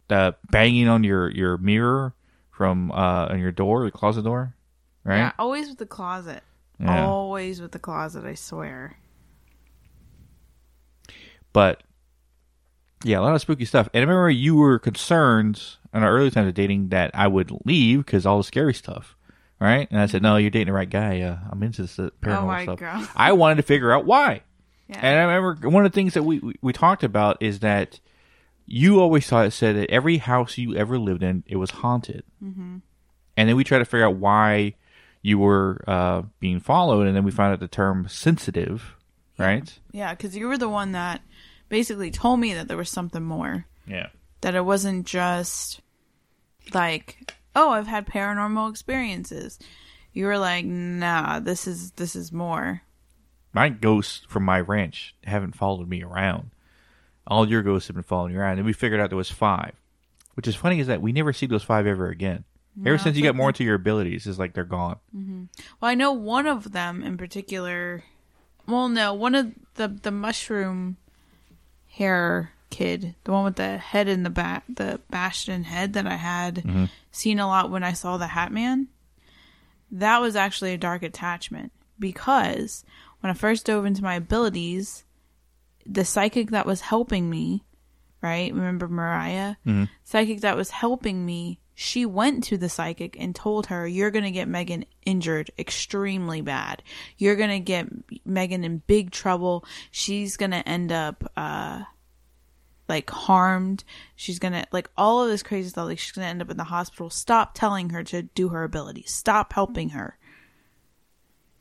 the 0.08 0.34
banging 0.50 0.88
on 0.88 1.04
your 1.04 1.30
your 1.30 1.56
mirror 1.58 2.14
from 2.50 2.90
uh 2.92 3.28
on 3.30 3.38
your 3.40 3.52
door, 3.52 3.84
the 3.84 3.90
closet 3.90 4.22
door, 4.24 4.54
right? 5.04 5.18
yeah, 5.18 5.32
always 5.38 5.68
with 5.68 5.78
the 5.78 5.86
closet, 5.86 6.42
Yeah. 6.80 7.06
always 7.06 7.60
with 7.60 7.72
the 7.72 7.78
closet. 7.78 8.24
I 8.24 8.34
swear. 8.34 8.96
But 11.52 11.82
Yeah, 13.02 13.18
a 13.18 13.22
lot 13.22 13.34
of 13.34 13.40
spooky 13.40 13.64
stuff. 13.64 13.88
And 13.94 14.00
I 14.02 14.04
remember 14.04 14.28
you 14.30 14.56
were 14.56 14.78
concerned 14.78 15.62
in 15.94 16.02
our 16.02 16.12
early 16.12 16.30
times 16.30 16.48
of 16.48 16.54
dating 16.54 16.90
that 16.90 17.10
I 17.14 17.26
would 17.28 17.50
leave 17.64 18.04
because 18.04 18.26
all 18.26 18.36
the 18.36 18.44
scary 18.44 18.74
stuff, 18.74 19.16
right? 19.58 19.88
And 19.90 19.98
I 19.98 20.04
said, 20.06 20.20
"No, 20.22 20.36
you're 20.36 20.50
dating 20.50 20.66
the 20.66 20.74
right 20.74 20.88
guy. 20.90 21.20
Uh, 21.22 21.38
I'm 21.50 21.62
into 21.62 21.82
this 21.82 21.96
paranormal 21.96 22.60
Oh 22.60 22.62
stuff." 22.62 22.78
God. 22.78 23.08
I 23.16 23.32
wanted 23.32 23.56
to 23.56 23.62
figure 23.62 23.90
out 23.90 24.04
why. 24.04 24.42
Yeah. 24.90 24.98
And 25.02 25.18
I 25.18 25.34
remember 25.34 25.68
one 25.68 25.86
of 25.86 25.92
the 25.92 25.94
things 25.94 26.14
that 26.14 26.24
we, 26.24 26.40
we, 26.40 26.54
we 26.60 26.72
talked 26.72 27.04
about 27.04 27.40
is 27.40 27.60
that 27.60 28.00
you 28.66 29.00
always 29.00 29.26
thought 29.26 29.46
it 29.46 29.52
said 29.52 29.76
that 29.76 29.88
every 29.88 30.16
house 30.16 30.58
you 30.58 30.74
ever 30.74 30.98
lived 30.98 31.22
in 31.22 31.44
it 31.46 31.56
was 31.56 31.70
haunted, 31.70 32.24
mm-hmm. 32.42 32.78
and 33.36 33.48
then 33.48 33.54
we 33.56 33.62
tried 33.62 33.78
to 33.78 33.84
figure 33.84 34.06
out 34.06 34.16
why 34.16 34.74
you 35.22 35.38
were 35.38 35.80
uh, 35.86 36.22
being 36.40 36.58
followed, 36.58 37.06
and 37.06 37.14
then 37.14 37.22
we 37.22 37.30
found 37.30 37.52
out 37.52 37.60
the 37.60 37.68
term 37.68 38.08
sensitive, 38.08 38.96
right? 39.38 39.78
Yeah, 39.92 40.12
because 40.12 40.36
you 40.36 40.48
were 40.48 40.58
the 40.58 40.68
one 40.68 40.92
that 40.92 41.20
basically 41.68 42.10
told 42.10 42.40
me 42.40 42.54
that 42.54 42.66
there 42.66 42.76
was 42.76 42.90
something 42.90 43.22
more. 43.22 43.66
Yeah. 43.86 44.08
That 44.40 44.56
it 44.56 44.64
wasn't 44.64 45.06
just 45.06 45.80
like, 46.74 47.32
oh, 47.54 47.70
I've 47.70 47.86
had 47.86 48.06
paranormal 48.06 48.70
experiences. 48.70 49.58
You 50.12 50.26
were 50.26 50.38
like, 50.38 50.64
nah, 50.64 51.38
this 51.38 51.68
is 51.68 51.92
this 51.92 52.16
is 52.16 52.32
more. 52.32 52.82
My 53.52 53.68
ghosts 53.68 54.22
from 54.28 54.44
my 54.44 54.60
ranch 54.60 55.14
haven't 55.24 55.56
followed 55.56 55.88
me 55.88 56.02
around. 56.02 56.50
All 57.26 57.48
your 57.48 57.62
ghosts 57.62 57.88
have 57.88 57.94
been 57.94 58.02
following 58.02 58.32
you 58.32 58.40
around, 58.40 58.58
and 58.58 58.66
we 58.66 58.72
figured 58.72 59.00
out 59.00 59.10
there 59.10 59.16
was 59.16 59.30
five. 59.30 59.72
Which 60.34 60.48
is 60.48 60.54
funny 60.54 60.80
is 60.80 60.86
that 60.86 61.02
we 61.02 61.12
never 61.12 61.32
see 61.32 61.46
those 61.46 61.62
five 61.62 61.86
ever 61.86 62.08
again. 62.08 62.44
Ever 62.86 62.98
since 62.98 63.16
you 63.16 63.22
got 63.22 63.34
more 63.34 63.50
into 63.50 63.64
your 63.64 63.74
abilities, 63.74 64.26
it's 64.26 64.38
like 64.38 64.54
they're 64.54 64.64
gone. 64.64 64.96
Mm-hmm. 65.14 65.44
Well, 65.80 65.90
I 65.90 65.94
know 65.94 66.12
one 66.12 66.46
of 66.46 66.72
them 66.72 67.02
in 67.02 67.18
particular. 67.18 68.04
Well, 68.66 68.88
no, 68.88 69.12
one 69.12 69.34
of 69.34 69.52
the 69.74 69.88
the 69.88 70.10
mushroom 70.10 70.96
hair 71.88 72.52
kid, 72.70 73.16
the 73.24 73.32
one 73.32 73.44
with 73.44 73.56
the 73.56 73.76
head 73.76 74.08
in 74.08 74.22
the 74.22 74.30
back, 74.30 74.64
the 74.68 75.00
Bastion 75.10 75.64
head 75.64 75.92
that 75.94 76.06
I 76.06 76.14
had 76.14 76.56
mm-hmm. 76.56 76.84
seen 77.10 77.38
a 77.38 77.46
lot 77.46 77.70
when 77.70 77.82
I 77.82 77.92
saw 77.92 78.16
the 78.16 78.28
Hat 78.28 78.52
Man. 78.52 78.88
That 79.90 80.20
was 80.20 80.36
actually 80.36 80.72
a 80.72 80.78
dark 80.78 81.02
attachment 81.02 81.72
because 81.98 82.84
when 83.20 83.30
I 83.30 83.34
first 83.34 83.66
dove 83.66 83.84
into 83.86 84.02
my 84.02 84.14
abilities, 84.14 85.04
the 85.86 86.04
psychic 86.04 86.50
that 86.50 86.66
was 86.66 86.80
helping 86.80 87.28
me, 87.28 87.64
right? 88.22 88.52
Remember 88.52 88.88
Mariah? 88.88 89.56
Psychic 90.04 90.40
that 90.40 90.56
was 90.56 90.70
helping 90.70 91.24
me, 91.24 91.60
she 91.74 92.04
went 92.04 92.44
to 92.44 92.58
the 92.58 92.68
psychic 92.68 93.16
and 93.18 93.34
told 93.34 93.66
her, 93.66 93.86
You're 93.86 94.10
going 94.10 94.24
to 94.24 94.30
get 94.30 94.48
Megan 94.48 94.84
injured 95.06 95.50
extremely 95.58 96.42
bad. 96.42 96.82
You're 97.16 97.36
going 97.36 97.50
to 97.50 97.60
get 97.60 97.88
Megan 98.26 98.64
in 98.64 98.82
big 98.86 99.10
trouble. 99.10 99.64
She's 99.90 100.36
going 100.36 100.50
to 100.50 100.68
end 100.68 100.92
up, 100.92 101.30
uh, 101.36 101.84
like 102.90 103.08
harmed. 103.08 103.84
She's 104.16 104.40
gonna 104.40 104.66
like 104.72 104.90
all 104.96 105.22
of 105.22 105.30
this 105.30 105.44
crazy 105.44 105.70
stuff. 105.70 105.86
Like 105.86 106.00
she's 106.00 106.10
gonna 106.12 106.26
end 106.26 106.42
up 106.42 106.50
in 106.50 106.56
the 106.56 106.64
hospital. 106.64 107.08
Stop 107.08 107.54
telling 107.54 107.90
her 107.90 108.02
to 108.02 108.22
do 108.22 108.48
her 108.48 108.64
abilities. 108.64 109.12
Stop 109.12 109.52
helping 109.52 109.90
her. 109.90 110.18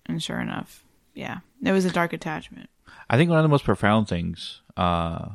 And 0.08 0.22
sure 0.22 0.40
enough, 0.42 0.84
yeah, 1.14 1.38
it 1.64 1.72
was 1.72 1.86
a 1.86 1.92
dark 1.92 2.14
attachment. 2.14 2.70
I 3.10 3.18
think 3.18 3.30
one 3.30 3.40
of 3.40 3.44
the 3.44 3.50
most 3.50 3.64
profound 3.64 4.08
things, 4.08 4.62
uh, 4.78 5.30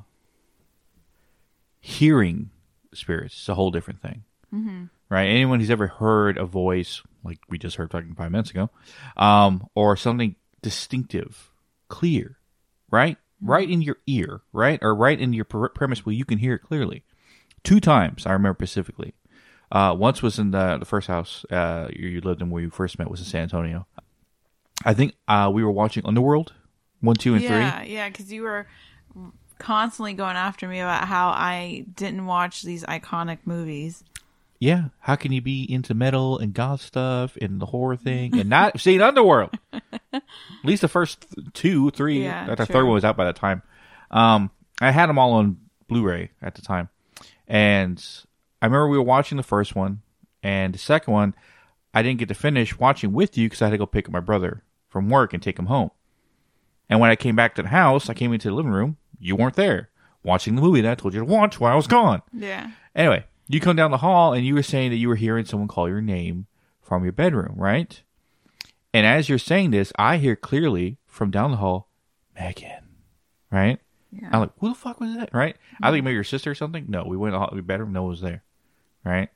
hearing 1.81 2.51
spirits 2.93 3.43
is 3.43 3.49
a 3.49 3.55
whole 3.55 3.71
different 3.71 4.01
thing. 4.01 4.25
Mm-hmm. 4.55 4.85
Right? 5.09 5.25
Anyone 5.27 5.61
who's 5.61 5.71
ever 5.71 5.87
heard 5.87 6.39
a 6.39 6.45
voice, 6.45 7.03
like 7.25 7.39
we 7.49 7.59
just 7.59 7.77
heard 7.77 7.91
talking 7.91 8.15
five 8.15 8.31
minutes 8.31 8.51
ago, 8.51 8.71
um, 9.17 9.69
or 9.75 9.97
something 9.97 10.37
distinctive, 10.63 11.51
clear, 11.89 12.39
right? 12.91 13.19
Right 13.41 13.69
in 13.69 13.83
your 13.83 13.97
ear, 14.07 14.41
right? 14.53 14.79
Or 14.81 14.95
right 14.95 15.21
in 15.21 15.33
your 15.33 15.45
premise 15.45 16.07
where 16.07 16.15
you 16.15 16.25
can 16.25 16.39
hear 16.39 16.55
it 16.55 16.63
clearly. 16.63 17.05
Two 17.63 17.81
times, 17.81 18.27
I 18.27 18.33
remember 18.33 18.57
specifically. 18.65 19.15
Uh, 19.71 19.95
once 19.99 20.23
was 20.23 20.39
in 20.39 20.53
the, 20.53 20.79
the 20.79 20.85
first 20.85 21.09
house 21.09 21.45
uh, 21.51 21.89
you 21.93 22.09
you 22.09 22.21
lived 22.21 22.41
in 22.41 22.51
where 22.51 22.63
you 22.63 22.71
first 22.71 22.99
met 22.99 23.11
was 23.11 23.21
in 23.21 23.27
San 23.27 23.43
Antonio. 23.43 23.87
I 24.85 24.95
think 24.95 25.15
uh, 25.29 25.51
we 25.53 25.63
were 25.63 25.71
watching 25.71 26.05
Underworld, 26.07 26.53
one, 27.01 27.17
two, 27.17 27.35
and 27.35 27.43
three. 27.43 27.51
yeah, 27.57 27.83
yeah, 27.83 28.09
because 28.09 28.33
you 28.33 28.43
were 28.43 28.67
constantly 29.59 30.15
going 30.15 30.37
after 30.37 30.67
me 30.67 30.81
about 30.81 31.07
how 31.07 31.29
I 31.29 31.87
didn't 31.95 32.27
watch 32.27 32.63
these 32.63 32.85
iconic 32.85 33.39
movies. 33.45 34.03
Yeah, 34.59 34.85
how 35.01 35.17
can 35.17 35.33
you 35.33 35.43
be 35.43 35.71
into 35.71 35.95
metal 35.95 36.39
and 36.39 36.55
goth 36.55 36.81
stuff 36.81 37.37
and 37.41 37.61
the 37.61 37.67
horror 37.67 37.97
thing 37.97 38.39
and 38.39 38.49
not 38.49 38.81
seen 38.81 39.03
Underworld? 39.03 39.51
At 40.13 40.23
least 40.65 40.83
the 40.83 40.89
first 40.89 41.27
two, 41.53 41.91
three. 41.91 42.25
Yeah, 42.25 42.55
the 42.55 42.67
third 42.67 42.85
one 42.85 42.95
was 42.95 43.05
out 43.05 43.17
by 43.17 43.25
that 43.27 43.37
time. 43.37 43.63
Um, 44.11 44.51
I 44.81 44.91
had 44.91 45.09
them 45.09 45.19
all 45.19 45.35
on 45.35 45.59
Blu-ray 45.89 46.31
at 46.41 46.55
the 46.55 46.63
time, 46.63 46.89
and 47.47 48.03
I 48.63 48.67
remember 48.67 48.89
we 48.89 48.97
were 48.97 49.05
watching 49.05 49.37
the 49.37 49.43
first 49.43 49.75
one, 49.77 50.03
and 50.43 50.73
the 50.73 50.79
second 50.79 51.13
one, 51.13 51.35
I 51.95 52.03
didn't 52.03 52.19
get 52.19 52.29
to 52.29 52.35
finish 52.35 52.79
watching 52.79 53.13
with 53.13 53.39
you 53.39 53.49
because 53.49 53.63
I 53.63 53.67
had 53.67 53.71
to 53.73 53.79
go 53.79 53.87
pick 53.87 54.07
up 54.07 54.13
my 54.13 54.21
brother 54.21 54.65
from 54.89 55.09
work 55.09 55.33
and 55.33 55.43
take 55.43 55.59
him 55.59 55.67
home. 55.67 55.91
And 56.91 57.01
when 57.01 57.11
I 57.11 57.17
came 57.17 57.37
back 57.37 57.55
to 57.55 57.63
the 57.63 57.69
house, 57.69 58.11
I 58.11 58.15
came 58.15 58.33
into 58.33 58.49
the 58.49 58.55
living 58.55 58.73
room. 58.73 58.99
You 59.19 59.37
weren't 59.37 59.57
there 59.57 59.91
watching 60.23 60.57
the 60.57 60.63
movie 60.63 60.81
that 60.81 60.91
I 60.91 60.95
told 60.95 61.15
you 61.15 61.21
to 61.21 61.27
watch 61.27 61.61
while 61.61 61.73
I 61.73 61.77
was 61.77 61.87
gone. 61.87 62.23
Yeah, 62.33 62.71
Anyway, 62.95 63.25
you 63.49 63.61
come 63.61 63.77
down 63.77 63.91
the 63.91 63.99
hall 63.99 64.33
and 64.33 64.47
you 64.47 64.55
were 64.55 64.63
saying 64.63 64.91
that 64.91 64.97
you 64.97 65.09
were 65.09 65.17
hearing 65.17 65.45
someone 65.45 65.69
call 65.69 65.89
your 65.89 66.01
name 66.01 66.47
from 66.81 67.03
your 67.03 67.13
bedroom, 67.13 67.55
right? 67.57 68.03
And 68.93 69.07
as 69.07 69.29
you're 69.29 69.39
saying 69.39 69.71
this, 69.71 69.93
I 69.99 70.19
hear 70.19 70.37
clearly 70.37 70.99
from 71.07 71.31
down 71.31 71.51
the 71.51 71.57
hall, 71.57 71.89
Megan, 72.39 72.89
right? 73.51 73.81
yeah. 74.13 74.29
I'm 74.33 74.41
like, 74.41 74.51
who 74.59 74.69
the 74.69 74.75
fuck 74.75 75.01
was 75.01 75.15
that, 75.17 75.31
right? 75.33 75.57
I 75.83 75.91
think 75.91 75.99
mm-hmm. 75.99 76.05
maybe 76.05 76.15
your 76.15 76.25
sister 76.25 76.51
or 76.51 76.55
something. 76.55 76.87
No, 76.89 77.05
we 77.05 77.17
went 77.17 77.35
in 77.35 77.57
the 77.57 77.63
bedroom, 77.63 77.93
no 77.93 78.03
one 78.03 78.11
was 78.11 78.21
there, 78.21 78.45
right? 79.05 79.29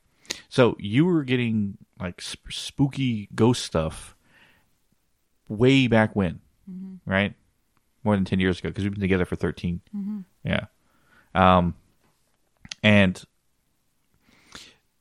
So 0.48 0.76
you 0.78 1.04
were 1.04 1.24
getting 1.24 1.78
like 2.00 2.20
sp- 2.22 2.50
spooky 2.50 3.28
ghost 3.34 3.64
stuff 3.64 4.14
way 5.48 5.86
back 5.86 6.14
when, 6.14 6.40
right? 7.06 7.34
More 8.04 8.14
than 8.16 8.24
10 8.24 8.40
years 8.40 8.58
ago 8.60 8.68
because 8.68 8.84
we've 8.84 8.92
been 8.92 9.00
together 9.00 9.24
for 9.24 9.36
13. 9.36 9.80
Yeah. 10.44 10.66
Um, 11.34 11.74
and 12.82 13.22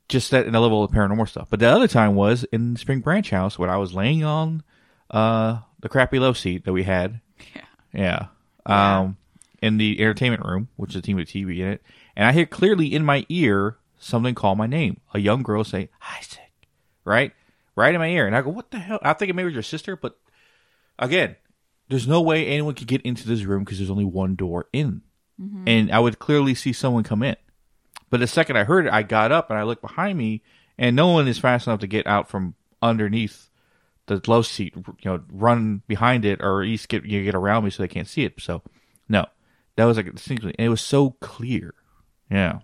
just 0.10 0.32
that 0.32 0.46
in 0.48 0.56
a 0.56 0.60
level 0.60 0.84
of 0.84 0.92
paranormal 0.92 1.28
stuff. 1.28 1.48
But 1.50 1.60
the 1.60 1.68
other 1.68 1.88
time 1.88 2.16
was 2.16 2.44
in 2.46 2.76
Spring 2.78 3.00
Branch 3.02 3.30
House 3.30 3.60
when 3.60 3.70
I 3.70 3.78
was 3.78 3.94
laying 3.94 4.24
on 4.24 4.64
uh, 5.12 5.60
the 5.80 5.90
crappy 5.90 6.20
love 6.20 6.38
seat 6.38 6.66
that 6.66 6.74
we 6.74 6.84
had. 6.84 7.22
Yeah. 7.56 7.62
Yeah. 7.94 8.28
Yeah. 8.68 9.00
Um, 9.00 9.18
in 9.62 9.78
the 9.78 10.00
entertainment 10.00 10.46
room, 10.46 10.68
which 10.76 10.92
is 10.92 10.98
a 10.98 11.02
team 11.02 11.18
with 11.18 11.28
TV 11.28 11.60
in 11.60 11.68
it, 11.68 11.82
and 12.16 12.26
I 12.26 12.32
hear 12.32 12.46
clearly 12.46 12.94
in 12.94 13.04
my 13.04 13.26
ear 13.28 13.78
something 14.00 14.36
call 14.36 14.56
my 14.56 14.68
name. 14.68 15.00
A 15.14 15.20
young 15.20 15.42
girl 15.42 15.64
say 15.64 15.90
Isaac, 16.18 16.47
right, 17.08 17.34
right 17.76 17.94
in 17.94 18.00
my 18.00 18.10
ear, 18.10 18.28
and 18.28 18.36
I 18.36 18.42
go, 18.42 18.50
"What 18.50 18.72
the 18.72 18.80
hell?" 18.80 19.00
I 19.02 19.14
think 19.14 19.30
it 19.30 19.34
maybe 19.34 19.46
was 19.46 19.54
your 19.54 19.64
sister, 19.64 19.96
but 19.96 20.18
again, 21.00 21.36
there's 21.90 22.08
no 22.08 22.22
way 22.22 22.46
anyone 22.46 22.76
could 22.76 22.88
get 22.88 23.02
into 23.02 23.28
this 23.28 23.44
room 23.44 23.64
because 23.64 23.80
there's 23.80 23.90
only 23.90 24.06
one 24.06 24.36
door 24.36 24.68
in, 24.74 25.02
mm-hmm. 25.42 25.64
and 25.68 25.92
I 25.92 26.00
would 26.00 26.20
clearly 26.20 26.54
see 26.54 26.74
someone 26.74 27.04
come 27.04 27.24
in. 27.24 27.38
But 28.10 28.20
the 28.20 28.28
second 28.28 28.58
I 28.58 28.64
heard 28.64 28.86
it, 28.86 28.94
I 28.94 29.04
got 29.04 29.32
up 29.32 29.50
and 29.50 29.60
I 29.60 29.64
looked 29.64 29.82
behind 29.82 30.18
me, 30.18 30.44
and 30.78 30.96
no 30.96 31.08
one 31.08 31.28
is 31.28 31.40
fast 31.40 31.68
enough 31.68 31.80
to 31.82 31.88
get 31.88 32.08
out 32.08 32.30
from 32.30 32.56
underneath 32.82 33.50
the 34.08 34.22
love 34.28 34.46
seat. 34.46 34.76
You 34.76 34.96
know, 35.06 35.24
run 35.32 35.84
behind 35.88 36.26
it 36.26 36.42
or 36.42 36.62
at 36.62 36.68
least 36.68 36.90
get 36.90 37.06
you 37.06 37.24
get 37.24 37.36
around 37.36 37.64
me 37.64 37.70
so 37.70 37.84
they 37.84 37.88
can't 37.88 38.08
see 38.08 38.24
it. 38.24 38.40
So, 38.40 38.62
no, 39.10 39.26
that 39.76 39.86
was 39.86 39.98
like 39.98 40.14
distinctly, 40.14 40.54
and 40.58 40.66
it 40.66 40.70
was 40.70 40.82
so 40.82 41.12
clear. 41.20 41.74
Yeah, 42.30 42.60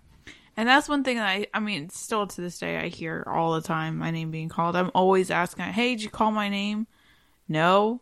And 0.56 0.68
that's 0.68 0.88
one 0.88 1.02
thing 1.02 1.16
that 1.16 1.28
I, 1.28 1.46
I 1.52 1.60
mean, 1.60 1.90
still 1.90 2.26
to 2.26 2.40
this 2.40 2.58
day, 2.58 2.78
I 2.78 2.88
hear 2.88 3.24
all 3.26 3.54
the 3.54 3.60
time 3.60 3.98
my 3.98 4.10
name 4.10 4.30
being 4.30 4.48
called. 4.48 4.76
I'm 4.76 4.90
always 4.94 5.30
asking, 5.30 5.64
hey, 5.64 5.96
did 5.96 6.02
you 6.02 6.10
call 6.10 6.30
my 6.30 6.48
name? 6.48 6.86
No. 7.48 8.00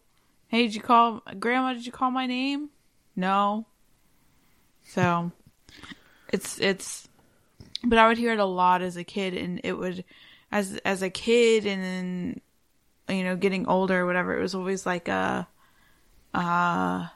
Hey, 0.49 0.65
did 0.65 0.75
you 0.75 0.83
call, 0.83 1.23
Grandma, 1.39 1.73
did 1.73 1.87
you 1.87 1.93
call 1.93 2.11
my 2.11 2.27
name? 2.27 2.69
No. 3.17 3.67
So, 4.85 5.33
it's, 6.29 6.61
it's, 6.61 7.09
but 7.83 7.99
I 7.99 8.07
would 8.07 8.19
hear 8.19 8.35
it 8.35 8.39
a 8.39 8.45
lot 8.45 8.83
as 8.83 8.99
a 8.99 9.05
kid, 9.05 9.35
and 9.35 9.61
it 9.65 9.73
would, 9.73 10.05
as, 10.51 10.77
as 10.85 11.03
a 11.03 11.09
kid, 11.09 11.65
and 11.65 11.83
then, 11.83 12.41
you 13.17 13.25
know, 13.25 13.35
getting 13.35 13.67
older 13.67 14.01
or 14.01 14.07
whatever, 14.07 14.37
it 14.37 14.43
was 14.43 14.55
always 14.55 14.85
like 14.85 15.09
a, 15.09 15.49
uh, 16.35 17.07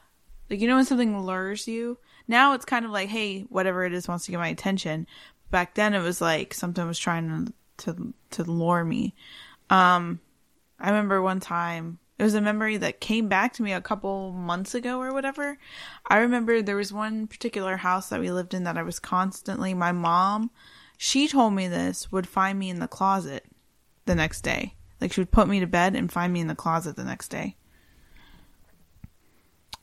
like, 0.49 0.59
you 0.59 0.67
know, 0.67 0.77
when 0.77 0.85
something 0.85 1.19
lures 1.19 1.67
you? 1.67 1.99
Now 2.27 2.53
it's 2.53 2.65
kind 2.65 2.85
of 2.85 2.91
like, 2.91 3.09
hey, 3.09 3.41
whatever 3.43 3.85
it 3.85 3.93
is 3.93 4.07
wants 4.07 4.25
to 4.25 4.31
get 4.31 4.39
my 4.39 4.49
attention. 4.49 5.07
Back 5.51 5.75
then 5.75 5.93
it 5.93 6.01
was 6.01 6.19
like 6.21 6.53
something 6.53 6.85
was 6.85 6.99
trying 6.99 7.53
to, 7.77 7.93
to, 7.93 8.13
to 8.31 8.43
lure 8.43 8.83
me. 8.83 9.15
Um, 9.69 10.19
I 10.79 10.89
remember 10.89 11.21
one 11.21 11.39
time, 11.39 11.99
it 12.17 12.23
was 12.23 12.33
a 12.33 12.41
memory 12.41 12.77
that 12.77 12.99
came 12.99 13.27
back 13.27 13.53
to 13.53 13.63
me 13.63 13.73
a 13.73 13.81
couple 13.81 14.31
months 14.31 14.73
ago 14.73 14.99
or 14.99 15.13
whatever. 15.13 15.57
I 16.07 16.17
remember 16.17 16.61
there 16.61 16.75
was 16.75 16.91
one 16.91 17.27
particular 17.27 17.77
house 17.77 18.09
that 18.09 18.19
we 18.19 18.31
lived 18.31 18.53
in 18.53 18.63
that 18.63 18.77
I 18.77 18.83
was 18.83 18.99
constantly, 18.99 19.73
my 19.73 19.91
mom, 19.91 20.49
she 20.97 21.27
told 21.27 21.53
me 21.53 21.67
this, 21.67 22.11
would 22.11 22.27
find 22.27 22.57
me 22.57 22.71
in 22.71 22.79
the 22.79 22.87
closet 22.87 23.45
the 24.05 24.15
next 24.15 24.41
day. 24.41 24.73
Like 24.99 25.13
she 25.13 25.21
would 25.21 25.31
put 25.31 25.47
me 25.47 25.59
to 25.59 25.67
bed 25.67 25.95
and 25.95 26.11
find 26.11 26.33
me 26.33 26.39
in 26.39 26.47
the 26.47 26.55
closet 26.55 26.95
the 26.95 27.03
next 27.03 27.29
day. 27.29 27.55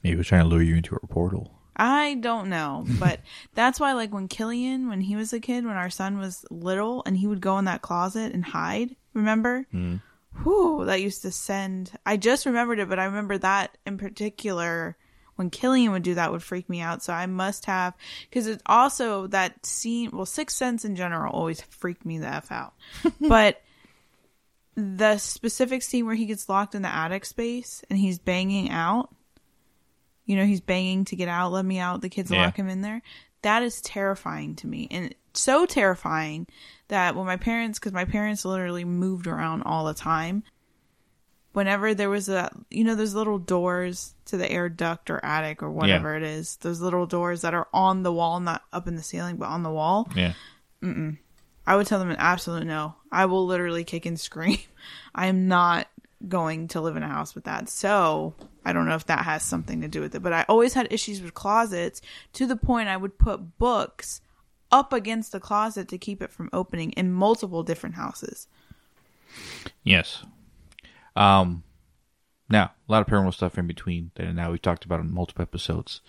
maybe 0.02 0.16
was 0.16 0.26
trying 0.26 0.42
to 0.42 0.48
lure 0.48 0.62
you 0.62 0.74
into 0.74 0.96
a 0.96 1.06
portal. 1.06 1.52
I 1.76 2.14
don't 2.14 2.48
know, 2.48 2.84
but 3.00 3.20
that's 3.54 3.80
why, 3.80 3.92
like, 3.92 4.12
when 4.12 4.28
Killian, 4.28 4.88
when 4.88 5.00
he 5.00 5.16
was 5.16 5.32
a 5.32 5.40
kid, 5.40 5.64
when 5.64 5.76
our 5.76 5.90
son 5.90 6.18
was 6.18 6.44
little, 6.50 7.02
and 7.06 7.16
he 7.16 7.26
would 7.26 7.40
go 7.40 7.58
in 7.58 7.64
that 7.66 7.82
closet 7.82 8.32
and 8.32 8.44
hide, 8.44 8.96
remember? 9.12 9.66
Mm. 9.72 10.00
Whew, 10.42 10.84
that 10.86 11.02
used 11.02 11.22
to 11.22 11.30
send. 11.30 11.92
I 12.04 12.16
just 12.16 12.46
remembered 12.46 12.80
it, 12.80 12.88
but 12.88 12.98
I 12.98 13.04
remember 13.04 13.38
that 13.38 13.76
in 13.86 13.98
particular 13.98 14.96
when 15.36 15.50
Killian 15.50 15.92
would 15.92 16.02
do 16.02 16.14
that 16.14 16.32
would 16.32 16.42
freak 16.42 16.68
me 16.68 16.80
out. 16.80 17.02
So 17.02 17.12
I 17.12 17.26
must 17.26 17.66
have, 17.66 17.94
because 18.28 18.46
it's 18.46 18.62
also 18.66 19.26
that 19.28 19.64
scene, 19.66 20.10
well, 20.12 20.26
Sixth 20.26 20.56
Sense 20.56 20.84
in 20.84 20.96
general 20.96 21.32
always 21.32 21.60
freaked 21.62 22.04
me 22.04 22.18
the 22.18 22.28
F 22.28 22.52
out. 22.52 22.74
but 23.20 23.62
the 24.76 25.18
specific 25.18 25.82
scene 25.82 26.06
where 26.06 26.14
he 26.14 26.26
gets 26.26 26.48
locked 26.48 26.74
in 26.74 26.82
the 26.82 26.94
attic 26.94 27.24
space 27.24 27.84
and 27.88 27.98
he's 27.98 28.18
banging 28.18 28.70
out, 28.70 29.14
you 30.24 30.36
know, 30.36 30.44
he's 30.44 30.60
banging 30.60 31.04
to 31.06 31.16
get 31.16 31.28
out, 31.28 31.52
let 31.52 31.64
me 31.64 31.78
out, 31.78 32.00
the 32.00 32.08
kids 32.08 32.30
yeah. 32.30 32.44
lock 32.44 32.56
him 32.56 32.68
in 32.68 32.80
there. 32.80 33.02
That 33.42 33.62
is 33.62 33.80
terrifying 33.80 34.56
to 34.56 34.66
me. 34.66 34.88
And 34.90 35.14
so 35.34 35.66
terrifying 35.66 36.46
that 36.88 37.14
when 37.14 37.26
my 37.26 37.36
parents, 37.36 37.78
because 37.78 37.92
my 37.92 38.04
parents 38.04 38.44
literally 38.44 38.84
moved 38.84 39.26
around 39.26 39.62
all 39.62 39.84
the 39.84 39.94
time, 39.94 40.44
whenever 41.54 41.94
there 41.94 42.10
was 42.10 42.28
a 42.28 42.50
you 42.68 42.84
know 42.84 42.94
those 42.94 43.14
little 43.14 43.38
doors 43.38 44.14
to 44.26 44.36
the 44.36 44.50
air 44.50 44.68
duct 44.68 45.08
or 45.08 45.24
attic 45.24 45.62
or 45.62 45.70
whatever 45.70 46.10
yeah. 46.10 46.16
it 46.18 46.22
is 46.22 46.56
those 46.56 46.80
little 46.80 47.06
doors 47.06 47.40
that 47.40 47.54
are 47.54 47.68
on 47.72 48.02
the 48.02 48.12
wall 48.12 48.40
not 48.40 48.62
up 48.72 48.86
in 48.86 48.96
the 48.96 49.02
ceiling 49.02 49.36
but 49.36 49.46
on 49.46 49.62
the 49.62 49.70
wall 49.70 50.08
yeah 50.14 50.34
Mm-mm. 50.82 51.16
i 51.66 51.76
would 51.76 51.86
tell 51.86 52.00
them 52.00 52.10
an 52.10 52.16
absolute 52.18 52.66
no 52.66 52.96
i 53.10 53.24
will 53.26 53.46
literally 53.46 53.84
kick 53.84 54.04
and 54.04 54.18
scream 54.18 54.58
i 55.14 55.26
am 55.26 55.48
not 55.48 55.86
going 56.28 56.68
to 56.68 56.80
live 56.80 56.96
in 56.96 57.02
a 57.02 57.08
house 57.08 57.34
with 57.34 57.44
that 57.44 57.68
so 57.68 58.34
i 58.64 58.72
don't 58.72 58.86
know 58.86 58.94
if 58.94 59.06
that 59.06 59.24
has 59.24 59.42
something 59.42 59.80
to 59.80 59.88
do 59.88 60.00
with 60.00 60.14
it 60.14 60.22
but 60.22 60.32
i 60.32 60.44
always 60.48 60.74
had 60.74 60.92
issues 60.92 61.20
with 61.20 61.34
closets 61.34 62.00
to 62.32 62.46
the 62.46 62.56
point 62.56 62.88
i 62.88 62.96
would 62.96 63.18
put 63.18 63.58
books 63.58 64.20
up 64.70 64.92
against 64.92 65.32
the 65.32 65.40
closet 65.40 65.88
to 65.88 65.98
keep 65.98 66.22
it 66.22 66.32
from 66.32 66.48
opening 66.52 66.92
in 66.92 67.12
multiple 67.12 67.62
different 67.62 67.94
houses 67.94 68.48
yes 69.82 70.24
um, 71.16 71.62
now 72.48 72.72
a 72.88 72.92
lot 72.92 73.00
of 73.02 73.06
paranormal 73.06 73.34
stuff 73.34 73.58
in 73.58 73.66
between 73.66 74.10
and 74.16 74.36
now 74.36 74.50
we've 74.50 74.62
talked 74.62 74.84
about 74.84 75.00
in 75.00 75.12
multiple 75.12 75.42
episodes. 75.42 76.00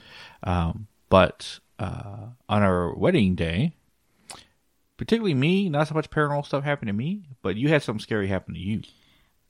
Um, 0.43 0.87
but 1.09 1.59
uh, 1.79 2.27
on 2.49 2.63
our 2.63 2.93
wedding 2.93 3.35
day, 3.35 3.73
particularly 4.97 5.33
me, 5.33 5.69
not 5.69 5.87
so 5.87 5.93
much 5.93 6.09
paranormal 6.09 6.45
stuff 6.45 6.63
happened 6.63 6.87
to 6.87 6.93
me, 6.93 7.23
but 7.41 7.55
you 7.55 7.69
had 7.69 7.83
something 7.83 8.01
scary 8.01 8.27
happen 8.27 8.53
to 8.53 8.59
you. 8.59 8.81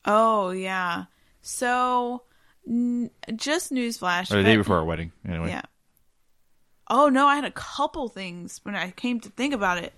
Oh 0.06 0.52
yeah. 0.52 1.06
So 1.42 2.24
n- 2.68 3.10
just 3.36 3.72
newsflash. 3.72 4.32
Or 4.32 4.38
the 4.38 4.44
day 4.44 4.58
before 4.58 4.78
our 4.78 4.86
wedding, 4.86 5.12
anyway. 5.28 5.50
Yeah. 5.50 5.64
Oh 6.90 7.10
no, 7.10 7.28
I 7.28 7.36
had 7.36 7.46
a 7.46 7.52
couple 7.52 8.08
things 8.10 8.60
when 8.64 8.76
I 8.76 8.92
came 8.92 9.20
to 9.22 9.30
think 9.30 9.54
about 9.54 9.80
it. 9.80 9.94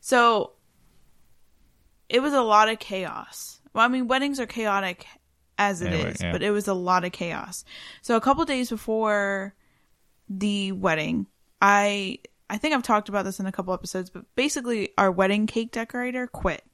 So 0.00 0.52
it 2.08 2.20
was 2.20 2.32
a 2.32 2.42
lot 2.42 2.68
of 2.68 2.78
chaos. 2.78 3.60
Well, 3.74 3.84
I 3.84 3.88
mean, 3.88 4.08
weddings 4.08 4.40
are 4.40 4.46
chaotic 4.46 5.06
as 5.58 5.82
it 5.82 5.88
anyway, 5.88 6.12
is, 6.12 6.22
yeah. 6.22 6.32
but 6.32 6.42
it 6.42 6.50
was 6.50 6.68
a 6.68 6.74
lot 6.74 7.04
of 7.04 7.12
chaos. 7.12 7.64
So 8.02 8.16
a 8.16 8.20
couple 8.20 8.44
days 8.44 8.70
before 8.70 9.54
the 10.28 10.72
wedding, 10.72 11.26
I 11.60 12.18
I 12.48 12.58
think 12.58 12.74
I've 12.74 12.82
talked 12.82 13.08
about 13.08 13.24
this 13.24 13.38
in 13.40 13.46
a 13.46 13.52
couple 13.52 13.74
episodes, 13.74 14.10
but 14.10 14.24
basically 14.34 14.90
our 14.98 15.10
wedding 15.10 15.46
cake 15.46 15.70
decorator 15.70 16.26
quit. 16.26 16.64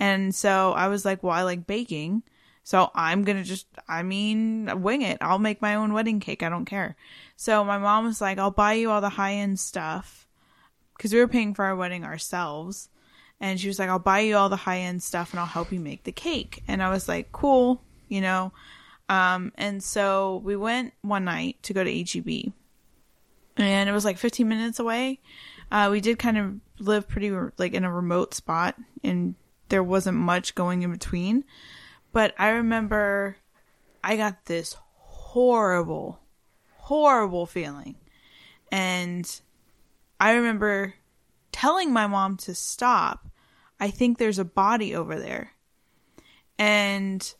And 0.00 0.34
so 0.34 0.72
I 0.72 0.88
was 0.88 1.04
like, 1.04 1.22
well, 1.22 1.32
I 1.32 1.42
like 1.42 1.66
baking. 1.66 2.22
So 2.62 2.90
I'm 2.94 3.24
going 3.24 3.36
to 3.36 3.44
just, 3.44 3.66
I 3.86 4.02
mean, 4.02 4.82
wing 4.82 5.02
it. 5.02 5.18
I'll 5.20 5.38
make 5.38 5.60
my 5.60 5.74
own 5.74 5.92
wedding 5.92 6.18
cake. 6.18 6.42
I 6.42 6.48
don't 6.48 6.64
care. 6.64 6.96
So 7.36 7.62
my 7.62 7.78
mom 7.78 8.06
was 8.06 8.20
like, 8.20 8.38
I'll 8.38 8.50
buy 8.50 8.72
you 8.74 8.90
all 8.90 9.02
the 9.02 9.10
high 9.10 9.34
end 9.34 9.60
stuff 9.60 10.26
because 10.96 11.12
we 11.12 11.18
were 11.18 11.28
paying 11.28 11.54
for 11.54 11.64
our 11.64 11.76
wedding 11.76 12.04
ourselves. 12.04 12.88
And 13.40 13.60
she 13.60 13.68
was 13.68 13.78
like, 13.78 13.90
I'll 13.90 13.98
buy 13.98 14.20
you 14.20 14.36
all 14.36 14.48
the 14.48 14.56
high 14.56 14.78
end 14.78 15.02
stuff 15.02 15.32
and 15.32 15.40
I'll 15.40 15.46
help 15.46 15.72
you 15.72 15.80
make 15.80 16.04
the 16.04 16.12
cake. 16.12 16.62
And 16.66 16.82
I 16.82 16.88
was 16.88 17.08
like, 17.08 17.32
cool, 17.32 17.82
you 18.08 18.20
know. 18.22 18.52
Um, 19.10 19.52
and 19.56 19.82
so 19.82 20.40
we 20.44 20.56
went 20.56 20.94
one 21.02 21.24
night 21.24 21.62
to 21.64 21.74
go 21.74 21.84
to 21.84 21.90
HEB. 21.90 22.52
And 23.56 23.88
it 23.88 23.92
was 23.92 24.04
like 24.04 24.18
15 24.18 24.48
minutes 24.48 24.78
away. 24.78 25.20
Uh, 25.70 25.88
we 25.90 26.00
did 26.00 26.18
kind 26.18 26.38
of 26.38 26.54
live 26.78 27.08
pretty 27.08 27.30
like 27.58 27.74
in 27.74 27.84
a 27.84 27.92
remote 27.92 28.34
spot 28.34 28.76
and 29.02 29.34
there 29.68 29.82
wasn't 29.82 30.18
much 30.18 30.54
going 30.54 30.82
in 30.82 30.90
between. 30.90 31.44
But 32.12 32.34
I 32.38 32.50
remember 32.50 33.36
I 34.02 34.16
got 34.16 34.44
this 34.44 34.76
horrible, 34.96 36.20
horrible 36.76 37.46
feeling. 37.46 37.96
And 38.70 39.40
I 40.20 40.32
remember 40.32 40.94
telling 41.52 41.92
my 41.92 42.06
mom 42.06 42.36
to 42.38 42.54
stop. 42.54 43.28
I 43.80 43.90
think 43.90 44.18
there's 44.18 44.38
a 44.38 44.44
body 44.44 44.94
over 44.94 45.18
there. 45.18 45.52
And 46.58 47.34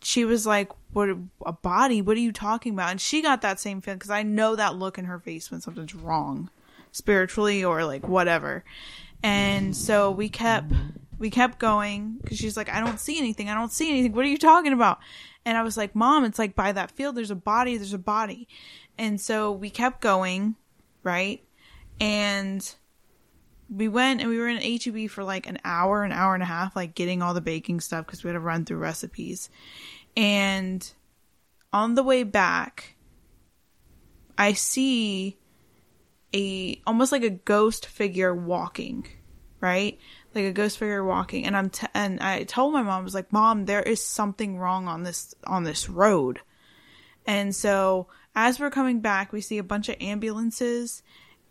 she 0.00 0.24
was 0.24 0.46
like, 0.46 0.70
"What 0.92 1.10
a 1.44 1.52
body? 1.52 2.00
What 2.00 2.16
are 2.16 2.20
you 2.20 2.32
talking 2.32 2.72
about?" 2.72 2.90
And 2.90 3.00
she 3.00 3.20
got 3.20 3.42
that 3.42 3.60
same 3.60 3.80
feeling 3.80 3.98
because 3.98 4.10
I 4.10 4.22
know 4.22 4.56
that 4.56 4.76
look 4.76 4.98
in 4.98 5.04
her 5.04 5.18
face 5.18 5.50
when 5.50 5.60
something's 5.60 5.94
wrong, 5.94 6.50
spiritually 6.92 7.64
or 7.64 7.84
like 7.84 8.08
whatever. 8.08 8.64
And 9.22 9.76
so 9.76 10.10
we 10.10 10.28
kept 10.28 10.72
we 11.18 11.30
kept 11.30 11.58
going 11.58 12.18
because 12.22 12.38
she's 12.38 12.56
like, 12.56 12.68
"I 12.68 12.80
don't 12.80 13.00
see 13.00 13.18
anything. 13.18 13.48
I 13.48 13.54
don't 13.54 13.72
see 13.72 13.90
anything. 13.90 14.12
What 14.12 14.24
are 14.24 14.28
you 14.28 14.38
talking 14.38 14.72
about?" 14.72 14.98
And 15.44 15.56
I 15.56 15.62
was 15.62 15.76
like, 15.76 15.94
"Mom, 15.94 16.24
it's 16.24 16.38
like 16.38 16.54
by 16.54 16.72
that 16.72 16.90
field. 16.90 17.16
There's 17.16 17.30
a 17.30 17.36
body. 17.36 17.76
There's 17.76 17.92
a 17.92 17.98
body." 17.98 18.48
And 18.96 19.20
so 19.20 19.52
we 19.52 19.70
kept 19.70 20.00
going, 20.00 20.56
right? 21.02 21.42
And 22.00 22.74
we 23.70 23.88
went 23.88 24.20
and 24.20 24.30
we 24.30 24.38
were 24.38 24.48
in 24.48 24.58
HEB 24.58 25.10
for 25.10 25.24
like 25.24 25.46
an 25.46 25.58
hour, 25.64 26.02
an 26.02 26.12
hour 26.12 26.34
and 26.34 26.42
a 26.42 26.46
half, 26.46 26.74
like 26.74 26.94
getting 26.94 27.22
all 27.22 27.34
the 27.34 27.40
baking 27.40 27.80
stuff 27.80 28.06
because 28.06 28.24
we 28.24 28.28
had 28.28 28.34
to 28.34 28.40
run 28.40 28.64
through 28.64 28.78
recipes. 28.78 29.50
And 30.16 30.90
on 31.72 31.94
the 31.94 32.02
way 32.02 32.22
back, 32.22 32.96
I 34.36 34.52
see 34.54 35.38
a 36.34 36.80
almost 36.86 37.12
like 37.12 37.22
a 37.22 37.30
ghost 37.30 37.86
figure 37.86 38.34
walking, 38.34 39.06
right? 39.60 39.98
Like 40.38 40.46
a 40.46 40.52
ghost 40.52 40.78
figure 40.78 41.04
walking, 41.04 41.44
and 41.46 41.56
I'm 41.56 41.70
t- 41.70 41.86
and 41.94 42.20
I 42.20 42.44
told 42.44 42.72
my 42.72 42.82
mom 42.82 43.00
I 43.00 43.04
was 43.04 43.14
like, 43.14 43.32
"Mom, 43.32 43.64
there 43.64 43.82
is 43.82 44.02
something 44.02 44.58
wrong 44.58 44.86
on 44.86 45.02
this 45.02 45.34
on 45.44 45.64
this 45.64 45.88
road." 45.88 46.40
And 47.26 47.54
so 47.54 48.06
as 48.34 48.60
we're 48.60 48.70
coming 48.70 49.00
back, 49.00 49.32
we 49.32 49.40
see 49.40 49.58
a 49.58 49.64
bunch 49.64 49.88
of 49.88 49.96
ambulances 50.00 51.02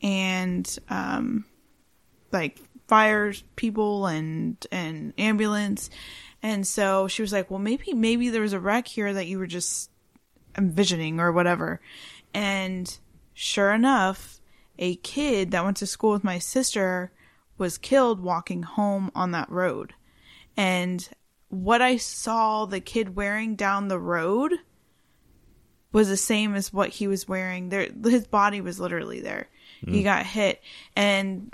and 0.01 0.77
um 0.89 1.45
like 2.31 2.59
fire 2.87 3.33
people 3.55 4.05
and 4.05 4.65
and 4.71 5.13
ambulance 5.17 5.89
and 6.41 6.65
so 6.65 7.07
she 7.07 7.21
was 7.21 7.33
like 7.33 7.49
well 7.49 7.59
maybe 7.59 7.93
maybe 7.93 8.29
there 8.29 8.41
was 8.41 8.53
a 8.53 8.59
wreck 8.59 8.87
here 8.87 9.13
that 9.13 9.27
you 9.27 9.39
were 9.39 9.47
just 9.47 9.89
envisioning 10.57 11.19
or 11.19 11.31
whatever 11.31 11.81
and 12.33 12.99
sure 13.33 13.71
enough 13.71 14.39
a 14.79 14.95
kid 14.97 15.51
that 15.51 15.63
went 15.63 15.77
to 15.77 15.85
school 15.85 16.11
with 16.11 16.23
my 16.23 16.39
sister 16.39 17.11
was 17.57 17.77
killed 17.77 18.19
walking 18.19 18.63
home 18.63 19.11
on 19.15 19.31
that 19.31 19.49
road 19.49 19.93
and 20.55 21.09
what 21.49 21.81
i 21.81 21.97
saw 21.97 22.65
the 22.65 22.79
kid 22.79 23.15
wearing 23.15 23.55
down 23.55 23.87
the 23.87 23.99
road 23.99 24.53
was 25.91 26.09
the 26.09 26.17
same 26.17 26.55
as 26.55 26.73
what 26.73 26.89
he 26.89 27.07
was 27.07 27.27
wearing 27.27 27.69
there 27.69 27.87
his 28.03 28.27
body 28.27 28.61
was 28.61 28.79
literally 28.79 29.21
there 29.21 29.47
mm. 29.85 29.93
he 29.93 30.03
got 30.03 30.25
hit 30.25 30.61
and 30.95 31.49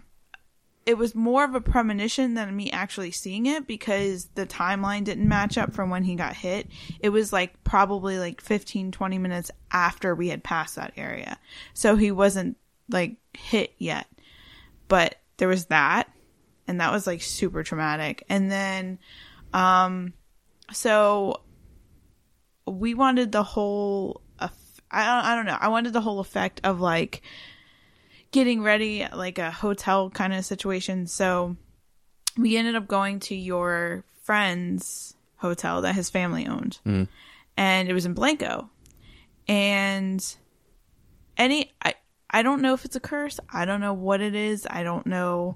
it 0.85 0.97
was 0.97 1.15
more 1.15 1.43
of 1.43 1.55
a 1.55 1.61
premonition 1.61 2.33
than 2.33 2.55
me 2.55 2.69
actually 2.71 3.11
seeing 3.11 3.45
it 3.45 3.67
because 3.67 4.25
the 4.35 4.45
timeline 4.45 5.03
didn't 5.03 5.27
match 5.27 5.57
up 5.57 5.73
from 5.73 5.89
when 5.89 6.03
he 6.03 6.15
got 6.15 6.35
hit. 6.35 6.67
It 6.99 7.09
was 7.09 7.31
like 7.31 7.63
probably 7.63 8.19
like 8.19 8.41
15, 8.41 8.91
20 8.91 9.17
minutes 9.17 9.49
after 9.71 10.13
we 10.13 10.29
had 10.29 10.43
passed 10.43 10.75
that 10.75 10.93
area. 10.97 11.37
So 11.73 11.95
he 11.95 12.11
wasn't 12.11 12.57
like 12.89 13.15
hit 13.33 13.73
yet. 13.77 14.07
But 14.87 15.15
there 15.37 15.47
was 15.47 15.65
that. 15.65 16.09
And 16.67 16.79
that 16.79 16.91
was 16.91 17.05
like 17.05 17.21
super 17.21 17.63
traumatic. 17.63 18.23
And 18.29 18.49
then, 18.49 18.99
um, 19.53 20.13
so 20.71 21.41
we 22.65 22.93
wanted 22.93 23.31
the 23.31 23.43
whole, 23.43 24.21
I 24.39 24.47
don't, 24.47 25.25
I 25.25 25.35
don't 25.35 25.45
know. 25.45 25.57
I 25.59 25.67
wanted 25.67 25.93
the 25.93 26.01
whole 26.01 26.19
effect 26.19 26.61
of 26.63 26.79
like, 26.79 27.21
getting 28.31 28.63
ready, 28.63 29.05
like 29.13 29.37
a 29.37 29.51
hotel 29.51 30.09
kind 30.09 30.33
of 30.33 30.43
situation. 30.43 31.05
So 31.05 31.55
we 32.35 32.57
ended 32.57 32.75
up 32.75 32.87
going 32.87 33.19
to 33.21 33.35
your 33.35 34.03
friend's 34.23 35.15
hotel 35.37 35.81
that 35.81 35.93
his 35.93 36.09
family 36.09 36.47
owned. 36.47 36.79
Mm. 36.85 37.07
And 37.55 37.87
it 37.87 37.93
was 37.93 38.07
in 38.07 38.15
Blanco. 38.15 38.69
And 39.47 40.35
any 41.37 41.71
I 41.81 41.93
I 42.33 42.41
don't 42.41 42.61
know 42.61 42.73
if 42.73 42.83
it's 42.83 42.95
a 42.95 42.99
curse. 42.99 43.39
I 43.51 43.65
don't 43.65 43.79
know 43.79 43.93
what 43.93 44.19
it 44.19 44.33
is. 44.33 44.65
I 44.67 44.81
don't 44.81 45.05
know 45.05 45.55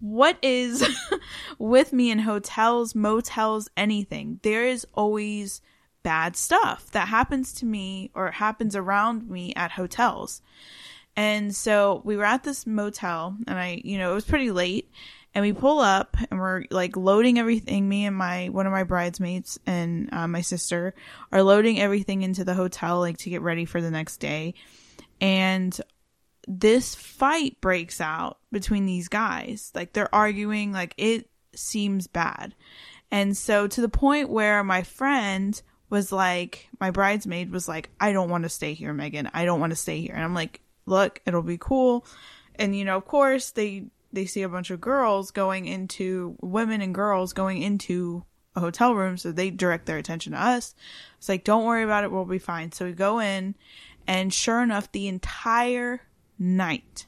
what 0.00 0.36
is 0.42 0.84
with 1.58 1.92
me 1.92 2.10
in 2.10 2.18
hotels, 2.18 2.94
motels, 2.94 3.70
anything. 3.76 4.40
There 4.42 4.66
is 4.66 4.84
always 4.94 5.62
bad 6.02 6.36
stuff 6.36 6.90
that 6.90 7.08
happens 7.08 7.52
to 7.54 7.66
me 7.66 8.10
or 8.14 8.30
happens 8.32 8.74
around 8.76 9.30
me 9.30 9.54
at 9.54 9.72
hotels. 9.72 10.42
And 11.16 11.54
so 11.54 12.02
we 12.04 12.16
were 12.16 12.24
at 12.24 12.44
this 12.44 12.66
motel 12.66 13.36
and 13.46 13.58
I, 13.58 13.80
you 13.84 13.96
know, 13.96 14.10
it 14.10 14.14
was 14.14 14.24
pretty 14.24 14.50
late 14.50 14.90
and 15.34 15.42
we 15.42 15.52
pull 15.52 15.80
up 15.80 16.16
and 16.30 16.38
we're 16.38 16.64
like 16.70 16.96
loading 16.96 17.38
everything. 17.38 17.88
Me 17.88 18.06
and 18.06 18.14
my, 18.14 18.48
one 18.48 18.66
of 18.66 18.72
my 18.72 18.84
bridesmaids 18.84 19.58
and 19.66 20.12
uh, 20.12 20.26
my 20.28 20.40
sister 20.40 20.94
are 21.32 21.42
loading 21.42 21.80
everything 21.80 22.22
into 22.22 22.44
the 22.44 22.54
hotel, 22.54 23.00
like 23.00 23.18
to 23.18 23.30
get 23.30 23.40
ready 23.40 23.64
for 23.64 23.80
the 23.80 23.90
next 23.90 24.18
day. 24.18 24.54
And 25.20 25.78
this 26.46 26.94
fight 26.94 27.60
breaks 27.60 28.00
out 28.00 28.38
between 28.52 28.86
these 28.86 29.08
guys. 29.08 29.72
Like 29.74 29.92
they're 29.92 30.14
arguing, 30.14 30.72
like 30.72 30.94
it 30.96 31.28
seems 31.54 32.06
bad. 32.06 32.54
And 33.10 33.36
so 33.36 33.66
to 33.66 33.80
the 33.80 33.88
point 33.88 34.30
where 34.30 34.62
my 34.64 34.82
friend 34.82 35.60
was 35.90 36.10
like, 36.12 36.68
my 36.80 36.90
bridesmaid 36.90 37.50
was 37.50 37.68
like, 37.68 37.90
I 38.00 38.12
don't 38.12 38.30
want 38.30 38.44
to 38.44 38.48
stay 38.48 38.74
here, 38.74 38.92
Megan. 38.92 39.30
I 39.32 39.44
don't 39.44 39.60
want 39.60 39.70
to 39.70 39.76
stay 39.76 40.00
here. 40.00 40.14
And 40.14 40.24
I'm 40.24 40.34
like, 40.34 40.60
look, 40.86 41.20
it'll 41.26 41.42
be 41.42 41.58
cool. 41.58 42.06
And 42.56 42.76
you 42.76 42.84
know, 42.84 42.96
of 42.96 43.04
course, 43.04 43.50
they 43.50 43.84
they 44.12 44.24
see 44.24 44.42
a 44.42 44.48
bunch 44.48 44.70
of 44.70 44.80
girls 44.80 45.30
going 45.30 45.66
into 45.66 46.36
women 46.40 46.80
and 46.80 46.94
girls 46.94 47.32
going 47.32 47.60
into 47.60 48.24
a 48.54 48.60
hotel 48.60 48.94
room, 48.94 49.18
so 49.18 49.30
they 49.30 49.50
direct 49.50 49.86
their 49.86 49.98
attention 49.98 50.32
to 50.32 50.40
us. 50.40 50.74
It's 51.18 51.28
like, 51.28 51.44
don't 51.44 51.64
worry 51.64 51.82
about 51.82 52.04
it, 52.04 52.10
we'll 52.10 52.24
be 52.24 52.38
fine. 52.38 52.72
So 52.72 52.86
we 52.86 52.92
go 52.92 53.20
in, 53.20 53.54
and 54.06 54.32
sure 54.32 54.62
enough, 54.62 54.90
the 54.92 55.08
entire 55.08 56.02
night 56.38 57.06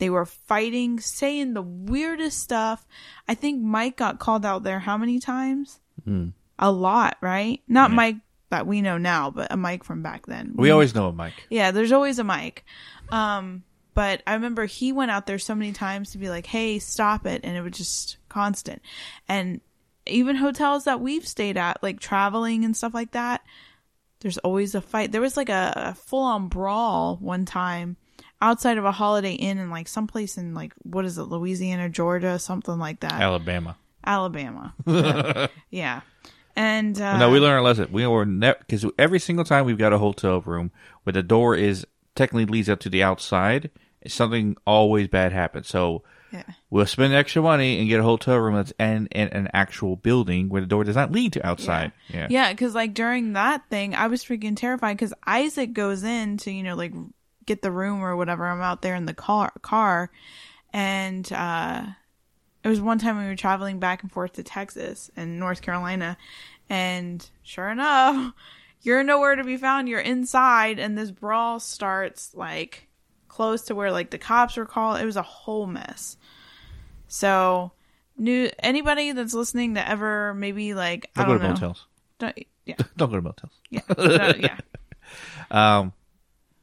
they 0.00 0.10
were 0.10 0.24
fighting, 0.24 0.98
saying 0.98 1.52
the 1.52 1.62
weirdest 1.62 2.38
stuff. 2.38 2.86
I 3.28 3.34
think 3.34 3.62
Mike 3.62 3.98
got 3.98 4.18
called 4.18 4.46
out 4.46 4.62
there 4.62 4.78
how 4.80 4.96
many 4.96 5.18
times? 5.20 5.78
Mm. 6.08 6.32
A 6.58 6.72
lot, 6.72 7.18
right? 7.20 7.62
Not 7.68 7.90
Yeah. 7.90 7.96
Mike 7.96 8.16
that 8.48 8.66
we 8.66 8.80
know 8.80 8.98
now, 8.98 9.30
but 9.30 9.52
a 9.52 9.56
Mike 9.56 9.84
from 9.84 10.02
back 10.02 10.26
then. 10.26 10.54
We 10.56 10.70
always 10.70 10.94
know 10.94 11.08
a 11.08 11.12
Mike. 11.12 11.46
Yeah, 11.50 11.70
there's 11.70 11.92
always 11.92 12.18
a 12.18 12.24
Mike. 12.24 12.64
Um, 13.10 13.62
but 13.94 14.22
I 14.26 14.34
remember 14.34 14.64
he 14.64 14.90
went 14.90 15.10
out 15.10 15.26
there 15.26 15.38
so 15.38 15.54
many 15.54 15.72
times 15.72 16.12
to 16.12 16.18
be 16.18 16.30
like, 16.30 16.46
"Hey, 16.46 16.78
stop 16.78 17.26
it," 17.26 17.42
and 17.44 17.56
it 17.56 17.60
was 17.60 17.72
just 17.72 18.16
constant. 18.28 18.82
And 19.28 19.60
even 20.06 20.36
hotels 20.36 20.84
that 20.84 21.00
we've 21.00 21.28
stayed 21.28 21.58
at, 21.58 21.82
like 21.82 22.00
traveling 22.00 22.64
and 22.64 22.76
stuff 22.76 22.94
like 22.94 23.12
that, 23.12 23.42
there's 24.20 24.38
always 24.38 24.74
a 24.74 24.80
fight. 24.80 25.12
There 25.12 25.20
was 25.20 25.36
like 25.36 25.48
a, 25.48 25.72
a 25.76 25.94
full 25.94 26.22
on 26.22 26.48
brawl 26.48 27.16
one 27.20 27.44
time 27.44 27.96
outside 28.42 28.78
of 28.78 28.84
a 28.84 28.92
Holiday 28.92 29.32
Inn 29.32 29.58
in 29.58 29.70
like 29.70 29.88
someplace 29.88 30.38
in 30.38 30.54
like 30.54 30.72
what 30.82 31.04
is 31.04 31.18
it, 31.18 31.24
Louisiana, 31.24 31.88
Georgia, 31.88 32.38
something 32.38 32.78
like 32.78 33.00
that, 33.00 33.12
Alabama. 33.12 33.76
Alabama. 34.04 34.74
Yeah. 34.86 35.46
yeah. 35.70 36.00
And 36.56 37.00
uh, 37.00 37.18
no, 37.18 37.30
we 37.30 37.38
learned 37.38 37.54
our 37.54 37.62
lesson. 37.62 37.88
We 37.92 38.06
were 38.06 38.24
because 38.26 38.84
every 38.98 39.20
single 39.20 39.44
time 39.44 39.64
we've 39.64 39.78
got 39.78 39.92
a 39.92 39.98
hotel 39.98 40.40
room 40.40 40.72
where 41.04 41.12
the 41.12 41.22
door 41.22 41.54
is 41.54 41.86
technically 42.14 42.44
leads 42.44 42.68
up 42.68 42.80
to 42.80 42.90
the 42.90 43.02
outside, 43.02 43.70
something 44.06 44.56
always 44.66 45.08
bad 45.08 45.32
happens. 45.32 45.68
So 45.68 46.02
yeah. 46.32 46.44
we'll 46.70 46.86
spend 46.86 47.12
extra 47.12 47.42
money 47.42 47.78
and 47.78 47.88
get 47.88 48.00
a 48.00 48.02
hotel 48.02 48.36
room 48.36 48.54
that's 48.54 48.72
in, 48.78 49.06
in 49.06 49.28
an 49.28 49.48
actual 49.52 49.96
building 49.96 50.48
where 50.48 50.60
the 50.60 50.66
door 50.66 50.84
does 50.84 50.96
not 50.96 51.12
lead 51.12 51.32
to 51.34 51.46
outside. 51.46 51.92
Yeah, 52.08 52.20
Yeah, 52.30 52.52
because 52.52 52.74
like 52.74 52.94
during 52.94 53.32
that 53.34 53.68
thing, 53.68 53.94
I 53.94 54.06
was 54.06 54.24
freaking 54.24 54.56
terrified 54.56 54.96
because 54.96 55.14
Isaac 55.26 55.72
goes 55.72 56.02
in 56.04 56.36
to 56.38 56.50
you 56.50 56.62
know 56.62 56.76
like 56.76 56.92
get 57.46 57.62
the 57.62 57.72
room 57.72 58.02
or 58.02 58.16
whatever. 58.16 58.46
I'm 58.46 58.60
out 58.60 58.82
there 58.82 58.94
in 58.94 59.06
the 59.06 59.14
car, 59.14 59.52
car, 59.62 60.10
and 60.72 61.30
uh, 61.32 61.86
it 62.62 62.68
was 62.68 62.80
one 62.80 62.98
time 62.98 63.18
we 63.18 63.24
were 63.24 63.36
traveling 63.36 63.78
back 63.78 64.02
and 64.02 64.12
forth 64.12 64.34
to 64.34 64.42
Texas 64.42 65.10
and 65.16 65.38
North 65.38 65.62
Carolina, 65.62 66.16
and 66.68 67.28
sure 67.42 67.68
enough, 67.68 68.34
you're 68.82 69.02
nowhere 69.02 69.36
to 69.36 69.44
be 69.44 69.56
found. 69.56 69.88
You're 69.88 70.00
inside, 70.00 70.78
and 70.78 70.96
this 70.96 71.10
brawl 71.10 71.60
starts 71.60 72.34
like 72.34 72.88
close 73.30 73.62
to 73.62 73.74
where 73.74 73.90
like 73.92 74.10
the 74.10 74.18
cops 74.18 74.56
were 74.56 74.66
called. 74.66 75.00
It 75.00 75.04
was 75.06 75.16
a 75.16 75.22
whole 75.22 75.66
mess. 75.66 76.16
So, 77.08 77.72
new 78.18 78.50
anybody 78.58 79.12
that's 79.12 79.32
listening 79.34 79.74
that 79.74 79.88
ever 79.88 80.34
maybe 80.34 80.74
like 80.74 81.10
don't 81.14 81.24
I 81.24 81.28
go 81.28 81.32
don't 81.32 81.40
to 81.40 81.44
know. 81.46 81.54
motels. 81.54 81.86
Don't, 82.18 82.38
yeah, 82.66 82.74
Don't 82.96 83.10
go 83.10 83.16
to 83.16 83.22
motels. 83.22 83.52
yeah, 83.70 83.80
no, 83.96 84.32
yeah. 84.38 84.58
Um, 85.50 85.92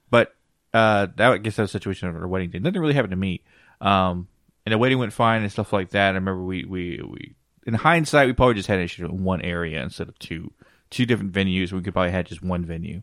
but 0.10 0.34
uh, 0.74 1.08
that 1.18 1.32
I 1.34 1.38
guess 1.38 1.58
that 1.58 1.64
was 1.64 1.72
a 1.72 1.74
situation 1.74 2.08
at 2.08 2.16
our 2.16 2.28
wedding 2.28 2.50
day. 2.50 2.60
Nothing 2.60 2.80
really 2.80 2.94
happened 2.94 3.12
to 3.12 3.18
me. 3.18 3.42
Um, 3.82 4.28
and 4.66 4.72
the 4.74 4.78
wedding 4.78 5.00
went 5.00 5.12
fine 5.12 5.42
and 5.42 5.52
stuff 5.52 5.74
like 5.74 5.90
that. 5.90 6.12
I 6.12 6.18
remember 6.18 6.44
we 6.44 6.64
we 6.64 7.02
we 7.04 7.36
in 7.66 7.74
hindsight 7.74 8.28
we 8.28 8.34
probably 8.34 8.54
just 8.56 8.68
had 8.70 8.78
an 8.78 8.86
issue 8.86 9.06
in 9.06 9.24
one 9.26 9.42
area 9.42 9.82
instead 9.84 10.08
of 10.08 10.18
two 10.20 10.54
two 10.90 11.06
different 11.06 11.34
venues. 11.34 11.74
We 11.74 11.82
could 11.82 11.94
probably 11.94 12.12
had 12.12 12.26
just 12.28 12.42
one 12.42 12.64
venue. 12.64 13.02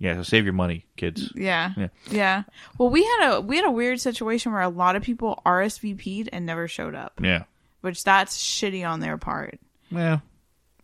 Yeah, 0.00 0.14
so 0.14 0.22
save 0.22 0.44
your 0.44 0.52
money, 0.52 0.86
kids. 0.96 1.32
Yeah. 1.34 1.72
Yeah. 1.76 1.88
yeah. 2.10 2.42
Well, 2.78 2.88
we 2.90 3.02
had 3.04 3.32
a 3.32 3.40
we 3.40 3.56
had 3.56 3.64
a 3.64 3.70
weird 3.70 4.00
situation 4.00 4.52
where 4.52 4.60
a 4.62 4.68
lot 4.68 4.94
of 4.96 5.02
people 5.02 5.42
RSVP'd 5.44 6.28
and 6.32 6.46
never 6.46 6.68
showed 6.68 6.94
up, 6.94 7.20
Yeah. 7.22 7.44
which 7.80 8.04
that's 8.04 8.38
shitty 8.38 8.88
on 8.88 9.00
their 9.00 9.18
part. 9.18 9.58
Yeah. 9.90 10.20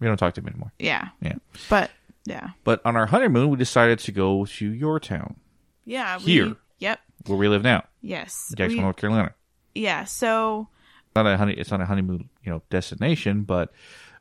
we 0.00 0.06
don't 0.08 0.16
talk 0.16 0.34
to 0.34 0.40
them 0.40 0.48
anymore. 0.48 0.72
Yeah. 0.78 1.08
Yeah. 1.20 1.34
But 1.70 1.90
yeah. 2.24 2.50
But 2.64 2.80
on 2.84 2.96
our 2.96 3.06
honeymoon, 3.06 3.50
we 3.50 3.56
decided 3.56 3.98
to 4.00 4.12
go 4.12 4.46
to 4.46 4.66
your 4.72 4.98
town, 4.98 5.36
Yeah. 5.84 6.18
We, 6.18 6.24
Here. 6.32 6.56
Yep. 6.80 7.00
where 7.26 7.38
we 7.38 7.48
live 7.48 7.62
now, 7.62 7.84
Yes. 8.02 8.48
Jacksonville, 8.56 8.76
We- 8.78 8.82
North 8.82 8.96
Carolina. 8.96 9.34
yeah. 9.74 10.04
So 10.04 10.68
not 11.14 11.26
a 11.28 11.36
honey 11.36 11.52
it's 11.54 11.70
not 11.70 11.80
a 11.80 11.84
honeymoon 11.86 12.28
you 12.42 12.50
know 12.50 12.60
destination 12.70 13.42
but 13.42 13.72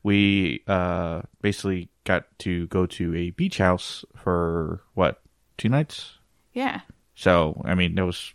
we 0.04 0.62
uh 0.68 1.22
basically 1.41 1.89
got 2.04 2.26
to 2.39 2.68
go 2.68 2.86
to 2.86 3.16
a 3.16 3.30
beach 3.32 3.58
house 3.58 4.04
for 4.16 4.82
what 4.93 5.22
two 5.58 5.70
nights 5.70 6.18
yeah. 6.54 6.82
so 7.16 7.62
i 7.66 7.74
mean 7.74 7.95
that 7.95 8.06
was 8.06 8.34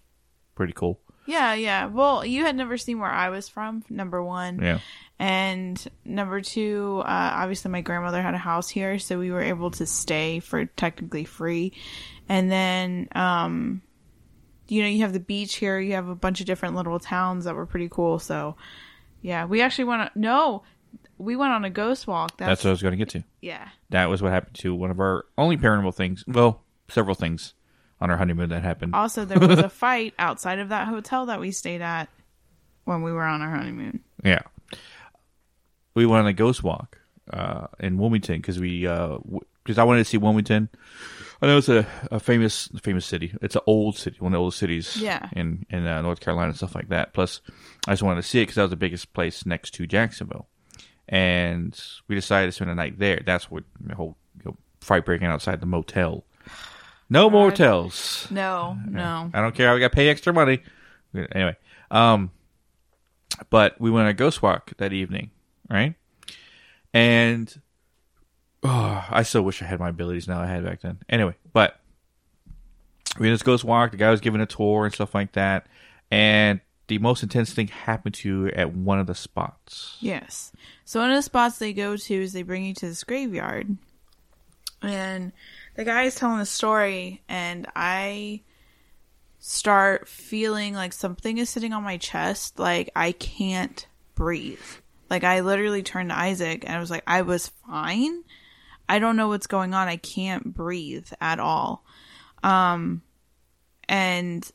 pretty 0.54 0.72
cool 0.72 0.98
Yeah, 1.26 1.52
yeah. 1.52 1.86
Well, 1.92 2.24
you 2.24 2.42
had 2.44 2.56
never 2.56 2.78
seen 2.78 3.00
where 3.00 3.10
I 3.10 3.28
was 3.28 3.50
from, 3.50 3.84
number 3.90 4.22
one. 4.24 4.62
yeah 4.62 4.80
And 5.18 5.76
number 6.02 6.40
two, 6.40 7.02
uh, 7.04 7.30
obviously 7.42 7.70
my 7.70 7.82
grandmother 7.82 8.22
had 8.22 8.32
a 8.32 8.38
house 8.38 8.70
here, 8.70 8.98
so 8.98 9.18
we 9.18 9.30
were 9.30 9.42
able 9.42 9.70
to 9.72 9.84
stay 9.84 10.40
for 10.40 10.64
technically 10.64 11.24
free. 11.26 11.74
And 12.30 12.50
then, 12.50 13.08
um, 13.14 13.82
you 14.68 14.80
know, 14.82 14.88
you 14.88 15.02
have 15.02 15.12
the 15.12 15.20
beach 15.20 15.56
here. 15.56 15.78
You 15.78 15.92
have 16.00 16.08
a 16.08 16.14
bunch 16.14 16.40
of 16.40 16.46
different 16.46 16.76
little 16.76 16.98
towns 16.98 17.44
that 17.44 17.54
were 17.54 17.66
pretty 17.66 17.90
cool. 17.90 18.18
So, 18.18 18.56
yeah, 19.20 19.44
we 19.44 19.60
actually 19.60 19.84
went. 19.84 20.02
On, 20.02 20.10
no, 20.14 20.62
we 21.18 21.34
went 21.36 21.52
on 21.52 21.64
a 21.64 21.70
ghost 21.70 22.06
walk. 22.06 22.36
that's 22.36 22.48
That's, 22.48 22.64
what 22.64 22.70
i 22.70 22.72
was 22.72 22.82
going 22.82 22.92
to 22.92 22.96
get 22.98 23.08
to 23.10 23.24
yeah, 23.40 23.68
that 23.90 24.08
was 24.08 24.22
what 24.22 24.32
happened 24.32 24.54
to 24.58 24.74
one 24.74 24.90
of 24.90 25.00
our 25.00 25.24
only 25.36 25.56
paranormal 25.56 25.94
things 25.94 26.24
well 26.28 26.62
several 26.88 27.14
things 27.14 27.54
on 28.00 28.10
our 28.10 28.16
honeymoon 28.16 28.48
that 28.50 28.62
happened 28.62 28.94
Also, 28.94 29.24
there 29.24 29.38
was 29.40 29.58
a 29.58 29.68
fight 29.84 30.14
outside 30.18 30.58
of 30.60 30.68
that 30.68 30.86
hotel 30.88 31.26
that 31.26 31.40
we 31.40 31.50
stayed 31.50 31.82
at 31.82 32.08
when 32.84 33.02
we 33.02 33.12
were 33.12 33.24
on 33.24 33.42
our 33.42 33.50
honeymoon. 33.50 34.00
yeah 34.24 34.40
we 35.94 36.06
went 36.06 36.20
on 36.20 36.26
a 36.26 36.32
ghost 36.32 36.62
walk 36.62 36.98
uh 37.32 37.66
in 37.80 37.98
wilmington 37.98 38.36
because 38.36 38.58
we 38.58 38.86
uh 38.86 39.18
because 39.64 39.78
i 39.78 39.84
wanted 39.84 39.98
to 40.00 40.04
see 40.04 40.16
wilmington 40.16 40.68
I 41.40 41.46
know 41.46 41.58
it's 41.58 41.68
a, 41.68 41.86
a 42.10 42.18
famous 42.18 42.68
famous 42.82 43.06
city. 43.06 43.32
It's 43.40 43.54
an 43.54 43.62
old 43.64 43.96
city, 43.96 44.16
one 44.18 44.32
of 44.32 44.38
the 44.38 44.40
oldest 44.40 44.58
cities 44.58 44.96
Yeah. 44.96 45.28
in 45.36 45.64
in 45.70 45.86
uh, 45.86 46.02
North 46.02 46.18
Carolina 46.18 46.48
and 46.48 46.56
stuff 46.56 46.74
like 46.74 46.88
that. 46.88 47.12
Plus, 47.12 47.42
I 47.86 47.92
just 47.92 48.02
wanted 48.02 48.22
to 48.22 48.26
see 48.28 48.40
it 48.40 48.42
because 48.42 48.56
that 48.56 48.62
was 48.62 48.70
the 48.72 48.76
biggest 48.76 49.12
place 49.12 49.46
next 49.46 49.70
to 49.74 49.86
Jacksonville, 49.86 50.48
and 51.08 51.80
we 52.06 52.14
decided 52.14 52.48
to 52.48 52.52
spend 52.52 52.70
the 52.70 52.74
night 52.74 52.98
there. 52.98 53.22
That's 53.24 53.50
what 53.50 53.64
the 53.80 53.94
whole 53.94 54.16
you 54.38 54.50
know, 54.50 54.56
fight 54.80 55.04
breaking 55.04 55.26
outside 55.26 55.60
the 55.60 55.66
motel. 55.66 56.24
No 57.10 57.30
God. 57.30 57.32
motels. 57.32 58.26
No, 58.30 58.78
no. 58.86 59.30
I 59.32 59.40
don't 59.40 59.54
care. 59.54 59.70
I 59.70 59.78
got 59.78 59.90
to 59.90 59.94
pay 59.94 60.08
extra 60.08 60.32
money. 60.32 60.62
Anyway, 61.32 61.56
um, 61.90 62.30
but 63.48 63.80
we 63.80 63.90
went 63.90 64.04
on 64.04 64.10
a 64.10 64.14
ghost 64.14 64.42
walk 64.42 64.72
that 64.76 64.92
evening, 64.92 65.30
right? 65.70 65.94
And 66.92 67.60
oh, 68.62 69.06
I 69.08 69.22
still 69.22 69.42
wish 69.42 69.62
I 69.62 69.66
had 69.66 69.80
my 69.80 69.88
abilities 69.88 70.28
now 70.28 70.40
I 70.40 70.46
had 70.46 70.64
back 70.64 70.82
then. 70.82 70.98
Anyway, 71.08 71.34
but 71.54 71.80
we 73.18 73.28
just 73.28 73.44
ghost 73.44 73.64
walk. 73.64 73.92
The 73.92 73.96
guy 73.96 74.10
was 74.10 74.20
giving 74.20 74.42
a 74.42 74.46
tour 74.46 74.84
and 74.84 74.94
stuff 74.94 75.14
like 75.14 75.32
that, 75.32 75.66
and 76.10 76.60
the 76.88 76.98
most 76.98 77.22
intense 77.22 77.52
thing 77.52 77.68
happened 77.68 78.14
to 78.16 78.28
you 78.28 78.46
at 78.48 78.74
one 78.74 78.98
of 78.98 79.06
the 79.06 79.14
spots. 79.14 79.96
Yes. 80.00 80.52
So 80.84 81.00
one 81.00 81.10
of 81.10 81.16
the 81.16 81.22
spots 81.22 81.58
they 81.58 81.72
go 81.72 81.96
to 81.96 82.14
is 82.14 82.32
they 82.32 82.42
bring 82.42 82.64
you 82.64 82.74
to 82.74 82.86
this 82.88 83.04
graveyard. 83.04 83.76
And 84.82 85.32
the 85.76 85.84
guy 85.84 86.04
is 86.04 86.14
telling 86.14 86.38
the 86.38 86.46
story 86.46 87.22
and 87.28 87.66
I 87.76 88.42
start 89.38 90.08
feeling 90.08 90.74
like 90.74 90.92
something 90.92 91.38
is 91.38 91.50
sitting 91.50 91.72
on 91.72 91.82
my 91.82 91.98
chest, 91.98 92.58
like 92.58 92.90
I 92.96 93.12
can't 93.12 93.86
breathe. 94.14 94.58
Like 95.10 95.24
I 95.24 95.40
literally 95.40 95.82
turned 95.82 96.10
to 96.10 96.18
Isaac 96.18 96.64
and 96.64 96.74
I 96.74 96.80
was 96.80 96.90
like, 96.90 97.04
I 97.06 97.22
was 97.22 97.48
fine. 97.66 98.24
I 98.88 98.98
don't 98.98 99.16
know 99.16 99.28
what's 99.28 99.46
going 99.46 99.74
on. 99.74 99.88
I 99.88 99.96
can't 99.96 100.54
breathe 100.54 101.08
at 101.20 101.38
all. 101.38 101.84
Um 102.42 103.02
and 103.88 104.48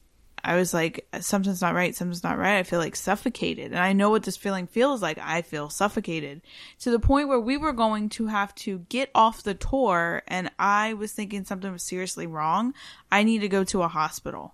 I 0.45 0.55
was 0.57 0.73
like, 0.73 1.07
something's 1.21 1.61
not 1.61 1.73
right, 1.73 1.95
something's 1.95 2.23
not 2.23 2.37
right. 2.37 2.57
I 2.57 2.63
feel 2.63 2.79
like 2.79 2.97
suffocated. 2.97 3.67
And 3.67 3.79
I 3.79 3.93
know 3.93 4.09
what 4.09 4.23
this 4.23 4.35
feeling 4.35 4.67
feels 4.67 5.01
like. 5.01 5.17
I 5.17 5.41
feel 5.41 5.69
suffocated 5.69 6.41
to 6.79 6.91
the 6.91 6.99
point 6.99 7.29
where 7.29 7.39
we 7.39 7.55
were 7.55 7.71
going 7.71 8.09
to 8.09 8.27
have 8.27 8.53
to 8.55 8.79
get 8.89 9.09
off 9.15 9.43
the 9.43 9.53
tour. 9.53 10.21
And 10.27 10.51
I 10.59 10.95
was 10.95 11.13
thinking 11.13 11.45
something 11.45 11.71
was 11.71 11.83
seriously 11.83 12.27
wrong. 12.27 12.73
I 13.09 13.23
need 13.23 13.39
to 13.39 13.47
go 13.47 13.63
to 13.63 13.83
a 13.83 13.87
hospital. 13.87 14.53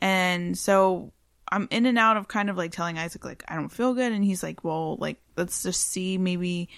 And 0.00 0.56
so 0.56 1.12
I'm 1.50 1.66
in 1.72 1.86
and 1.86 1.98
out 1.98 2.16
of 2.16 2.28
kind 2.28 2.48
of 2.48 2.56
like 2.56 2.70
telling 2.70 2.96
Isaac, 2.96 3.24
like, 3.24 3.42
I 3.48 3.56
don't 3.56 3.70
feel 3.70 3.94
good. 3.94 4.12
And 4.12 4.24
he's 4.24 4.44
like, 4.44 4.62
well, 4.62 4.96
like, 4.96 5.20
let's 5.36 5.64
just 5.64 5.88
see 5.88 6.18
maybe. 6.18 6.68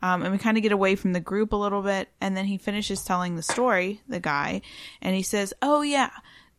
Um, 0.00 0.22
and 0.22 0.30
we 0.30 0.38
kind 0.38 0.56
of 0.56 0.62
get 0.62 0.70
away 0.70 0.94
from 0.94 1.12
the 1.12 1.18
group 1.18 1.52
a 1.52 1.56
little 1.56 1.82
bit. 1.82 2.08
And 2.20 2.36
then 2.36 2.44
he 2.44 2.56
finishes 2.56 3.02
telling 3.02 3.34
the 3.34 3.42
story, 3.42 4.00
the 4.06 4.20
guy, 4.20 4.62
and 5.02 5.16
he 5.16 5.22
says, 5.22 5.52
oh, 5.60 5.82
yeah 5.82 6.10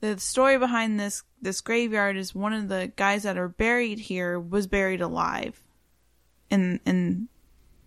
the 0.02 0.20
story 0.20 0.58
behind 0.58 1.00
this 1.00 1.24
this 1.42 1.62
graveyard 1.62 2.18
is 2.18 2.34
one 2.36 2.54
of 2.54 2.70
the 2.70 2.92
guys 2.96 3.24
that 3.24 3.38
are 3.38 3.48
buried 3.50 4.00
here 4.00 4.40
was 4.40 4.68
buried 4.68 5.02
alive. 5.02 5.62
And 6.52 6.80
and 6.86 7.28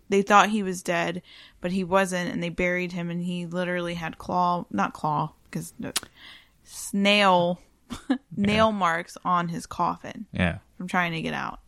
they 0.08 0.22
thought 0.22 0.48
he 0.48 0.62
was 0.62 0.82
dead 0.82 1.22
but 1.60 1.70
he 1.70 1.84
wasn't 1.84 2.32
and 2.32 2.42
they 2.42 2.48
buried 2.48 2.92
him 2.92 3.10
and 3.10 3.22
he 3.22 3.44
literally 3.46 3.94
had 3.94 4.16
claw 4.16 4.64
not 4.70 4.94
claw 4.94 5.32
because 5.44 5.74
snail 6.64 7.60
nail 8.36 8.72
marks 8.72 9.16
on 9.24 9.48
his 9.48 9.66
coffin. 9.66 10.26
Yeah. 10.32 10.58
from 10.76 10.88
trying 10.88 11.12
to 11.12 11.22
get 11.22 11.34
out. 11.34 11.60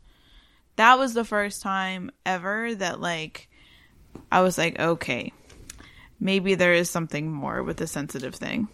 That 0.76 0.98
was 0.98 1.12
the 1.12 1.24
first 1.24 1.60
time 1.60 2.10
ever 2.24 2.74
that 2.74 3.00
like 3.00 3.48
i 4.32 4.40
was 4.40 4.58
like 4.58 4.78
okay 4.78 5.32
maybe 6.18 6.54
there 6.54 6.72
is 6.72 6.90
something 6.90 7.30
more 7.30 7.62
with 7.62 7.76
the 7.76 7.86
sensitive 7.86 8.34
thing 8.34 8.68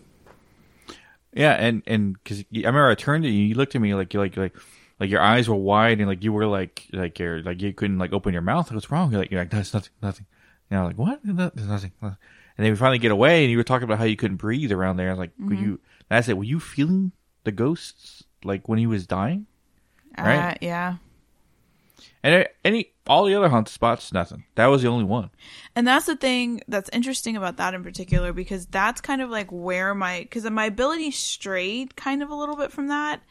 Yeah, 1.36 1.52
and 1.52 1.82
and 1.86 2.14
because 2.14 2.40
I 2.40 2.44
remember 2.56 2.90
I 2.90 2.94
turned 2.94 3.24
to 3.24 3.30
you, 3.30 3.44
you 3.48 3.54
looked 3.54 3.74
at 3.74 3.80
me 3.80 3.94
like 3.94 4.12
you 4.14 4.20
like 4.20 4.36
like 4.36 4.56
like 4.98 5.10
your 5.10 5.20
eyes 5.20 5.48
were 5.48 5.54
wide 5.54 5.98
and 5.98 6.08
like 6.08 6.24
you 6.24 6.32
were 6.32 6.46
like 6.46 6.86
like 6.92 7.18
you're 7.18 7.42
like 7.42 7.60
you 7.60 7.72
couldn't 7.72 7.98
like 7.98 8.12
open 8.12 8.32
your 8.32 8.42
mouth. 8.42 8.72
What's 8.72 8.90
wrong? 8.90 9.12
You're 9.12 9.20
like 9.20 9.30
you're 9.30 9.40
like 9.42 9.50
there's 9.50 9.72
nothing, 9.74 9.92
nothing. 10.02 10.26
You 10.70 10.78
know, 10.78 10.86
like 10.86 10.96
what? 10.98 11.24
No, 11.24 11.50
There's 11.54 11.68
nothing. 11.68 11.92
nothing." 12.02 12.18
And 12.58 12.64
then 12.64 12.72
we 12.72 12.76
finally 12.76 12.98
get 12.98 13.10
away, 13.12 13.44
and 13.44 13.50
you 13.50 13.58
were 13.58 13.64
talking 13.64 13.84
about 13.84 13.98
how 13.98 14.04
you 14.04 14.16
couldn't 14.16 14.38
breathe 14.38 14.72
around 14.72 14.96
there. 14.96 15.08
I 15.08 15.12
was 15.12 15.18
like, 15.18 15.32
were 15.38 15.52
you? 15.52 15.78
And 16.08 16.16
I 16.16 16.22
said, 16.22 16.38
were 16.38 16.44
you 16.44 16.58
feeling 16.58 17.12
the 17.44 17.52
ghosts 17.52 18.24
like 18.42 18.66
when 18.66 18.78
he 18.78 18.86
was 18.86 19.06
dying? 19.06 19.44
Right. 20.16 20.52
uh, 20.52 20.54
yeah 20.62 20.96
And 22.22 22.48
any 22.64 22.92
all 23.06 23.24
the 23.24 23.34
other 23.34 23.48
haunted 23.48 23.72
spots, 23.72 24.12
nothing. 24.12 24.44
That 24.54 24.66
was 24.66 24.82
the 24.82 24.88
only 24.88 25.04
one. 25.04 25.30
And 25.74 25.86
that's 25.86 26.06
the 26.06 26.16
thing 26.16 26.62
that's 26.68 26.90
interesting 26.92 27.36
about 27.36 27.58
that 27.58 27.74
in 27.74 27.82
particular 27.82 28.32
because 28.32 28.66
that's 28.66 29.00
kind 29.00 29.22
of 29.22 29.30
like 29.30 29.50
where 29.50 29.94
my 29.94 30.20
because 30.20 30.48
my 30.50 30.66
ability 30.66 31.10
strayed 31.12 31.96
kind 31.96 32.22
of 32.22 32.30
a 32.30 32.34
little 32.34 32.56
bit 32.56 32.72
from 32.72 32.88
that. 32.88 33.22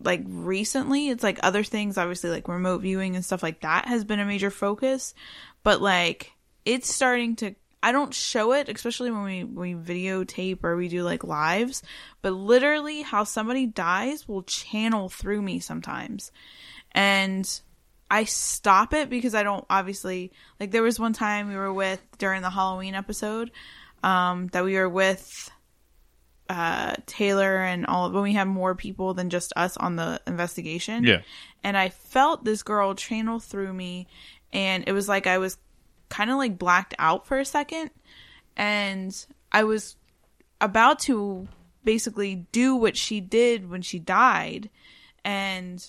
Like 0.00 0.22
recently, 0.26 1.08
it's 1.08 1.22
like 1.22 1.38
other 1.42 1.62
things, 1.62 1.96
obviously 1.96 2.30
like 2.30 2.48
remote 2.48 2.80
viewing 2.80 3.14
and 3.14 3.24
stuff 3.24 3.42
like 3.42 3.60
that 3.60 3.86
has 3.86 4.04
been 4.04 4.20
a 4.20 4.24
major 4.24 4.50
focus, 4.50 5.14
but 5.62 5.80
like 5.80 6.32
it's 6.64 6.92
starting 6.92 7.36
to. 7.36 7.54
I 7.82 7.92
don't 7.92 8.14
show 8.14 8.54
it, 8.54 8.70
especially 8.70 9.10
when 9.10 9.24
we 9.24 9.44
we 9.44 9.74
videotape 9.74 10.64
or 10.64 10.74
we 10.74 10.88
do 10.88 11.02
like 11.02 11.22
lives, 11.22 11.82
but 12.22 12.30
literally 12.30 13.02
how 13.02 13.24
somebody 13.24 13.66
dies 13.66 14.26
will 14.26 14.42
channel 14.42 15.10
through 15.10 15.42
me 15.42 15.60
sometimes, 15.60 16.32
and 16.92 17.60
I 18.10 18.24
stop 18.24 18.92
it 18.94 19.10
because 19.10 19.34
I 19.34 19.42
don't 19.42 19.64
obviously 19.68 20.32
like 20.60 20.70
there 20.70 20.82
was 20.82 21.00
one 21.00 21.12
time 21.12 21.48
we 21.48 21.56
were 21.56 21.72
with 21.72 22.00
during 22.18 22.42
the 22.42 22.50
Halloween 22.50 22.94
episode 22.94 23.50
um 24.02 24.48
that 24.48 24.64
we 24.64 24.74
were 24.74 24.88
with 24.88 25.50
uh 26.48 26.94
Taylor 27.06 27.58
and 27.58 27.86
all 27.86 28.10
when 28.10 28.22
we 28.22 28.34
had 28.34 28.46
more 28.46 28.74
people 28.74 29.14
than 29.14 29.30
just 29.30 29.52
us 29.56 29.76
on 29.76 29.96
the 29.96 30.20
investigation. 30.26 31.04
Yeah. 31.04 31.22
And 31.62 31.76
I 31.76 31.88
felt 31.88 32.44
this 32.44 32.62
girl 32.62 32.94
channel 32.94 33.40
through 33.40 33.72
me 33.72 34.06
and 34.52 34.84
it 34.86 34.92
was 34.92 35.08
like 35.08 35.26
I 35.26 35.38
was 35.38 35.56
kind 36.08 36.30
of 36.30 36.36
like 36.36 36.58
blacked 36.58 36.94
out 36.98 37.26
for 37.26 37.38
a 37.38 37.44
second 37.44 37.90
and 38.56 39.26
I 39.50 39.64
was 39.64 39.96
about 40.60 40.98
to 41.00 41.48
basically 41.84 42.46
do 42.52 42.76
what 42.76 42.96
she 42.96 43.20
did 43.20 43.68
when 43.68 43.82
she 43.82 43.98
died 43.98 44.70
and 45.24 45.84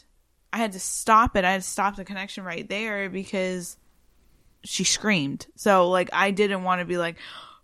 I 0.56 0.58
had 0.58 0.72
to 0.72 0.80
stop 0.80 1.36
it. 1.36 1.43
I 1.43 1.51
had 1.51 1.64
to 1.64 1.68
stop 1.68 1.97
the 1.97 2.06
connection 2.06 2.45
right 2.45 2.66
there 2.70 3.10
because 3.10 3.76
she 4.64 4.86
screamed. 4.86 5.47
So 5.58 5.89
like 5.89 6.10
I 6.14 6.32
didn't 6.32 6.64
want 6.64 6.80
to 6.80 6.86
be 6.86 6.97
like 6.97 7.18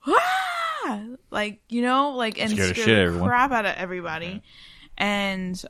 ah! 0.05 1.01
like 1.29 1.61
you 1.69 1.83
know 1.83 2.11
like 2.17 2.37
and 2.37 2.51
Scare 2.51 2.67
the 2.67 2.73
scare 2.73 2.85
shit 2.85 2.95
the 2.97 3.01
everyone. 3.03 3.29
crap 3.29 3.51
out 3.53 3.65
of 3.65 3.75
everybody. 3.77 4.43
And 4.97 5.63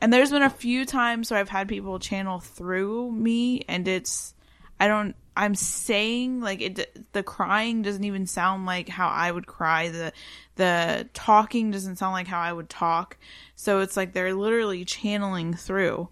and 0.00 0.12
there's 0.12 0.30
been 0.30 0.44
a 0.44 0.48
few 0.48 0.84
times 0.84 1.32
where 1.32 1.40
I've 1.40 1.48
had 1.48 1.66
people 1.66 1.98
channel 1.98 2.38
through 2.38 3.10
me 3.10 3.64
and 3.66 3.88
it's 3.88 4.32
I 4.78 4.86
don't 4.86 5.16
I'm 5.36 5.56
saying 5.56 6.40
like 6.40 6.60
it 6.60 7.12
the 7.14 7.24
crying 7.24 7.82
doesn't 7.82 8.04
even 8.04 8.28
sound 8.28 8.64
like 8.64 8.88
how 8.88 9.08
I 9.08 9.32
would 9.32 9.48
cry 9.48 9.88
the 9.88 10.12
the 10.54 11.08
talking 11.14 11.72
doesn't 11.72 11.96
sound 11.96 12.12
like 12.12 12.28
how 12.28 12.38
I 12.38 12.52
would 12.52 12.70
talk 12.70 13.18
so 13.56 13.80
it's 13.80 13.96
like 13.96 14.12
they're 14.12 14.34
literally 14.34 14.84
channeling 14.84 15.52
through 15.52 16.10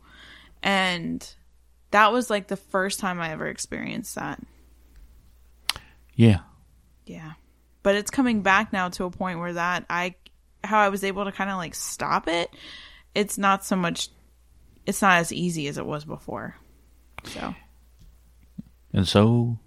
and 0.67 1.35
that 1.93 2.13
was 2.13 2.29
like 2.29 2.49
the 2.49 2.57
first 2.57 2.99
time 3.01 3.21
I 3.21 3.31
ever 3.31 3.47
experienced 3.47 4.17
that 4.17 4.41
Yeah. 6.15 6.41
yeah 7.07 7.33
but 7.83 7.95
it's 7.95 8.11
coming 8.11 8.43
back 8.43 8.73
now 8.73 8.89
to 8.91 9.05
a 9.05 9.11
point 9.11 9.39
where 9.39 9.53
that 9.55 9.87
I 9.89 10.15
how 10.65 10.79
I 10.81 10.89
was 10.89 11.05
able 11.05 11.25
to 11.25 11.33
kind 11.33 11.51
of 11.51 11.57
like 11.57 11.75
stop 11.75 12.27
it 12.29 12.51
it's 13.15 13.39
not 13.39 13.65
so 13.65 13.77
much 13.77 14.09
it's 14.87 15.01
not 15.03 15.19
as 15.19 15.33
easy 15.33 15.69
as 15.69 15.79
it 15.79 15.87
was 15.87 16.05
before 16.05 16.57
so 17.25 17.55
And 18.93 19.07
so 19.07 19.59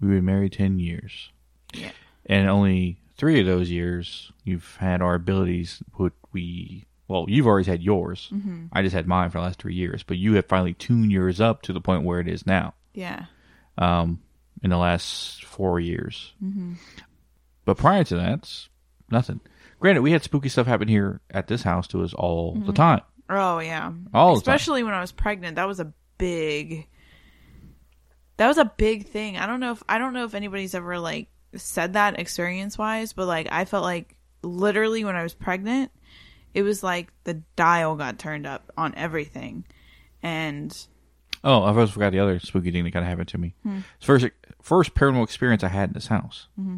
we've 0.00 0.10
been 0.10 0.24
married 0.24 0.52
10 0.54 0.78
years. 0.78 1.30
Yeah. 1.74 1.92
And 2.26 2.48
only 2.48 2.98
three 3.16 3.38
of 3.40 3.46
those 3.46 3.70
years, 3.70 4.32
you've 4.44 4.76
had 4.76 5.00
our 5.02 5.14
abilities, 5.14 5.82
what 5.94 6.12
we, 6.32 6.86
well, 7.12 7.26
you've 7.28 7.46
always 7.46 7.66
had 7.66 7.82
yours. 7.82 8.28
Mm-hmm. 8.32 8.66
I 8.72 8.82
just 8.82 8.94
had 8.94 9.06
mine 9.06 9.30
for 9.30 9.38
the 9.38 9.44
last 9.44 9.58
three 9.60 9.74
years, 9.74 10.02
but 10.02 10.16
you 10.16 10.34
have 10.34 10.46
finally 10.46 10.74
tuned 10.74 11.12
yours 11.12 11.40
up 11.40 11.62
to 11.62 11.72
the 11.72 11.80
point 11.80 12.04
where 12.04 12.20
it 12.20 12.28
is 12.28 12.46
now 12.46 12.74
yeah 12.94 13.26
um, 13.78 14.20
in 14.62 14.70
the 14.70 14.76
last 14.78 15.44
four 15.44 15.78
years. 15.80 16.32
Mm-hmm. 16.42 16.74
But 17.64 17.76
prior 17.76 18.04
to 18.04 18.16
that, 18.16 18.50
nothing. 19.10 19.40
Granted, 19.78 20.02
we 20.02 20.12
had 20.12 20.22
spooky 20.22 20.48
stuff 20.48 20.66
happen 20.66 20.88
here 20.88 21.20
at 21.30 21.46
this 21.48 21.62
house 21.62 21.86
to 21.88 22.02
us 22.02 22.14
all 22.14 22.54
Mm-hmm. 22.54 22.66
the 22.66 22.72
time. 22.72 23.00
Oh 23.30 23.58
yeah. 23.60 23.92
All 24.12 24.34
the 24.34 24.40
time. 24.40 24.54
Especially 24.54 24.82
when 24.82 24.94
I 24.94 25.00
was 25.00 25.12
pregnant. 25.12 25.56
That 25.56 25.68
was 25.68 25.80
a 25.80 25.92
big 26.18 26.86
That 28.36 28.48
was 28.48 28.58
a 28.58 28.64
big 28.76 29.06
thing. 29.08 29.36
I 29.36 29.46
don't 29.46 29.60
know 29.60 29.72
if 29.72 29.82
I 29.88 29.98
don't 29.98 30.12
know 30.12 30.24
if 30.24 30.34
anybody's 30.34 30.74
ever 30.74 30.98
like 30.98 31.28
said 31.56 31.92
that 31.94 32.18
experience 32.18 32.76
wise, 32.78 33.12
but 33.12 33.26
like 33.26 33.48
I 33.50 33.64
felt 33.64 33.84
like 33.84 34.16
literally 34.42 35.04
when 35.04 35.16
I 35.16 35.22
was 35.22 35.34
pregnant, 35.34 35.90
it 36.54 36.62
was 36.62 36.82
like 36.82 37.12
the 37.24 37.34
dial 37.56 37.96
got 37.96 38.18
turned 38.18 38.46
up 38.46 38.70
on 38.76 38.94
everything. 38.96 39.64
And 40.22 40.76
Oh, 41.44 41.62
I 41.62 41.68
almost 41.68 41.92
forgot 41.92 42.12
the 42.12 42.20
other 42.20 42.38
spooky 42.38 42.70
thing 42.70 42.84
that 42.84 42.92
kind 42.92 43.04
of 43.04 43.08
happened 43.08 43.28
to 43.28 43.38
me. 43.38 43.54
Hmm. 43.64 43.80
First, 44.00 44.26
first 44.60 44.94
paranormal 44.94 45.24
experience 45.24 45.64
I 45.64 45.68
had 45.68 45.90
in 45.90 45.94
this 45.94 46.06
house. 46.06 46.46
Mm-hmm. 46.58 46.76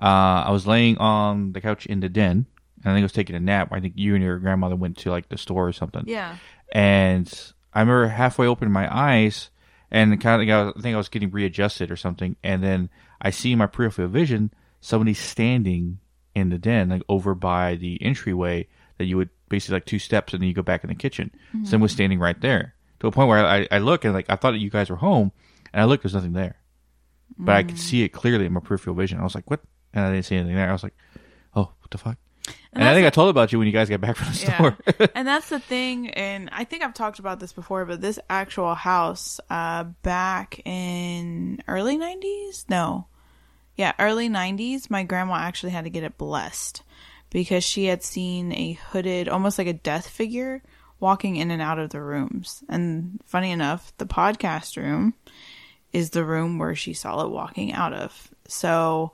Uh, 0.00 0.44
I 0.44 0.50
was 0.50 0.66
laying 0.66 0.96
on 0.98 1.52
the 1.52 1.60
couch 1.60 1.84
in 1.86 2.00
the 2.00 2.08
den, 2.08 2.46
and 2.82 2.92
I 2.92 2.94
think 2.94 3.02
I 3.02 3.02
was 3.02 3.12
taking 3.12 3.36
a 3.36 3.40
nap. 3.40 3.68
I 3.72 3.80
think 3.80 3.94
you 3.96 4.14
and 4.14 4.24
your 4.24 4.38
grandmother 4.38 4.76
went 4.76 4.96
to 4.98 5.10
like 5.10 5.28
the 5.28 5.36
store 5.36 5.68
or 5.68 5.72
something. 5.72 6.04
yeah. 6.06 6.36
And 6.72 7.32
I 7.74 7.80
remember 7.80 8.08
halfway 8.08 8.46
opening 8.46 8.72
my 8.72 8.92
eyes, 8.92 9.50
and 9.90 10.18
kind 10.20 10.50
of, 10.50 10.76
I, 10.76 10.80
think 10.80 10.94
I 10.94 10.98
was 10.98 11.10
getting 11.10 11.30
readjusted 11.30 11.90
or 11.90 11.96
something, 11.96 12.36
and 12.42 12.62
then 12.62 12.88
I 13.20 13.30
see 13.30 13.52
in 13.52 13.58
my 13.58 13.66
peripheral 13.66 14.08
vision 14.08 14.50
somebody 14.80 15.14
standing 15.14 15.98
in 16.34 16.48
the 16.48 16.58
den, 16.58 16.88
like 16.88 17.02
over 17.08 17.34
by 17.34 17.76
the 17.76 18.02
entryway 18.02 18.66
that 18.98 19.04
you 19.04 19.16
would 19.16 19.30
basically 19.48 19.74
like 19.74 19.86
two 19.86 19.98
steps, 19.98 20.32
and 20.32 20.42
then 20.42 20.48
you 20.48 20.54
go 20.54 20.62
back 20.62 20.84
in 20.84 20.88
the 20.88 20.94
kitchen. 20.94 21.30
Someone 21.64 21.82
was 21.82 21.92
standing 21.92 22.18
right 22.18 22.40
there 22.40 22.74
to 23.00 23.06
a 23.06 23.10
point 23.10 23.28
where 23.28 23.44
I, 23.44 23.68
I 23.70 23.78
look 23.78 24.04
and 24.04 24.14
like 24.14 24.26
I 24.28 24.36
thought 24.36 24.52
that 24.52 24.58
you 24.58 24.70
guys 24.70 24.90
were 24.90 24.96
home, 24.96 25.32
and 25.72 25.82
I 25.82 25.84
look, 25.84 26.02
there's 26.02 26.14
nothing 26.14 26.32
there, 26.32 26.56
but 27.38 27.56
I 27.56 27.62
could 27.62 27.78
see 27.78 28.02
it 28.02 28.10
clearly 28.10 28.46
in 28.46 28.52
my 28.52 28.60
peripheral 28.60 28.96
vision. 28.96 29.20
I 29.20 29.24
was 29.24 29.34
like, 29.34 29.50
what? 29.50 29.60
And 29.92 30.04
I 30.04 30.12
didn't 30.12 30.26
see 30.26 30.36
anything 30.36 30.56
there. 30.56 30.68
I 30.68 30.72
was 30.72 30.82
like, 30.82 30.94
oh, 31.54 31.72
what 31.80 31.90
the 31.90 31.98
fuck? 31.98 32.18
And, 32.72 32.84
I 32.84 32.88
that's 32.88 32.96
think 32.96 33.06
I 33.06 33.10
told 33.10 33.30
about 33.30 33.52
you 33.52 33.58
when 33.58 33.66
you 33.66 33.72
guys 33.72 33.88
got 33.88 34.00
back 34.00 34.16
from 34.16 34.28
the 34.28 34.34
store. 34.34 34.76
Yeah. 34.86 35.06
and 35.14 35.26
that's 35.26 35.48
the 35.48 35.58
thing, 35.58 36.10
and 36.10 36.48
I 36.52 36.64
think 36.64 36.82
I've 36.82 36.94
talked 36.94 37.18
about 37.18 37.40
this 37.40 37.52
before, 37.52 37.84
but 37.86 38.00
this 38.00 38.18
actual 38.28 38.74
house, 38.74 39.40
uh, 39.50 39.84
back 39.84 40.60
in 40.66 41.62
early 41.68 41.96
nineties, 41.96 42.66
no, 42.68 43.06
yeah, 43.76 43.92
early 43.98 44.28
nineties, 44.28 44.90
my 44.90 45.02
grandma 45.04 45.34
actually 45.34 45.72
had 45.72 45.84
to 45.84 45.90
get 45.90 46.04
it 46.04 46.18
blessed 46.18 46.82
because 47.36 47.62
she 47.62 47.84
had 47.84 48.02
seen 48.02 48.50
a 48.52 48.72
hooded, 48.72 49.28
almost 49.28 49.58
like 49.58 49.66
a 49.66 49.74
death 49.74 50.08
figure, 50.08 50.62
walking 51.00 51.36
in 51.36 51.50
and 51.50 51.60
out 51.60 51.78
of 51.78 51.90
the 51.90 52.00
rooms. 52.00 52.64
And 52.66 53.20
funny 53.26 53.50
enough, 53.50 53.92
the 53.98 54.06
podcast 54.06 54.78
room 54.78 55.12
is 55.92 56.08
the 56.08 56.24
room 56.24 56.58
where 56.58 56.74
she 56.74 56.94
saw 56.94 57.22
it 57.26 57.30
walking 57.30 57.74
out 57.74 57.92
of. 57.92 58.30
So, 58.48 59.12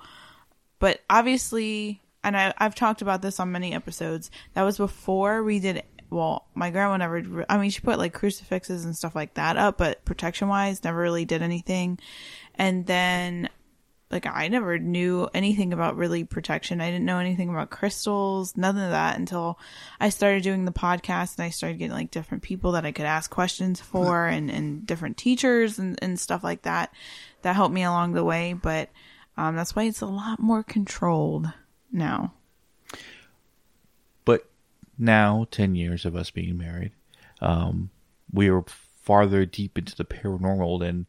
but 0.79 1.01
obviously 1.11 2.01
and 2.23 2.37
I, 2.37 2.55
I've 2.59 2.77
talked 2.77 3.03
about 3.03 3.23
this 3.23 3.41
on 3.41 3.51
many 3.51 3.75
episodes. 3.75 4.31
That 4.55 4.63
was 4.63 4.77
before 4.77 5.43
we 5.43 5.59
did. 5.59 5.83
Well, 6.09 6.47
my 6.55 6.71
grandma 6.71 6.99
never. 6.99 7.45
I 7.49 7.59
mean, 7.59 7.71
she 7.71 7.81
put 7.81 7.99
like 7.99 8.13
crucifixes 8.13 8.85
and 8.85 8.95
stuff 8.95 9.17
like 9.17 9.35
that 9.35 9.57
up, 9.57 9.79
but 9.79 10.05
protection 10.05 10.47
wise, 10.47 10.85
never 10.85 11.01
really 11.01 11.25
did 11.25 11.43
anything. 11.43 11.99
And 12.55 12.87
then, 12.87 13.49
like, 14.13 14.27
I 14.27 14.49
never 14.49 14.79
knew 14.79 15.29
anything 15.33 15.73
about 15.73 15.97
really 15.97 16.23
protection. 16.23 16.81
I 16.81 16.91
didn't 16.91 17.07
know 17.07 17.19
anything 17.19 17.49
about 17.49 17.71
crystals, 17.71 18.57
none 18.57 18.77
of 18.77 18.91
that 18.91 19.19
until 19.19 19.59
I 19.99 20.11
started 20.11 20.43
doing 20.43 20.67
the 20.67 20.73
podcast 20.73 21.39
and 21.39 21.45
I 21.45 21.51
started 21.51 21.79
getting 21.79 21.97
like 21.97 22.11
different 22.11 22.43
people 22.43 22.73
that 22.73 22.85
I 22.85 22.93
could 22.93 23.07
ask 23.07 23.31
questions 23.31 23.81
for 23.81 24.27
and, 24.27 24.51
and 24.51 24.87
different 24.87 25.17
teachers 25.17 25.79
and, 25.79 25.99
and 26.03 26.21
stuff 26.21 26.45
like 26.45 26.63
that. 26.63 26.95
That 27.41 27.57
helped 27.57 27.75
me 27.75 27.83
along 27.83 28.13
the 28.13 28.23
way. 28.23 28.53
But 28.53 28.91
um, 29.37 29.57
that's 29.57 29.75
why 29.75 29.85
it's 29.85 30.03
a 30.03 30.07
lot 30.07 30.39
more 30.39 30.63
controlled 30.63 31.51
now. 31.91 32.35
But 34.25 34.49
now, 34.99 35.47
10 35.51 35.75
years 35.75 36.05
of 36.05 36.15
us 36.15 36.31
being 36.31 36.59
married, 36.59 36.93
um, 37.41 37.91
we 38.33 38.51
are 38.51 38.65
farther 39.03 39.47
deep 39.47 39.79
into 39.79 39.97
the 39.97 40.05
paranormal 40.05 40.81
than 40.81 41.07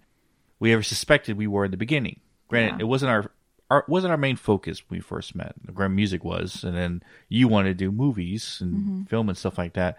we 0.60 0.72
ever 0.72 0.82
suspected 0.82 1.38
we 1.38 1.48
were 1.48 1.66
in 1.66 1.72
the 1.72 1.78
beginning. 1.78 2.22
Granted, 2.54 2.80
Yeah. 2.80 2.86
it 2.86 2.88
wasn't 2.88 3.10
our, 3.12 3.32
our 3.70 3.86
wasn't 3.88 4.12
our 4.12 4.18
main 4.18 4.36
focus 4.36 4.82
when 4.88 4.98
we 4.98 5.02
first 5.02 5.36
met. 5.36 5.54
The 5.66 5.72
Grand 5.72 5.96
music 5.96 6.24
was, 6.24 6.64
and 6.64 6.76
then 6.76 7.04
you 7.30 7.48
wanted 7.48 7.70
to 7.78 7.86
do 7.86 7.92
movies 7.92 8.60
and 8.62 9.08
film 9.10 9.30
and 9.30 9.38
stuff 9.38 9.58
like 9.58 9.74
that. 9.74 9.98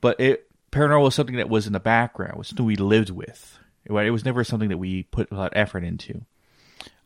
But 0.00 0.18
it 0.20 0.46
paranormal 0.72 1.02
was 1.04 1.14
something 1.14 1.36
that 1.36 1.48
was 1.48 1.66
in 1.66 1.72
the 1.72 1.80
background, 1.80 2.38
was 2.38 2.48
something 2.48 2.64
we 2.66 2.76
lived 2.76 3.10
with. 3.10 3.58
It 3.84 3.92
it 3.92 4.10
was 4.10 4.24
never 4.24 4.44
something 4.44 4.68
that 4.68 4.78
we 4.78 5.02
put 5.04 5.30
a 5.30 5.34
lot 5.34 5.52
of 5.52 5.56
effort 5.56 5.84
into. 5.84 6.22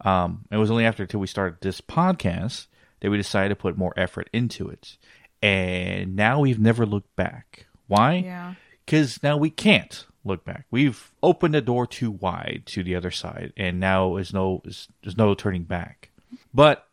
Um, 0.03 0.45
it 0.51 0.57
was 0.57 0.71
only 0.71 0.85
after 0.85 1.03
until 1.05 1.21
we 1.21 1.27
started 1.27 1.61
this 1.61 1.81
podcast 1.81 2.67
that 3.01 3.11
we 3.11 3.17
decided 3.17 3.49
to 3.51 3.57
put 3.57 3.77
more 3.79 3.93
effort 3.97 4.29
into 4.33 4.69
it, 4.69 4.97
and 5.43 6.15
now 6.17 6.41
we've 6.41 6.59
never 6.59 6.85
looked 6.87 7.15
back. 7.17 7.67
Why? 7.87 8.15
Yeah. 8.17 8.55
because 8.85 9.23
now 9.23 9.37
we 9.37 9.51
can't 9.51 10.07
look 10.25 10.45
back. 10.45 10.67
We've 10.71 11.13
opened 11.23 11.55
the 11.55 11.61
door 11.61 11.87
too 11.87 12.11
wide 12.11 12.63
to 12.67 12.83
the 12.83 12.97
other 12.97 13.11
side, 13.11 13.53
and 13.57 13.81
now 13.81 14.17
is 14.17 14.33
no 14.33 14.63
is, 14.65 14.89
there's 15.03 15.17
no 15.17 15.35
turning 15.35 15.65
back. 15.65 16.11
But 16.53 16.87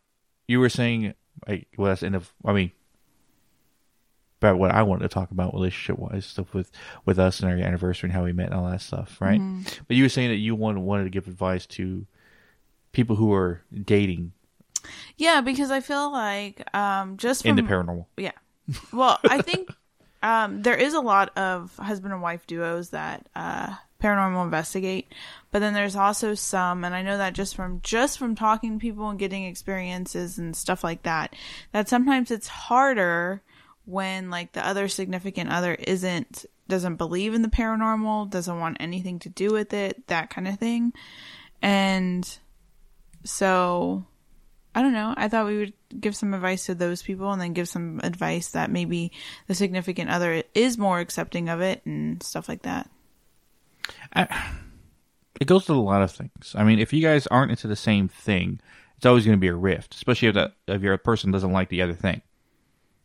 you 0.46 0.60
were 0.60 0.68
saying, 0.68 1.14
like, 1.46 1.68
well, 1.76 1.88
that's 1.88 2.02
end 2.02 2.14
of. 2.14 2.32
I 2.44 2.52
mean, 2.52 2.72
about 4.40 4.58
what 4.58 4.72
I 4.72 4.82
wanted 4.82 5.02
to 5.02 5.08
talk 5.08 5.30
about 5.30 5.54
relationship 5.54 5.98
wise 5.98 6.26
stuff 6.26 6.52
with 6.52 6.70
with 7.04 7.18
us 7.18 7.40
and 7.40 7.50
our 7.50 7.56
anniversary 7.56 8.08
and 8.08 8.14
how 8.14 8.24
we 8.24 8.32
met 8.32 8.46
and 8.46 8.54
all 8.54 8.70
that 8.70 8.80
stuff, 8.80 9.20
right? 9.20 9.40
But 9.86 9.96
you 9.96 10.02
were 10.04 10.08
saying 10.08 10.30
that 10.30 10.36
you 10.36 10.54
wanted 10.54 10.80
wanted 10.80 11.04
to 11.04 11.10
give 11.10 11.28
advice 11.28 11.66
to 11.66 12.06
people 12.92 13.16
who 13.16 13.32
are 13.32 13.62
dating 13.84 14.32
Yeah, 15.16 15.40
because 15.40 15.70
I 15.70 15.80
feel 15.80 16.10
like 16.10 16.62
um, 16.74 17.16
just 17.16 17.46
in 17.46 17.56
the 17.56 17.62
paranormal. 17.62 18.06
Yeah. 18.16 18.32
Well, 18.92 19.18
I 19.24 19.42
think 19.42 19.70
um, 20.22 20.62
there 20.62 20.76
is 20.76 20.94
a 20.94 21.00
lot 21.00 21.36
of 21.36 21.76
husband 21.76 22.12
and 22.12 22.22
wife 22.22 22.46
duos 22.46 22.90
that 22.90 23.26
uh, 23.34 23.74
paranormal 24.00 24.44
investigate, 24.44 25.12
but 25.50 25.58
then 25.58 25.74
there's 25.74 25.96
also 25.96 26.34
some, 26.34 26.84
and 26.84 26.94
I 26.94 27.02
know 27.02 27.18
that 27.18 27.34
just 27.34 27.54
from 27.56 27.80
just 27.82 28.18
from 28.18 28.34
talking 28.34 28.78
to 28.78 28.82
people 28.82 29.08
and 29.08 29.18
getting 29.18 29.44
experiences 29.44 30.38
and 30.38 30.56
stuff 30.56 30.84
like 30.84 31.02
that, 31.02 31.34
that 31.72 31.88
sometimes 31.88 32.30
it's 32.30 32.48
harder 32.48 33.42
when 33.84 34.30
like 34.30 34.52
the 34.52 34.66
other 34.66 34.88
significant 34.88 35.50
other 35.50 35.74
isn't 35.74 36.46
doesn't 36.68 36.96
believe 36.96 37.34
in 37.34 37.42
the 37.42 37.48
paranormal, 37.48 38.30
doesn't 38.30 38.60
want 38.60 38.76
anything 38.80 39.18
to 39.18 39.28
do 39.28 39.52
with 39.52 39.74
it, 39.74 40.06
that 40.06 40.30
kind 40.30 40.46
of 40.46 40.58
thing, 40.58 40.92
and 41.60 42.38
so 43.24 44.04
I 44.74 44.82
don't 44.82 44.92
know. 44.92 45.12
I 45.16 45.28
thought 45.28 45.46
we 45.46 45.58
would 45.58 45.72
give 46.00 46.16
some 46.16 46.32
advice 46.32 46.66
to 46.66 46.74
those 46.74 47.02
people 47.02 47.30
and 47.30 47.40
then 47.40 47.52
give 47.52 47.68
some 47.68 48.00
advice 48.02 48.50
that 48.50 48.70
maybe 48.70 49.12
the 49.46 49.54
significant 49.54 50.10
other 50.10 50.42
is 50.54 50.78
more 50.78 51.00
accepting 51.00 51.48
of 51.48 51.60
it 51.60 51.84
and 51.84 52.22
stuff 52.22 52.48
like 52.48 52.62
that. 52.62 52.88
it 55.40 55.46
goes 55.46 55.66
to 55.66 55.72
a 55.72 55.74
lot 55.74 56.02
of 56.02 56.10
things. 56.12 56.54
I 56.56 56.64
mean, 56.64 56.78
if 56.78 56.92
you 56.92 57.02
guys 57.02 57.26
aren't 57.26 57.50
into 57.50 57.68
the 57.68 57.76
same 57.76 58.08
thing, 58.08 58.60
it's 58.96 59.06
always 59.06 59.24
going 59.26 59.36
to 59.36 59.40
be 59.40 59.48
a 59.48 59.54
rift, 59.54 59.94
especially 59.94 60.28
if 60.28 60.34
that 60.34 60.52
if 60.68 60.82
your 60.82 60.96
person 60.96 61.32
doesn't 61.32 61.52
like 61.52 61.68
the 61.68 61.82
other 61.82 61.94
thing. 61.94 62.22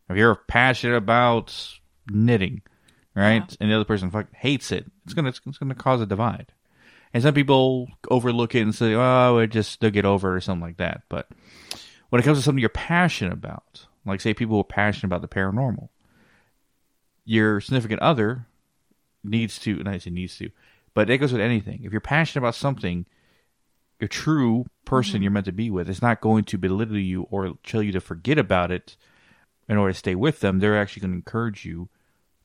If 0.10 0.16
you're 0.16 0.36
passionate 0.36 0.96
about 0.96 1.54
knitting, 2.10 2.62
right, 3.16 3.58
and 3.60 3.70
the 3.70 3.76
other 3.76 3.84
person 3.84 4.12
fuck 4.12 4.32
hates 4.34 4.72
it, 4.72 4.86
it's 5.04 5.14
gonna 5.14 5.30
it's 5.30 5.58
gonna 5.58 5.76
cause 5.76 6.00
a 6.00 6.06
divide. 6.06 6.54
And 7.14 7.24
some 7.24 7.34
people 7.34 7.88
overlook 8.10 8.54
it 8.56 8.62
and 8.62 8.76
say, 8.76 8.94
"Oh, 8.94 9.38
it 9.38 9.48
just 9.48 9.80
they'll 9.80 9.90
get 9.90 10.06
over 10.06 10.34
it" 10.34 10.38
or 10.38 10.42
something 10.42 10.62
like 10.62 10.78
that. 10.78 11.04
But 11.10 11.30
when 12.10 12.22
it 12.22 12.26
comes 12.26 12.38
to 12.38 12.44
something 12.44 12.60
you're 12.60 12.70
passionate 12.70 13.34
about, 13.34 13.86
like 14.06 14.22
say 14.22 14.34
people 14.34 14.56
who 14.56 14.62
are 14.62 14.66
passionate 14.66 15.08
about 15.08 15.22
the 15.22 15.28
paranormal, 15.28 15.90
your 17.26 17.60
significant 17.62 18.02
other 18.02 18.48
needs 19.24 19.60
to, 19.60 19.76
not 19.84 20.02
say 20.02 20.10
needs 20.10 20.38
to, 20.38 20.50
but 20.94 21.10
it 21.10 21.18
goes 21.18 21.32
with 21.32 21.42
anything. 21.42 21.82
If 21.84 21.92
you're 21.92 22.02
passionate 22.02 22.42
about 22.42 22.56
something, 22.56 23.06
your 24.00 24.08
true 24.08 24.66
person 24.86 25.16
mm-hmm. 25.16 25.24
you're 25.24 25.32
meant 25.32 25.46
to 25.46 25.52
be 25.52 25.70
with 25.70 25.90
is 25.90 26.02
not 26.02 26.22
going 26.22 26.44
to 26.46 26.58
belittle 26.58 26.98
you 26.98 27.24
or 27.24 27.58
tell 27.64 27.84
you 27.84 27.92
to 27.92 28.02
forget 28.02 28.38
about 28.38 28.72
it 28.72 28.96
in 29.68 29.78
order 29.78 29.94
to 29.94 30.00
stay 30.00 30.16
with 30.16 30.40
them. 30.40 30.60
They're 30.60 30.80
actually 30.80 31.02
going 31.02 31.12
to 31.12 31.18
encourage 31.18 31.66
you 31.66 31.90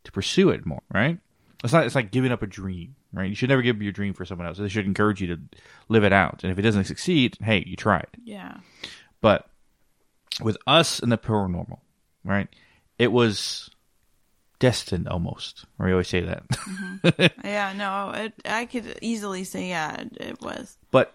to 0.05 0.13
pursue 0.13 0.51
it 0.51 0.67
more, 0.67 0.83
right? 0.93 1.19
It's 1.63 1.73
not. 1.73 1.87
It's 1.87 1.95
like 1.95 2.11
giving 2.11 2.33
up 2.33 2.43
a 2.43 2.47
dream, 2.47 2.97
right? 3.13 3.29
You 3.29 3.35
should 3.35 3.49
never 3.49 3.63
give 3.63 3.77
up 3.77 3.83
your 3.83 3.93
dream 3.93 4.15
for 4.15 4.25
someone 4.25 4.47
else. 4.47 4.59
They 4.59 4.69
should 4.69 4.87
encourage 4.87 5.21
you 5.21 5.29
to 5.29 5.43
live 5.89 6.05
it 6.05 6.13
out. 6.13 6.43
And 6.43 6.53
if 6.53 6.59
it 6.59 6.63
doesn't 6.63 6.85
succeed, 6.85 7.37
hey, 7.41 7.65
you 7.67 7.77
tried. 7.77 8.09
Yeah. 8.25 8.59
But 9.21 9.49
with 10.41 10.57
us 10.67 11.01
and 11.01 11.13
the 11.13 11.19
paranormal, 11.19 11.79
right? 12.25 12.49
It 12.99 13.13
was 13.13 13.71
destined 14.59 15.09
almost. 15.09 15.65
We 15.79 15.91
always 15.91 16.09
say 16.09 16.21
that. 16.21 16.49
Mm-hmm. 16.49 17.47
Yeah, 17.47 17.73
no, 17.73 18.13
it, 18.15 18.33
I 18.45 18.67
could 18.67 18.99
easily 19.03 19.45
say, 19.45 19.69
yeah, 19.69 20.01
it, 20.01 20.17
it 20.21 20.41
was. 20.41 20.79
but 20.91 21.13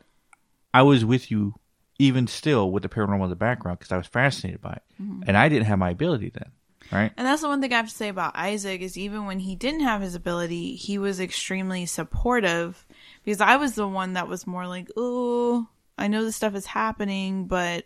I 0.74 0.82
was 0.82 1.06
with 1.06 1.32
you 1.32 1.56
even 1.98 2.28
still 2.28 2.70
with 2.70 2.84
the 2.84 2.90
paranormal 2.90 3.24
in 3.24 3.30
the 3.30 3.36
background 3.36 3.80
because 3.80 3.92
I 3.92 3.98
was 3.98 4.06
fascinated 4.06 4.62
by 4.62 4.74
it, 4.74 4.84
mm-hmm. 5.02 5.24
and 5.26 5.38
I 5.38 5.50
didn't 5.50 5.66
have 5.66 5.80
my 5.80 5.90
ability 5.90 6.32
then, 6.34 6.52
right? 6.92 7.12
And 7.18 7.26
that's 7.28 7.42
the 7.42 7.48
one 7.48 7.62
thing 7.62 7.74
I 7.74 7.78
have 7.78 7.90
to 7.90 7.96
say 7.96 8.10
about 8.10 8.36
Isaac 8.36 8.82
is 8.82 8.98
even 8.98 9.26
when 9.26 9.40
he 9.40 9.56
didn't 9.56 9.82
have 9.82 10.02
his 10.02 10.16
ability, 10.16 10.76
he 10.76 10.98
was 10.98 11.20
extremely 11.20 11.86
supportive 11.86 12.86
because 13.24 13.42
I 13.42 13.58
was 13.58 13.76
the 13.76 13.88
one 13.88 14.14
that 14.14 14.28
was 14.28 14.48
more 14.48 14.68
like, 14.68 14.90
"Oh, 14.96 15.68
I 15.98 16.08
know 16.08 16.24
this 16.24 16.36
stuff 16.36 16.56
is 16.56 16.66
happening, 16.66 17.46
but 17.46 17.86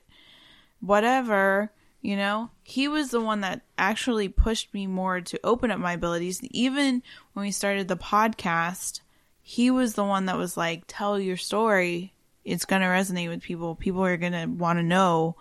whatever." 0.80 1.72
You 2.02 2.18
know, 2.18 2.50
he 2.64 2.88
was 2.88 3.12
the 3.12 3.22
one 3.22 3.42
that 3.42 3.62
actually 3.78 4.28
pushed 4.28 4.74
me 4.74 4.88
more 4.88 5.22
to 5.22 5.40
open 5.44 5.70
up 5.70 5.80
my 5.80 5.94
abilities. 5.94 6.42
Even 6.46 7.04
when 7.34 7.46
we 7.46 7.52
started 7.52 7.88
the 7.88 7.96
podcast, 7.96 9.02
he 9.44 9.70
was 9.70 9.94
the 9.94 10.04
one 10.04 10.26
that 10.26 10.38
was 10.38 10.58
like, 10.58 10.84
"Tell 10.88 11.20
your 11.20 11.38
story. 11.38 12.14
It's 12.44 12.66
going 12.66 12.82
to 12.82 12.88
resonate 12.88 13.30
with 13.30 13.44
people. 13.44 13.76
People 13.76 14.04
are 14.04 14.18
going 14.18 14.32
to 14.34 14.46
want 14.48 14.80
to 14.80 14.84
know." 14.84 15.36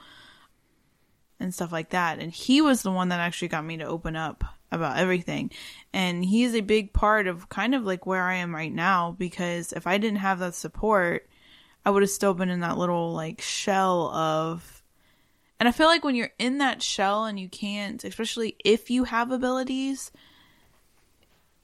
And 1.41 1.55
stuff 1.55 1.73
like 1.73 1.91
that. 1.91 2.19
And 2.19 2.33
he 2.33 2.61
was 2.61 2.83
the 2.83 2.91
one 2.91 3.09
that 3.09 3.21
actually 3.21 3.49
got 3.49 3.65
me 3.65 3.79
to 3.79 3.85
open 3.85 4.17
up 4.17 4.45
about 4.71 4.99
everything. 4.99 5.51
And 5.93 6.25
he 6.25 6.45
is 6.45 6.55
a 6.55 6.61
big 6.61 6.93
part 6.93 7.27
of 7.27 7.49
kind 7.49 7.75
of 7.75 7.85
like 7.85 8.07
where 8.07 8.25
I 8.25 8.37
am 8.37 8.55
right 8.55 8.73
now 8.73 9.17
because 9.19 9.73
if 9.73 9.87
I 9.87 9.99
didn't 9.99 10.19
have 10.19 10.39
that 10.39 10.55
support, 10.55 11.29
I 11.85 11.91
would 11.91 12.03
have 12.03 12.11
still 12.11 12.35
been 12.35 12.51
in 12.51 12.61
that 12.61 12.79
little 12.79 13.13
like 13.13 13.41
shell 13.41 14.11
of. 14.11 14.83
And 15.59 15.69
I 15.69 15.73
feel 15.73 15.87
like 15.87 16.05
when 16.05 16.15
you're 16.15 16.33
in 16.39 16.59
that 16.59 16.83
shell 16.83 17.25
and 17.25 17.39
you 17.39 17.49
can't, 17.49 18.03
especially 18.05 18.57
if 18.65 18.91
you 18.91 19.05
have 19.05 19.31
abilities, 19.31 20.11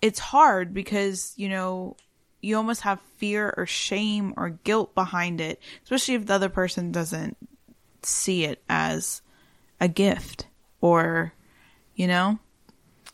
it's 0.02 0.18
hard 0.18 0.74
because, 0.74 1.32
you 1.36 1.48
know, 1.48 1.96
you 2.42 2.56
almost 2.56 2.82
have 2.82 3.00
fear 3.16 3.54
or 3.56 3.66
shame 3.66 4.34
or 4.36 4.50
guilt 4.50 4.94
behind 4.94 5.40
it, 5.40 5.60
especially 5.82 6.14
if 6.14 6.26
the 6.26 6.34
other 6.34 6.50
person 6.50 6.92
doesn't 6.92 7.36
see 8.02 8.44
it 8.44 8.62
as 8.68 9.22
a 9.80 9.88
gift 9.88 10.46
or 10.80 11.32
you 11.94 12.06
know? 12.06 12.38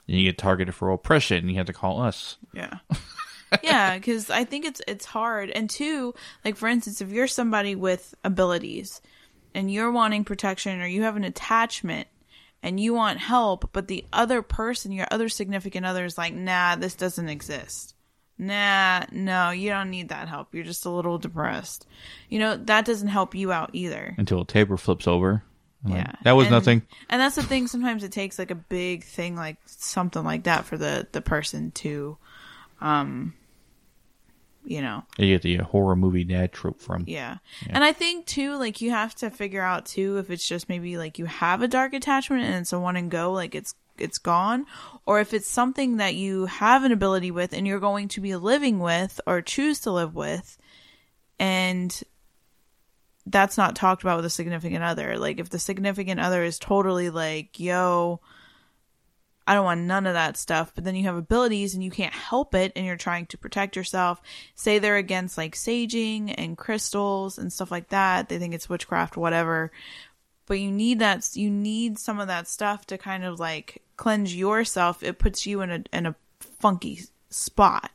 And 0.09 0.17
you 0.19 0.25
get 0.25 0.39
targeted 0.39 0.75
for 0.75 0.91
oppression, 0.91 1.39
and 1.39 1.51
you 1.51 1.57
have 1.57 1.67
to 1.67 1.73
call 1.73 2.03
us. 2.03 2.37
yeah. 2.53 2.79
Yeah 3.63 3.99
because 3.99 4.31
i 4.31 4.45
think 4.45 4.65
it's 4.65 4.81
it's 4.89 5.05
hard. 5.05 5.51
And 5.51 5.69
two 5.69 6.15
like 6.43 6.57
for 6.57 6.69
instance 6.69 7.03
if 7.03 7.11
you're 7.11 7.27
somebody 7.27 7.75
with 7.75 8.15
abilities 8.25 9.03
and 9.55 9.71
you're 9.71 9.91
wanting 9.91 10.25
protection 10.25 10.81
or 10.81 10.87
you 10.87 11.03
have 11.03 11.17
an 11.17 11.25
attachment 11.25 12.09
and 12.63 12.81
you 12.81 12.95
want 12.95 13.19
help 13.19 13.69
but 13.75 13.89
the 13.89 14.07
other 14.11 14.41
person 14.41 14.91
your 14.91 15.07
other 15.11 15.29
significant 15.29 15.85
other 15.85 16.07
is 16.07 16.17
like 16.17 16.33
nah 16.33 16.77
this 16.77 16.95
doesn't 16.95 17.29
exist. 17.29 17.95
Nah 18.39 19.05
no 19.13 19.51
you 19.51 19.69
don't 19.69 19.91
need 19.91 20.09
that 20.09 20.29
help. 20.29 20.55
You're 20.55 20.65
just 20.65 20.87
a 20.87 20.91
little 20.91 21.19
depressed. 21.19 21.87
You 22.31 22.39
know 22.39 22.57
that 22.57 22.87
doesn't 22.87 23.09
help 23.09 23.35
you 23.35 23.53
out 23.53 23.69
either. 23.75 24.15
Until 24.17 24.41
a 24.41 24.47
table 24.47 24.79
flips 24.79 25.07
over. 25.07 25.43
Like, 25.85 25.95
yeah 25.97 26.13
that 26.23 26.33
was 26.33 26.47
And- 26.47 26.53
nothing. 26.53 26.83
and 27.11 27.21
that's 27.21 27.35
the 27.35 27.43
thing 27.43 27.67
sometimes 27.67 28.05
it 28.05 28.13
takes 28.13 28.39
like 28.39 28.51
a 28.53 28.57
big 28.57 29.05
thing 29.05 29.35
like 29.37 29.57
something 29.67 30.23
like 30.25 30.45
that 30.45 30.65
for 30.65 30.77
the 30.79 31.07
the 31.13 31.21
person 31.21 31.71
to 31.73 32.17
um 32.81 33.35
you 34.65 34.81
know. 34.81 35.03
You 35.19 35.27
get 35.27 35.43
the 35.43 35.57
horror 35.57 35.97
movie 35.97 36.23
dad 36.23 36.53
trope 36.53 36.81
from. 36.81 37.03
Yeah. 37.09 37.39
And 37.69 37.83
I 37.83 37.93
think 37.93 38.27
too, 38.27 38.55
like 38.57 38.81
you 38.81 38.93
have 38.93 39.13
to 39.17 39.29
figure 39.29 39.61
out 39.61 39.87
too 39.87 40.19
if 40.19 40.31
it's 40.31 40.47
just 40.47 40.69
maybe 40.69 40.97
like 40.99 41.19
you 41.19 41.25
have 41.27 41.63
a 41.63 41.67
dark 41.69 41.95
attachment 41.95 42.45
and 42.45 42.55
it's 42.55 42.73
a 42.73 42.79
one 42.79 42.95
and 42.97 43.11
go, 43.11 43.33
like 43.33 43.57
it's 43.57 43.75
it's 43.99 44.19
gone, 44.19 44.67
or 45.05 45.19
if 45.19 45.35
it's 45.35 45.49
something 45.49 45.97
that 45.97 46.15
you 46.15 46.47
have 46.47 46.85
an 46.85 46.93
ability 46.93 47.33
with 47.33 47.53
and 47.53 47.67
you're 47.67 47.81
going 47.81 48.07
to 48.09 48.21
be 48.21 48.37
living 48.37 48.79
with 48.79 49.21
or 49.27 49.43
choose 49.43 49.81
to 49.81 49.91
live 49.91 50.15
with, 50.15 50.57
and 51.41 52.01
that's 53.27 53.57
not 53.57 53.77
talked 53.77 54.03
about 54.03 54.17
with 54.17 54.25
a 54.25 54.31
significant 54.31 54.83
other. 54.83 55.17
Like 55.19 55.39
if 55.39 55.51
the 55.51 55.59
significant 55.59 56.21
other 56.21 56.43
is 56.43 56.59
totally 56.59 57.11
like, 57.11 57.61
yo, 57.61 58.21
I 59.47 59.55
don't 59.55 59.65
want 59.65 59.83
none 59.83 60.07
of 60.07 60.15
that 60.15 60.37
stuff. 60.37 60.73
But 60.75 60.85
then 60.85 60.95
you 60.95 61.05
have 61.05 61.17
abilities 61.17 61.75
and 61.75 61.83
you 61.83 61.91
can't 61.91 62.13
help 62.13 62.55
it 62.55 62.73
and 62.75 62.85
you're 62.85 62.97
trying 62.97 63.27
to 63.27 63.39
protect 63.39 63.77
yourself. 63.77 64.21
Say 64.55 64.79
they're 64.79 64.97
against 64.97 65.39
like 65.39 65.55
saging 65.55 66.35
and 66.37 66.57
crystals 66.57 67.39
and 67.39 67.53
stuff 67.53 67.71
like 67.71 67.89
that. 67.89 68.29
They 68.29 68.39
think 68.39 68.55
it's 68.55 68.69
witchcraft, 68.69 69.17
whatever. 69.17 69.73
But 70.47 70.59
you 70.59 70.71
need 70.71 70.99
that, 70.99 71.29
you 71.35 71.51
need 71.51 71.99
some 71.99 72.19
of 72.19 72.29
that 72.29 72.49
stuff 72.49 72.87
to 72.87 72.99
kind 72.99 73.25
of 73.25 73.39
like 73.39 73.83
cleanse 73.97 74.35
yourself. 74.35 75.03
It 75.03 75.19
puts 75.19 75.47
you 75.47 75.61
in 75.61 75.71
a, 75.71 75.85
in 75.93 76.07
a 76.07 76.17
funky 76.41 77.03
spot. 77.31 77.91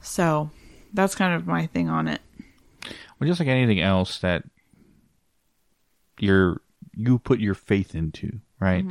So 0.00 0.50
that's 0.92 1.14
kind 1.14 1.34
of 1.34 1.46
my 1.46 1.66
thing 1.66 1.88
on 1.88 2.08
it. 2.08 2.20
Well, 3.24 3.30
just 3.30 3.40
like 3.40 3.48
anything 3.48 3.80
else 3.80 4.18
that 4.20 4.44
you're 6.18 6.60
you 6.96 7.18
put 7.18 7.40
your 7.40 7.54
faith 7.54 7.94
into, 7.94 8.40
right? 8.60 8.84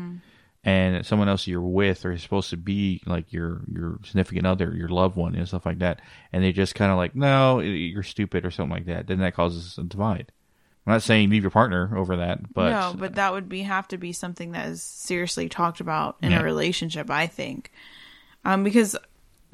And 0.65 1.05
someone 1.05 1.27
else 1.27 1.45
you're 1.45 1.61
with 1.61 2.05
or 2.05 2.11
is 2.13 2.21
supposed 2.23 2.49
to 2.51 2.57
be 2.57 3.01
like 3.05 3.33
your 3.33 3.61
your 3.71 3.99
significant 4.03 4.45
other, 4.47 4.73
your 4.73 4.87
loved 4.89 5.15
one, 5.17 5.35
and 5.35 5.47
stuff 5.47 5.65
like 5.65 5.79
that, 5.79 5.99
and 6.31 6.43
they 6.43 6.51
just 6.51 6.75
kind 6.75 6.91
of 6.91 6.97
like, 6.97 7.15
no, 7.15 7.59
you're 7.59 8.03
stupid 8.03 8.45
or 8.45 8.51
something 8.51 8.71
like 8.73 8.85
that. 8.85 9.07
Then 9.07 9.19
that 9.19 9.35
causes 9.35 9.77
a 9.77 9.83
divide. 9.83 10.31
I'm 10.85 10.93
not 10.93 11.01
saying 11.03 11.29
leave 11.29 11.43
your 11.43 11.51
partner 11.51 11.97
over 11.97 12.17
that, 12.17 12.53
but 12.53 12.69
no, 12.71 12.95
but 12.97 13.15
that 13.15 13.31
would 13.33 13.47
be 13.47 13.61
have 13.63 13.87
to 13.89 13.97
be 13.97 14.11
something 14.13 14.51
that 14.51 14.67
is 14.67 14.81
seriously 14.83 15.47
talked 15.47 15.79
about 15.79 16.17
in 16.21 16.31
Yeah. 16.31 16.41
a 16.41 16.43
relationship. 16.43 17.09
I 17.09 17.27
think, 17.27 17.71
um, 18.43 18.63
because 18.63 18.97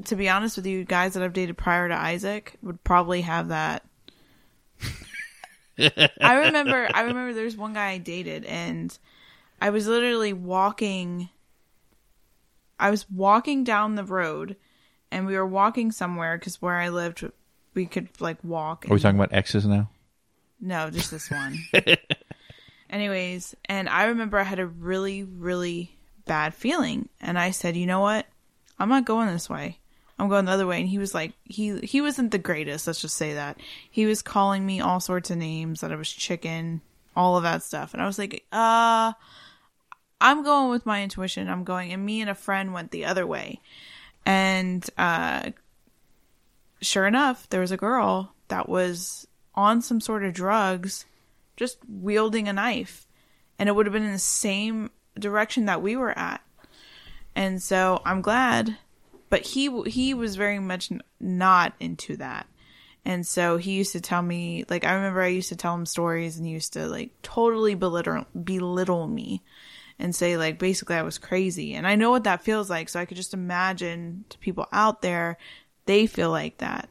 to 0.06 0.16
be 0.16 0.30
honest 0.30 0.58
with 0.58 0.66
you, 0.66 0.86
guys 0.86 1.14
that 1.14 1.22
I've 1.24 1.34
dated 1.34 1.58
prior 1.58 1.88
to 1.88 1.96
Isaac 1.96 2.56
would 2.64 2.84
probably 2.84 3.22
have 3.22 3.50
that. 3.50 3.84
I 5.80 6.46
remember, 6.46 6.90
I 6.94 7.02
remember 7.02 7.34
there's 7.34 7.56
one 7.56 7.74
guy 7.74 7.92
I 7.92 7.98
dated, 7.98 8.46
and 8.46 8.98
I 9.62 9.70
was 9.70 9.88
literally 9.88 10.34
walking. 10.34 11.30
I 12.80 12.90
was 12.92 13.10
walking 13.10 13.64
down 13.64 13.96
the 13.96 14.04
road, 14.04 14.56
and 15.12 15.26
we 15.26 15.36
were 15.36 15.46
walking 15.46 15.92
somewhere 15.92 16.38
because 16.38 16.62
where 16.62 16.76
I 16.76 16.90
lived, 16.90 17.30
we 17.74 17.86
could 17.86 18.10
like 18.20 18.44
walk. 18.44 18.86
are 18.90 18.94
we 18.94 19.00
talking 19.00 19.20
about 19.20 19.34
exes 19.34 19.66
now? 19.66 19.90
no, 20.60 20.90
just 20.90 21.12
this 21.12 21.32
one. 21.32 21.58
Anyways, 22.90 23.56
and 23.66 23.88
I 23.88 24.06
remember 24.06 24.40
I 24.40 24.44
had 24.44 24.60
a 24.60 24.66
really, 24.68 25.24
really 25.24 25.96
bad 26.26 26.54
feeling, 26.54 27.08
and 27.22 27.38
I 27.38 27.52
said, 27.52 27.78
"You 27.78 27.86
know 27.86 28.00
what? 28.00 28.26
I'm 28.80 28.90
not 28.90 29.06
going 29.06 29.28
this 29.28 29.50
way. 29.50 29.80
I'm 30.20 30.30
going 30.30 30.46
the 30.46 30.52
other 30.52 30.68
way." 30.68 30.80
And 30.80 30.90
he 30.90 30.98
was 30.98 31.14
like, 31.14 31.34
he 31.46 31.80
he 31.80 32.02
wasn't 32.02 32.32
the 32.32 32.38
greatest. 32.38 32.86
Let's 32.86 33.02
just 33.02 33.18
say 33.18 33.34
that 33.34 33.58
he 33.90 34.06
was 34.06 34.22
calling 34.22 34.66
me 34.66 34.82
all 34.82 35.00
sorts 35.00 35.32
of 35.32 35.38
names 35.38 35.82
that 35.82 35.92
I 35.92 35.96
was 35.96 36.12
chicken, 36.12 36.82
all 37.16 37.38
of 37.38 37.44
that 37.44 37.64
stuff, 37.64 37.94
and 37.94 38.04
I 38.04 38.06
was 38.06 38.20
like, 38.20 38.46
"Uh, 38.52 39.14
I'm 40.22 40.44
going 40.44 40.70
with 40.70 40.86
my 40.86 41.02
intuition. 41.02 41.50
I'm 41.50 41.64
going." 41.64 41.92
And 41.92 42.06
me 42.06 42.22
and 42.22 42.30
a 42.30 42.36
friend 42.36 42.74
went 42.74 42.92
the 42.92 43.06
other 43.06 43.26
way, 43.26 43.62
and 44.26 44.88
uh, 44.98 45.52
sure 46.82 47.08
enough, 47.08 47.50
there 47.50 47.62
was 47.62 47.72
a 47.72 47.78
girl 47.78 48.34
that 48.50 48.68
was 48.70 49.28
on 49.56 49.82
some 49.82 50.00
sort 50.02 50.24
of 50.24 50.34
drugs, 50.34 51.06
just 51.58 51.78
wielding 51.88 52.48
a 52.48 52.54
knife. 52.54 53.06
And 53.58 53.68
it 53.68 53.76
would 53.76 53.86
have 53.86 53.94
been 53.94 54.04
in 54.04 54.14
the 54.14 54.20
same 54.20 54.90
direction 55.18 55.66
that 55.66 55.82
we 55.82 55.96
were 55.96 56.18
at. 56.18 56.42
And 57.36 57.62
so 57.62 58.02
I'm 58.06 58.22
glad, 58.22 58.78
but 59.30 59.46
he 59.46 59.70
he 59.84 60.14
was 60.14 60.36
very 60.36 60.60
much 60.60 60.92
not 61.20 61.74
into 61.80 62.18
that. 62.18 62.48
And 63.06 63.26
so 63.26 63.58
he 63.58 63.72
used 63.72 63.94
to 63.94 64.02
tell 64.02 64.22
me, 64.22 64.66
like 64.70 64.86
I 64.86 64.94
remember 64.94 65.22
I 65.22 65.28
used 65.28 65.50
to 65.50 65.56
tell 65.56 65.74
him 65.74 65.86
stories, 65.86 66.38
and 66.38 66.46
he 66.46 66.52
used 66.52 66.74
to 66.74 66.88
like 66.88 67.12
totally 67.22 67.76
belittle 67.76 68.26
belittle 68.44 69.08
me, 69.08 69.42
and 69.98 70.16
say 70.16 70.38
like 70.38 70.60
basically 70.60 70.96
I 70.96 71.04
was 71.04 71.18
crazy. 71.18 71.74
And 71.76 71.88
I 71.88 71.96
know 71.96 72.12
what 72.12 72.26
that 72.26 72.44
feels 72.44 72.70
like, 72.70 72.90
so 72.90 73.00
I 73.00 73.06
could 73.06 73.18
just 73.18 73.34
imagine 73.34 74.26
to 74.30 74.38
people 74.40 74.68
out 74.72 75.02
there, 75.02 75.38
they 75.86 76.08
feel 76.08 76.30
like 76.32 76.58
that. 76.58 76.90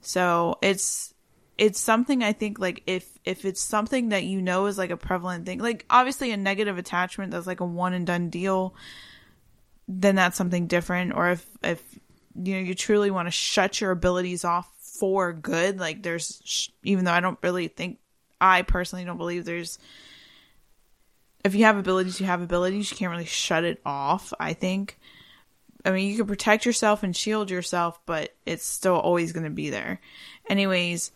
So 0.00 0.58
it's 0.62 1.12
it's 1.58 1.80
something 1.80 2.22
I 2.22 2.32
think 2.32 2.60
like 2.60 2.84
if 2.86 3.06
if 3.24 3.44
it's 3.44 3.60
something 3.60 4.10
that 4.10 4.24
you 4.24 4.40
know 4.40 4.66
is 4.66 4.78
like 4.78 4.90
a 4.90 4.96
prevalent 4.96 5.44
thing, 5.44 5.58
like 5.58 5.84
obviously 5.90 6.30
a 6.30 6.36
negative 6.36 6.78
attachment 6.78 7.32
that's 7.32 7.48
like 7.48 7.60
a 7.60 7.66
one 7.66 7.92
and 7.92 8.06
done 8.06 8.30
deal, 8.30 8.74
then 9.88 10.14
that's 10.14 10.36
something 10.36 10.66
different. 10.66 11.14
Or 11.14 11.30
if 11.30 11.46
if 11.64 11.82
you 12.34 12.54
know 12.54 12.60
you 12.60 12.74
truly 12.74 13.10
want 13.10 13.26
to 13.26 13.32
shut 13.32 13.80
your 13.80 13.90
abilities 13.90 14.44
off 14.44 14.70
for 14.78 15.32
good, 15.32 15.80
like 15.80 16.02
there's 16.02 16.40
sh- 16.44 16.68
even 16.84 17.04
though 17.04 17.12
I 17.12 17.20
don't 17.20 17.38
really 17.42 17.68
think 17.68 17.98
I 18.40 18.62
personally 18.62 19.04
don't 19.04 19.18
believe 19.18 19.44
there's 19.44 19.78
if 21.44 21.54
you 21.54 21.64
have 21.64 21.78
abilities, 21.78 22.20
you 22.20 22.26
have 22.26 22.42
abilities. 22.42 22.90
You 22.90 22.96
can't 22.96 23.10
really 23.10 23.24
shut 23.24 23.64
it 23.64 23.80
off. 23.84 24.32
I 24.38 24.52
think. 24.52 24.98
I 25.84 25.92
mean, 25.92 26.10
you 26.10 26.16
can 26.16 26.26
protect 26.26 26.66
yourself 26.66 27.02
and 27.02 27.16
shield 27.16 27.50
yourself, 27.50 28.00
but 28.04 28.34
it's 28.44 28.66
still 28.66 28.96
always 28.96 29.32
going 29.32 29.44
to 29.44 29.50
be 29.50 29.70
there. 29.70 30.00
Anyways, 30.48 31.12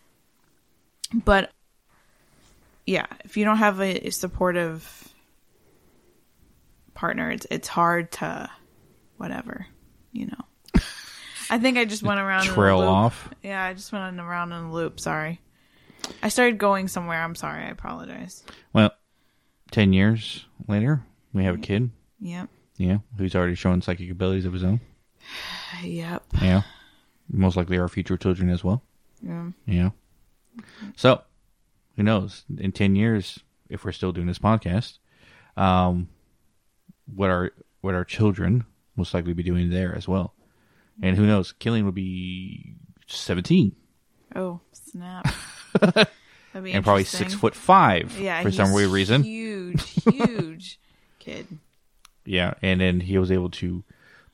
but 1.13 1.51
yeah, 2.87 3.07
if 3.25 3.37
you 3.37 3.45
don't 3.45 3.59
have 3.59 3.81
a, 3.81 4.11
supportive 4.11 5.13
partner, 6.95 7.31
it's 7.31 7.47
it's 7.51 7.69
hard 7.69 8.13
to 8.13 8.49
whatever, 9.23 9.67
you 10.11 10.27
know. 10.27 10.83
I 11.49 11.59
think 11.59 11.79
I 11.79 11.85
just 11.85 12.03
went 12.03 12.19
around 12.19 12.47
in 12.47 12.51
a 12.51 12.55
Trail 12.55 12.81
off. 12.81 13.29
Yeah, 13.43 13.63
I 13.63 13.73
just 13.73 13.93
went 13.93 14.19
around 14.19 14.51
in 14.53 14.65
a 14.65 14.73
loop. 14.73 14.99
Sorry, 14.99 15.41
I 16.23 16.29
started 16.29 16.59
going 16.59 16.89
somewhere. 16.89 17.23
I'm 17.23 17.37
sorry. 17.37 17.63
I 17.63 17.69
apologize. 17.69 18.43
Well, 18.73 18.91
ten 19.71 19.93
years 19.93 20.45
later, 20.67 21.05
we 21.33 21.45
have 21.45 21.55
a 21.55 21.59
kid. 21.59 21.91
Yep. 22.21 22.49
Yeah, 22.79 22.99
who's 23.17 23.37
already 23.37 23.55
showing 23.55 23.81
psychic 23.81 24.11
abilities 24.11 24.45
of 24.45 24.53
his 24.53 24.65
own. 24.65 24.81
Yep. 25.83 26.23
Yeah, 26.43 26.63
most 27.31 27.57
likely 27.57 27.79
our 27.79 27.89
future 27.89 28.17
children 28.17 28.51
as 28.51 28.63
well. 28.63 28.83
Yeah. 29.23 29.51
Yeah. 29.67 29.91
So, 30.97 31.23
who 31.97 32.03
knows? 32.03 32.45
In 32.59 32.73
ten 32.73 32.95
years, 32.97 33.39
if 33.71 33.85
we're 33.85 33.93
still 33.93 34.13
doing 34.13 34.27
this 34.27 34.39
podcast, 34.39 34.99
um, 35.57 36.09
what 37.15 37.31
our 37.31 37.53
what 37.81 37.95
our 37.95 38.05
children 38.05 38.65
most 38.97 39.15
likely 39.15 39.33
be 39.33 39.43
doing 39.43 39.71
there 39.71 39.95
as 39.95 40.07
well, 40.09 40.35
and 41.03 41.17
who 41.17 41.27
knows? 41.27 41.53
Killian 41.53 41.85
would 41.87 41.95
be 41.95 42.75
17. 43.07 43.75
Oh, 44.35 44.61
snap! 44.73 45.27
And 46.55 46.85
probably 46.85 47.05
six 47.05 47.33
foot 47.33 47.55
five 47.55 48.19
Yeah, 48.21 48.43
for 48.43 48.51
some 48.53 48.73
weird 48.73 48.91
reason. 48.91 49.23
Huge, 49.23 49.83
huge 50.05 50.79
kid. 51.19 51.47
Yeah, 52.27 52.55
and 52.61 52.81
then 52.81 53.01
he 53.01 53.17
was 53.17 53.33
able 53.33 53.49
to 53.53 53.83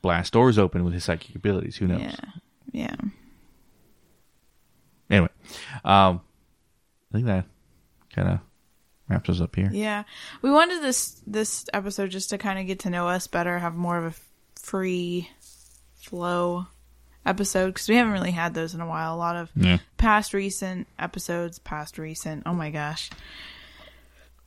blast 0.02 0.32
doors 0.32 0.58
open 0.58 0.84
with 0.84 0.94
his 0.94 1.04
psychic 1.04 1.36
abilities. 1.36 1.76
Who 1.76 1.86
knows? 1.86 2.00
Yeah. 2.02 2.16
Yeah. 2.72 2.96
Anyway, 5.10 5.28
um, 5.84 6.20
I 7.10 7.12
think 7.12 7.26
that 7.26 7.44
kind 8.12 8.28
of 8.28 8.38
wraps 9.08 9.30
us 9.30 9.40
up 9.40 9.54
here. 9.56 9.70
Yeah. 9.72 10.02
We 10.42 10.50
wanted 10.50 10.82
this 10.82 11.22
this 11.26 11.66
episode 11.72 12.10
just 12.10 12.30
to 12.30 12.38
kind 12.38 12.58
of 12.58 12.66
get 12.66 12.80
to 12.80 12.90
know 12.90 13.08
us 13.08 13.26
better, 13.26 13.58
have 13.58 13.74
more 13.74 13.96
of 13.96 14.04
a 14.12 14.14
free 14.62 15.28
flow 15.96 16.66
episode 17.26 17.68
because 17.68 17.88
we 17.88 17.96
haven't 17.96 18.12
really 18.12 18.30
had 18.30 18.54
those 18.54 18.74
in 18.74 18.80
a 18.80 18.86
while. 18.86 19.14
A 19.14 19.16
lot 19.16 19.36
of 19.36 19.50
Yeah. 19.54 19.78
past 19.96 20.32
recent 20.34 20.86
episodes, 20.98 21.58
past 21.58 21.98
recent. 21.98 22.42
Oh 22.46 22.54
my 22.54 22.70
gosh. 22.70 23.10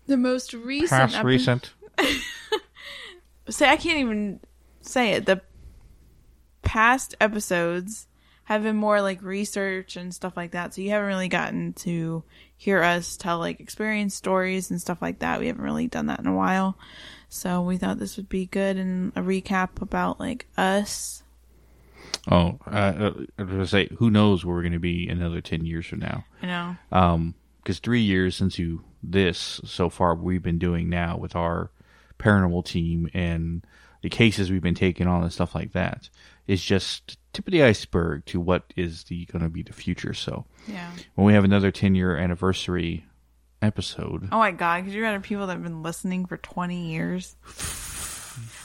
The 0.08 0.18
most 0.18 0.54
recent 0.54 0.90
Past 0.90 1.16
epi- 1.16 1.26
recent. 1.28 1.74
say 3.50 3.70
I 3.70 3.78
can't 3.78 4.00
even 4.00 4.40
say 4.82 5.12
it. 5.12 5.26
The 5.26 5.42
past 6.64 7.16
episodes 7.22 8.08
have 8.54 8.64
been 8.64 8.76
more 8.76 9.02
like 9.02 9.22
research 9.22 9.96
and 9.96 10.14
stuff 10.14 10.36
like 10.36 10.52
that. 10.52 10.74
So 10.74 10.82
you 10.82 10.92
haven't 10.92 11.08
really 11.08 11.28
gotten 11.28 11.74
to 11.74 12.24
hear 12.58 12.84
us 12.84 13.18
tell 13.18 13.40
like 13.40 13.60
experience 13.60 14.16
stories 14.16 14.72
and 14.72 14.82
stuff 14.82 15.02
like 15.02 15.20
that. 15.20 15.40
We 15.40 15.48
haven't 15.48 15.64
really 15.64 15.88
done 15.88 16.08
that 16.08 16.20
in 16.20 16.28
a 16.28 16.36
while. 16.36 16.78
So 17.30 17.62
we 17.62 17.78
thought 17.78 18.00
this 18.00 18.18
would 18.18 18.30
be 18.30 18.46
good 18.46 18.78
and 18.78 19.14
a 19.16 19.22
recap 19.22 19.82
about 19.82 20.20
like 20.20 20.48
us. 20.58 21.24
Oh, 22.30 22.60
uh, 22.68 22.70
uh, 22.70 23.14
I 23.38 23.44
was 23.44 23.52
gonna 23.52 23.68
say, 23.68 23.90
who 23.98 24.12
knows 24.12 24.44
where 24.44 24.56
we're 24.56 24.62
going 24.62 24.74
to 24.74 24.80
be 24.80 25.08
another 25.08 25.42
ten 25.42 25.66
years 25.66 25.86
from 25.88 26.00
now? 26.00 26.26
You 26.42 26.48
know. 26.50 26.76
Um, 26.92 27.36
because 27.62 27.80
three 27.80 28.02
years 28.02 28.36
since 28.36 28.58
you 28.60 28.84
this 29.04 29.62
so 29.64 29.90
far 29.90 30.16
we've 30.16 30.44
been 30.44 30.60
doing 30.60 30.90
now 30.90 31.18
with 31.18 31.36
our 31.36 31.72
paranormal 32.20 32.66
team 32.66 33.10
and 33.14 33.66
the 34.02 34.10
cases 34.10 34.52
we've 34.52 34.62
been 34.62 34.76
taking 34.76 35.08
on 35.08 35.24
and 35.24 35.34
stuff 35.34 35.56
like 35.56 35.74
that 35.74 36.10
is 36.48 36.62
just 36.64 37.18
tip 37.34 37.48
of 37.48 37.52
the 37.52 37.64
iceberg 37.64 38.26
to 38.26 38.40
what 38.40 38.74
is 38.76 39.06
the 39.06 39.26
going 39.26 39.44
to 39.44 39.50
be 39.50 39.64
the 39.64 39.74
future. 39.74 40.14
So 40.14 40.46
Yeah. 40.68 40.92
when 41.16 41.26
we 41.26 41.34
have 41.34 41.44
another 41.44 41.72
10 41.72 41.96
year 41.96 42.18
anniversary 42.18 43.06
episode, 43.62 44.28
Oh 44.32 44.40
my 44.40 44.52
god, 44.52 44.82
because 44.82 44.96
you 44.96 45.02
got 45.02 45.22
people 45.24 45.48
that 45.48 45.54
have 45.54 45.64
been 45.64 45.84
listening 45.84 46.26
for 46.26 46.38
twenty 46.38 46.92
years. 46.92 47.36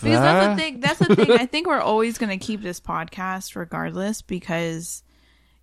Because 0.01 0.21
that's 0.21 0.47
the 0.47 0.53
uh? 0.53 0.57
thing. 0.57 0.81
That's 0.81 0.99
the 0.99 1.17
thing. 1.17 1.31
I 1.39 1.47
think 1.47 1.67
we're 1.67 1.81
always 1.81 2.19
going 2.19 2.39
to 2.39 2.45
keep 2.45 2.63
this 2.63 2.81
podcast 2.81 3.57
regardless 3.57 4.23
because 4.23 5.03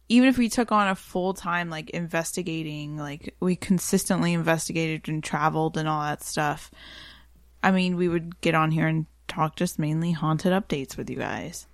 even 0.09 0.28
if 0.28 0.38
we 0.38 0.49
took 0.49 0.72
on 0.72 0.88
a 0.88 0.95
full 0.95 1.34
time 1.34 1.70
like 1.70 1.89
investigating, 1.91 2.97
like 2.97 3.36
we 3.39 3.55
consistently 3.55 4.34
investigated 4.34 5.07
and 5.07 5.24
traveled 5.24 5.78
and 5.78 5.88
all 5.88 6.01
that 6.03 6.24
stuff. 6.24 6.72
I 7.64 7.72
mean, 7.72 7.95
we 7.95 8.09
would 8.09 8.41
get 8.41 8.55
on 8.55 8.72
here 8.72 8.88
and 8.88 9.05
talk 9.28 9.55
just 9.55 9.80
mainly 9.80 10.11
haunted 10.11 10.51
updates 10.51 10.97
with 10.97 11.09
you 11.09 11.16
guys. 11.16 11.66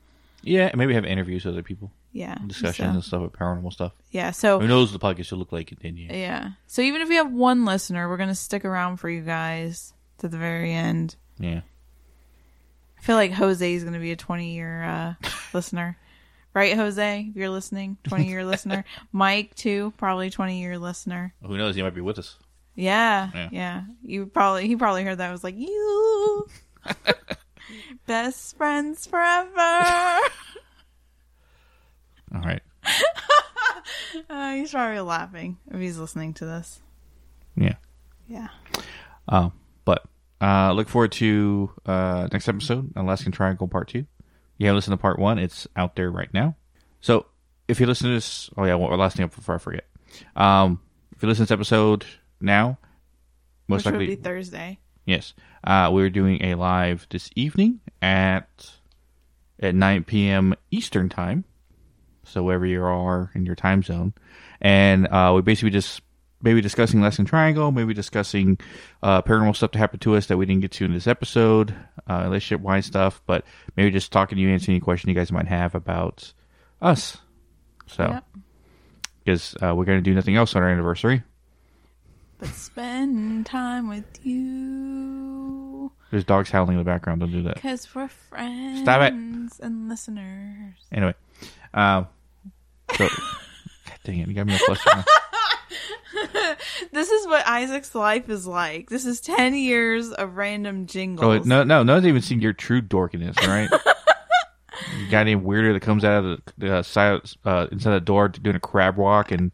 Yeah, 0.43 0.67
and 0.67 0.77
maybe 0.77 0.93
have 0.93 1.05
interviews 1.05 1.45
with 1.45 1.53
other 1.55 1.63
people, 1.63 1.91
Yeah. 2.11 2.35
discussions 2.47 2.87
so- 2.87 2.93
and 2.93 3.03
stuff 3.03 3.21
with 3.23 3.31
paranormal 3.33 3.71
stuff. 3.73 3.93
yeah. 4.11 4.31
So 4.31 4.59
Who 4.59 4.67
knows 4.67 4.91
what 4.91 4.99
the 5.01 5.23
podcast 5.23 5.31
will 5.31 5.39
look 5.39 5.51
like 5.51 5.71
in 5.71 5.77
10 5.77 5.97
years? 5.97 6.11
yeah. 6.15 6.51
So 6.67 6.81
even 6.81 7.01
if 7.01 7.09
we 7.09 7.15
have 7.15 7.31
one 7.31 7.65
listener, 7.65 8.07
we're 8.09 8.17
going 8.17 8.29
to 8.29 8.35
stick 8.35 8.65
around 8.65 8.97
for 8.97 9.09
you 9.09 9.21
guys 9.21 9.93
to 10.19 10.27
the 10.27 10.37
very 10.37 10.73
end. 10.73 11.15
Yeah. 11.39 11.61
I 12.97 13.01
feel 13.01 13.15
like 13.15 13.31
Jose 13.31 13.73
is 13.73 13.83
going 13.83 13.93
to 13.93 13.99
be 13.99 14.11
a 14.11 14.15
20 14.17 14.53
year 14.53 14.83
uh, 14.83 15.13
listener. 15.53 15.97
Right, 16.53 16.75
Jose? 16.75 17.27
If 17.29 17.35
you're 17.35 17.49
listening, 17.49 17.97
20 18.03 18.27
year 18.27 18.43
listener. 18.53 18.83
Mike, 19.13 19.55
too, 19.55 19.93
probably 19.97 20.29
20 20.29 20.59
year 20.59 20.77
listener. 20.79 21.33
Who 21.45 21.57
knows? 21.57 21.75
He 21.75 21.83
might 21.83 21.93
be 21.95 22.01
with 22.01 22.19
us. 22.19 22.37
Yeah, 22.75 23.29
Yeah. 23.33 23.49
yeah. 23.51 23.81
You 24.03 24.25
probably, 24.25 24.67
he 24.67 24.75
probably 24.75 25.03
heard 25.03 25.19
that. 25.19 25.31
Was 25.31 25.43
like, 25.43 25.55
you. 25.57 26.47
Best 28.05 28.57
friends 28.57 29.05
forever. 29.05 29.49
All 32.33 32.41
right. 32.41 32.61
Uh, 34.29 34.53
he's 34.53 34.71
probably 34.71 34.99
laughing 34.99 35.57
if 35.71 35.79
he's 35.79 35.97
listening 35.97 36.33
to 36.33 36.45
this. 36.45 36.81
Yeah. 37.55 37.75
Yeah. 38.27 38.49
Um, 39.27 39.53
but 39.85 40.03
uh, 40.41 40.71
look 40.73 40.87
forward 40.89 41.11
to 41.13 41.71
uh, 41.85 42.27
next 42.31 42.47
episode, 42.47 42.91
Alaskan 42.95 43.31
Triangle 43.31 43.67
Part 43.67 43.89
Two. 43.89 44.05
You 44.57 44.67
haven't 44.67 44.77
listened 44.77 44.93
to 44.93 45.01
Part 45.01 45.19
One; 45.19 45.37
it's 45.39 45.67
out 45.75 45.95
there 45.95 46.11
right 46.11 46.33
now. 46.33 46.55
So 47.01 47.25
if 47.67 47.79
you 47.79 47.85
listen 47.85 48.07
to 48.07 48.13
this, 48.13 48.49
oh 48.57 48.65
yeah, 48.65 48.75
one 48.75 48.97
last 48.99 49.17
thing 49.17 49.27
before 49.27 49.55
I 49.55 49.59
forget. 49.59 49.85
Um, 50.35 50.81
if 51.15 51.21
you 51.21 51.29
listen 51.29 51.45
to 51.45 51.49
this 51.49 51.55
episode 51.55 52.05
now, 52.41 52.77
most 53.67 53.85
Which 53.85 53.93
likely 53.93 54.07
be 54.07 54.15
Thursday. 54.15 54.79
Yes, 55.09 55.33
uh, 55.63 55.89
we're 55.91 56.11
doing 56.11 56.43
a 56.43 56.53
live 56.53 57.07
this 57.09 57.31
evening 57.35 57.79
at 57.99 58.73
at 59.59 59.73
9 59.73 60.03
p.m. 60.03 60.53
Eastern 60.69 61.09
time. 61.09 61.45
So 62.23 62.43
wherever 62.43 62.63
you 62.65 62.83
are 62.83 63.31
in 63.33 63.43
your 63.43 63.55
time 63.55 63.81
zone, 63.81 64.13
and 64.61 65.07
uh, 65.07 65.33
we 65.35 65.41
basically 65.41 65.71
just 65.71 66.01
maybe 66.43 66.61
discussing 66.61 66.99
Alaskan 66.99 67.25
Triangle, 67.25 67.71
maybe 67.71 67.95
discussing 67.95 68.59
uh, 69.01 69.23
paranormal 69.23 69.55
stuff 69.55 69.71
that 69.71 69.79
happened 69.79 70.01
to 70.01 70.15
us 70.15 70.27
that 70.27 70.37
we 70.37 70.45
didn't 70.45 70.61
get 70.61 70.73
to 70.73 70.85
in 70.85 70.93
this 70.93 71.07
episode, 71.07 71.73
uh, 72.07 72.21
relationship 72.25 72.61
wise 72.61 72.85
stuff, 72.85 73.19
but 73.25 73.43
maybe 73.75 73.89
just 73.89 74.11
talking 74.11 74.35
to 74.35 74.41
you, 74.43 74.49
answering 74.49 74.75
any 74.75 74.79
question 74.79 75.09
you 75.09 75.15
guys 75.15 75.31
might 75.31 75.47
have 75.47 75.73
about 75.73 76.31
us. 76.83 77.17
So 77.87 78.03
Yep. 78.03 78.23
because 79.25 79.55
uh, 79.55 79.73
we're 79.75 79.85
gonna 79.85 80.01
do 80.01 80.13
nothing 80.13 80.35
else 80.35 80.55
on 80.55 80.61
our 80.61 80.69
anniversary. 80.69 81.23
But 82.39 82.49
spend 82.49 83.45
time 83.45 83.89
with 83.89 84.25
you. 84.25 85.91
There's 86.09 86.23
dogs 86.23 86.49
howling 86.49 86.71
in 86.71 86.77
the 86.77 86.83
background. 86.83 87.19
Don't 87.19 87.31
do 87.31 87.43
that. 87.43 87.55
Because 87.55 87.93
we're 87.93 88.07
friends 88.07 88.81
Stop 88.81 89.01
it. 89.01 89.13
and 89.13 89.89
listeners. 89.89 90.75
Anyway, 90.91 91.13
um, 91.73 92.07
so 92.95 93.07
God 93.85 93.97
dang 94.05 94.19
it, 94.19 94.27
you 94.29 94.33
got 94.33 94.47
me 94.47 94.53
all 94.53 94.59
flustered. 94.59 94.93
now. 94.95 95.03
This 96.91 97.11
is 97.11 97.27
what 97.27 97.47
Isaac's 97.47 97.93
life 97.93 98.29
is 98.29 98.47
like. 98.47 98.89
This 98.89 99.05
is 99.05 99.21
10 99.21 99.53
years 99.55 100.11
of 100.11 100.35
random 100.37 100.87
jingles. 100.87 101.45
Oh 101.45 101.47
no, 101.47 101.63
no, 101.63 101.83
no 101.83 101.93
one's 101.93 102.07
even 102.07 102.21
seen 102.21 102.41
your 102.41 102.53
true 102.53 102.81
dorkiness, 102.81 103.37
right? 103.47 103.69
you 104.97 105.09
got 105.09 105.21
any 105.21 105.35
weirder 105.35 105.73
that 105.73 105.81
comes 105.81 106.03
out 106.03 106.25
of 106.25 106.39
the 106.57 106.77
uh, 106.77 106.81
side 106.81 107.21
uh, 107.45 107.67
inside 107.71 107.91
the 107.93 107.99
door 107.99 108.27
doing 108.29 108.55
a 108.55 108.59
crab 108.59 108.97
walk 108.97 109.31
and 109.31 109.51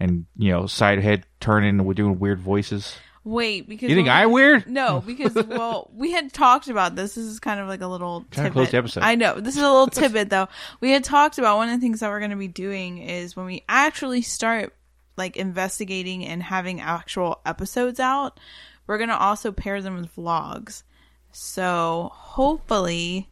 and 0.00 0.26
you 0.36 0.50
know 0.50 0.66
side 0.66 1.00
head 1.00 1.26
turning 1.40 1.70
and 1.70 1.86
we're 1.86 1.94
doing 1.94 2.18
weird 2.18 2.40
voices. 2.40 2.96
Wait, 3.24 3.68
because 3.68 3.90
You 3.90 3.96
think 3.96 4.08
I 4.08 4.26
we- 4.26 4.32
weird? 4.34 4.66
No, 4.68 5.00
because 5.06 5.34
well, 5.34 5.90
we 5.94 6.12
had 6.12 6.32
talked 6.32 6.68
about 6.68 6.96
this. 6.96 7.14
This 7.14 7.24
is 7.26 7.40
kind 7.40 7.60
of 7.60 7.68
like 7.68 7.82
a 7.82 7.86
little 7.86 8.24
tidbit. 8.30 8.72
episode. 8.72 9.02
I 9.02 9.16
know 9.16 9.38
this 9.40 9.56
is 9.56 9.62
a 9.62 9.68
little 9.70 9.88
tidbit 9.88 10.30
though. 10.30 10.48
We 10.80 10.90
had 10.92 11.04
talked 11.04 11.36
about 11.38 11.56
one 11.58 11.68
of 11.68 11.74
the 11.74 11.80
things 11.80 12.00
that 12.00 12.08
we're 12.08 12.20
going 12.20 12.30
to 12.30 12.36
be 12.36 12.48
doing 12.48 12.98
is 12.98 13.36
when 13.36 13.44
we 13.46 13.64
actually 13.68 14.22
start 14.22 14.74
like 15.16 15.36
investigating 15.36 16.24
and 16.24 16.42
having 16.42 16.80
actual 16.80 17.40
episodes 17.44 18.00
out, 18.00 18.38
we're 18.86 18.98
going 18.98 19.10
to 19.10 19.18
also 19.18 19.52
pair 19.52 19.82
them 19.82 19.96
with 19.96 20.14
vlogs. 20.16 20.84
So 21.32 22.10
hopefully, 22.14 23.28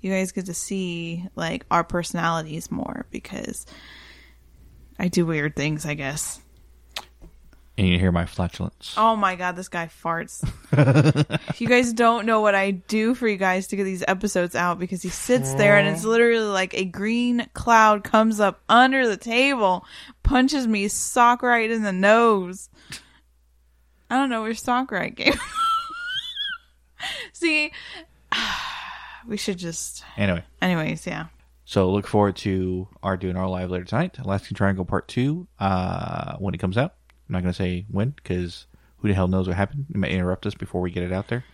you 0.00 0.10
guys 0.12 0.32
get 0.32 0.46
to 0.46 0.54
see 0.54 1.26
like 1.36 1.64
our 1.70 1.84
personalities 1.84 2.70
more 2.70 3.06
because 3.10 3.64
I 4.98 5.08
do 5.08 5.24
weird 5.24 5.56
things, 5.56 5.86
I 5.86 5.94
guess. 5.94 6.40
And 7.78 7.86
you 7.86 7.96
hear 7.96 8.10
my 8.10 8.26
flatulence. 8.26 8.94
Oh 8.96 9.14
my 9.14 9.36
god, 9.36 9.54
this 9.54 9.68
guy 9.68 9.86
farts. 10.02 10.42
you 11.60 11.68
guys 11.68 11.92
don't 11.92 12.26
know 12.26 12.40
what 12.40 12.56
I 12.56 12.72
do 12.72 13.14
for 13.14 13.28
you 13.28 13.36
guys 13.36 13.68
to 13.68 13.76
get 13.76 13.84
these 13.84 14.02
episodes 14.08 14.56
out 14.56 14.80
because 14.80 15.00
he 15.00 15.10
sits 15.10 15.54
there 15.54 15.78
and 15.78 15.86
it's 15.86 16.02
literally 16.04 16.44
like 16.44 16.74
a 16.74 16.84
green 16.84 17.48
cloud 17.54 18.02
comes 18.02 18.40
up 18.40 18.60
under 18.68 19.06
the 19.06 19.16
table, 19.16 19.86
punches 20.24 20.66
me 20.66 20.88
sock 20.88 21.40
right 21.44 21.70
in 21.70 21.82
the 21.84 21.92
nose. 21.92 22.68
I 24.10 24.16
don't 24.16 24.28
know 24.28 24.42
where 24.42 24.54
sock 24.54 24.90
right 24.90 25.16
came. 25.16 25.34
See, 27.32 27.70
we 29.28 29.36
should 29.36 29.58
just 29.58 30.02
Anyway, 30.16 30.42
anyways, 30.60 31.06
yeah. 31.06 31.26
so 31.64 31.92
look 31.92 32.08
forward 32.08 32.34
to 32.38 32.88
our 33.04 33.16
doing 33.16 33.36
our 33.36 33.48
live 33.48 33.70
later 33.70 33.84
tonight, 33.84 34.18
Alaskan 34.18 34.56
Triangle 34.56 34.84
Part 34.84 35.06
Two, 35.06 35.46
uh, 35.60 36.34
when 36.38 36.54
it 36.54 36.58
comes 36.58 36.76
out. 36.76 36.94
I'm 37.28 37.32
not 37.34 37.42
gonna 37.42 37.52
say 37.52 37.84
when 37.90 38.10
because 38.10 38.66
who 38.98 39.08
the 39.08 39.14
hell 39.14 39.28
knows 39.28 39.46
what 39.46 39.56
happened. 39.56 39.86
It 39.90 39.96
might 39.96 40.10
interrupt 40.10 40.46
us 40.46 40.54
before 40.54 40.80
we 40.80 40.90
get 40.90 41.02
it 41.02 41.12
out 41.12 41.28
there. 41.28 41.44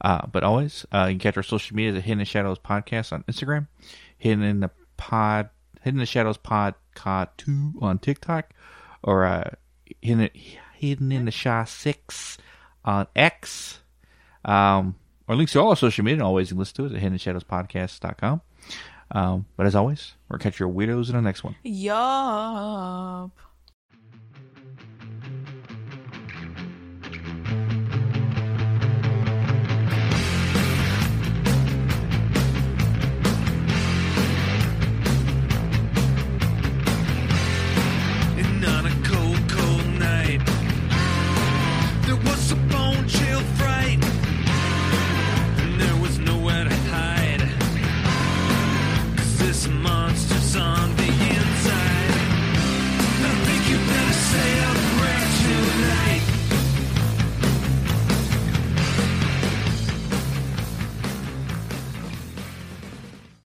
Uh, 0.00 0.26
but 0.26 0.42
always, 0.42 0.84
uh, 0.92 1.06
you 1.06 1.12
can 1.12 1.20
catch 1.20 1.36
our 1.36 1.42
social 1.42 1.76
media 1.76 1.94
at 1.94 2.02
Hidden 2.02 2.20
in 2.20 2.26
Shadows 2.26 2.58
Podcast 2.58 3.12
on 3.12 3.22
Instagram, 3.24 3.68
Hidden 4.18 4.42
in 4.42 4.60
the 4.60 4.70
Pod, 4.96 5.48
Hidden 5.82 5.98
in 5.98 6.00
the 6.00 6.06
Shadows 6.06 6.38
Podcast 6.38 7.28
2 7.36 7.74
on 7.80 7.98
TikTok, 8.00 8.50
or 9.02 9.24
uh, 9.24 9.50
Hidden, 10.00 10.30
Hidden 10.74 11.12
in 11.12 11.24
the 11.26 11.30
Shaw 11.30 11.64
6 11.64 12.38
on 12.84 13.06
X. 13.14 13.78
Um, 14.44 14.96
or 15.28 15.36
links 15.36 15.52
to 15.52 15.60
all 15.60 15.70
our 15.70 15.76
social 15.76 16.04
media, 16.04 16.24
always 16.24 16.50
you 16.50 16.54
can 16.54 16.58
listen 16.58 16.88
to 16.88 16.94
it 16.94 16.96
at 16.96 17.12
hiddenshadowspodcast.com. 17.12 18.40
Um, 19.12 19.46
but 19.56 19.66
as 19.66 19.76
always, 19.76 20.14
we'll 20.28 20.38
catch 20.40 20.58
your 20.58 20.68
weirdos 20.68 21.10
in 21.10 21.14
the 21.14 21.22
next 21.22 21.44
one. 21.44 21.54
Yup. 21.62 23.30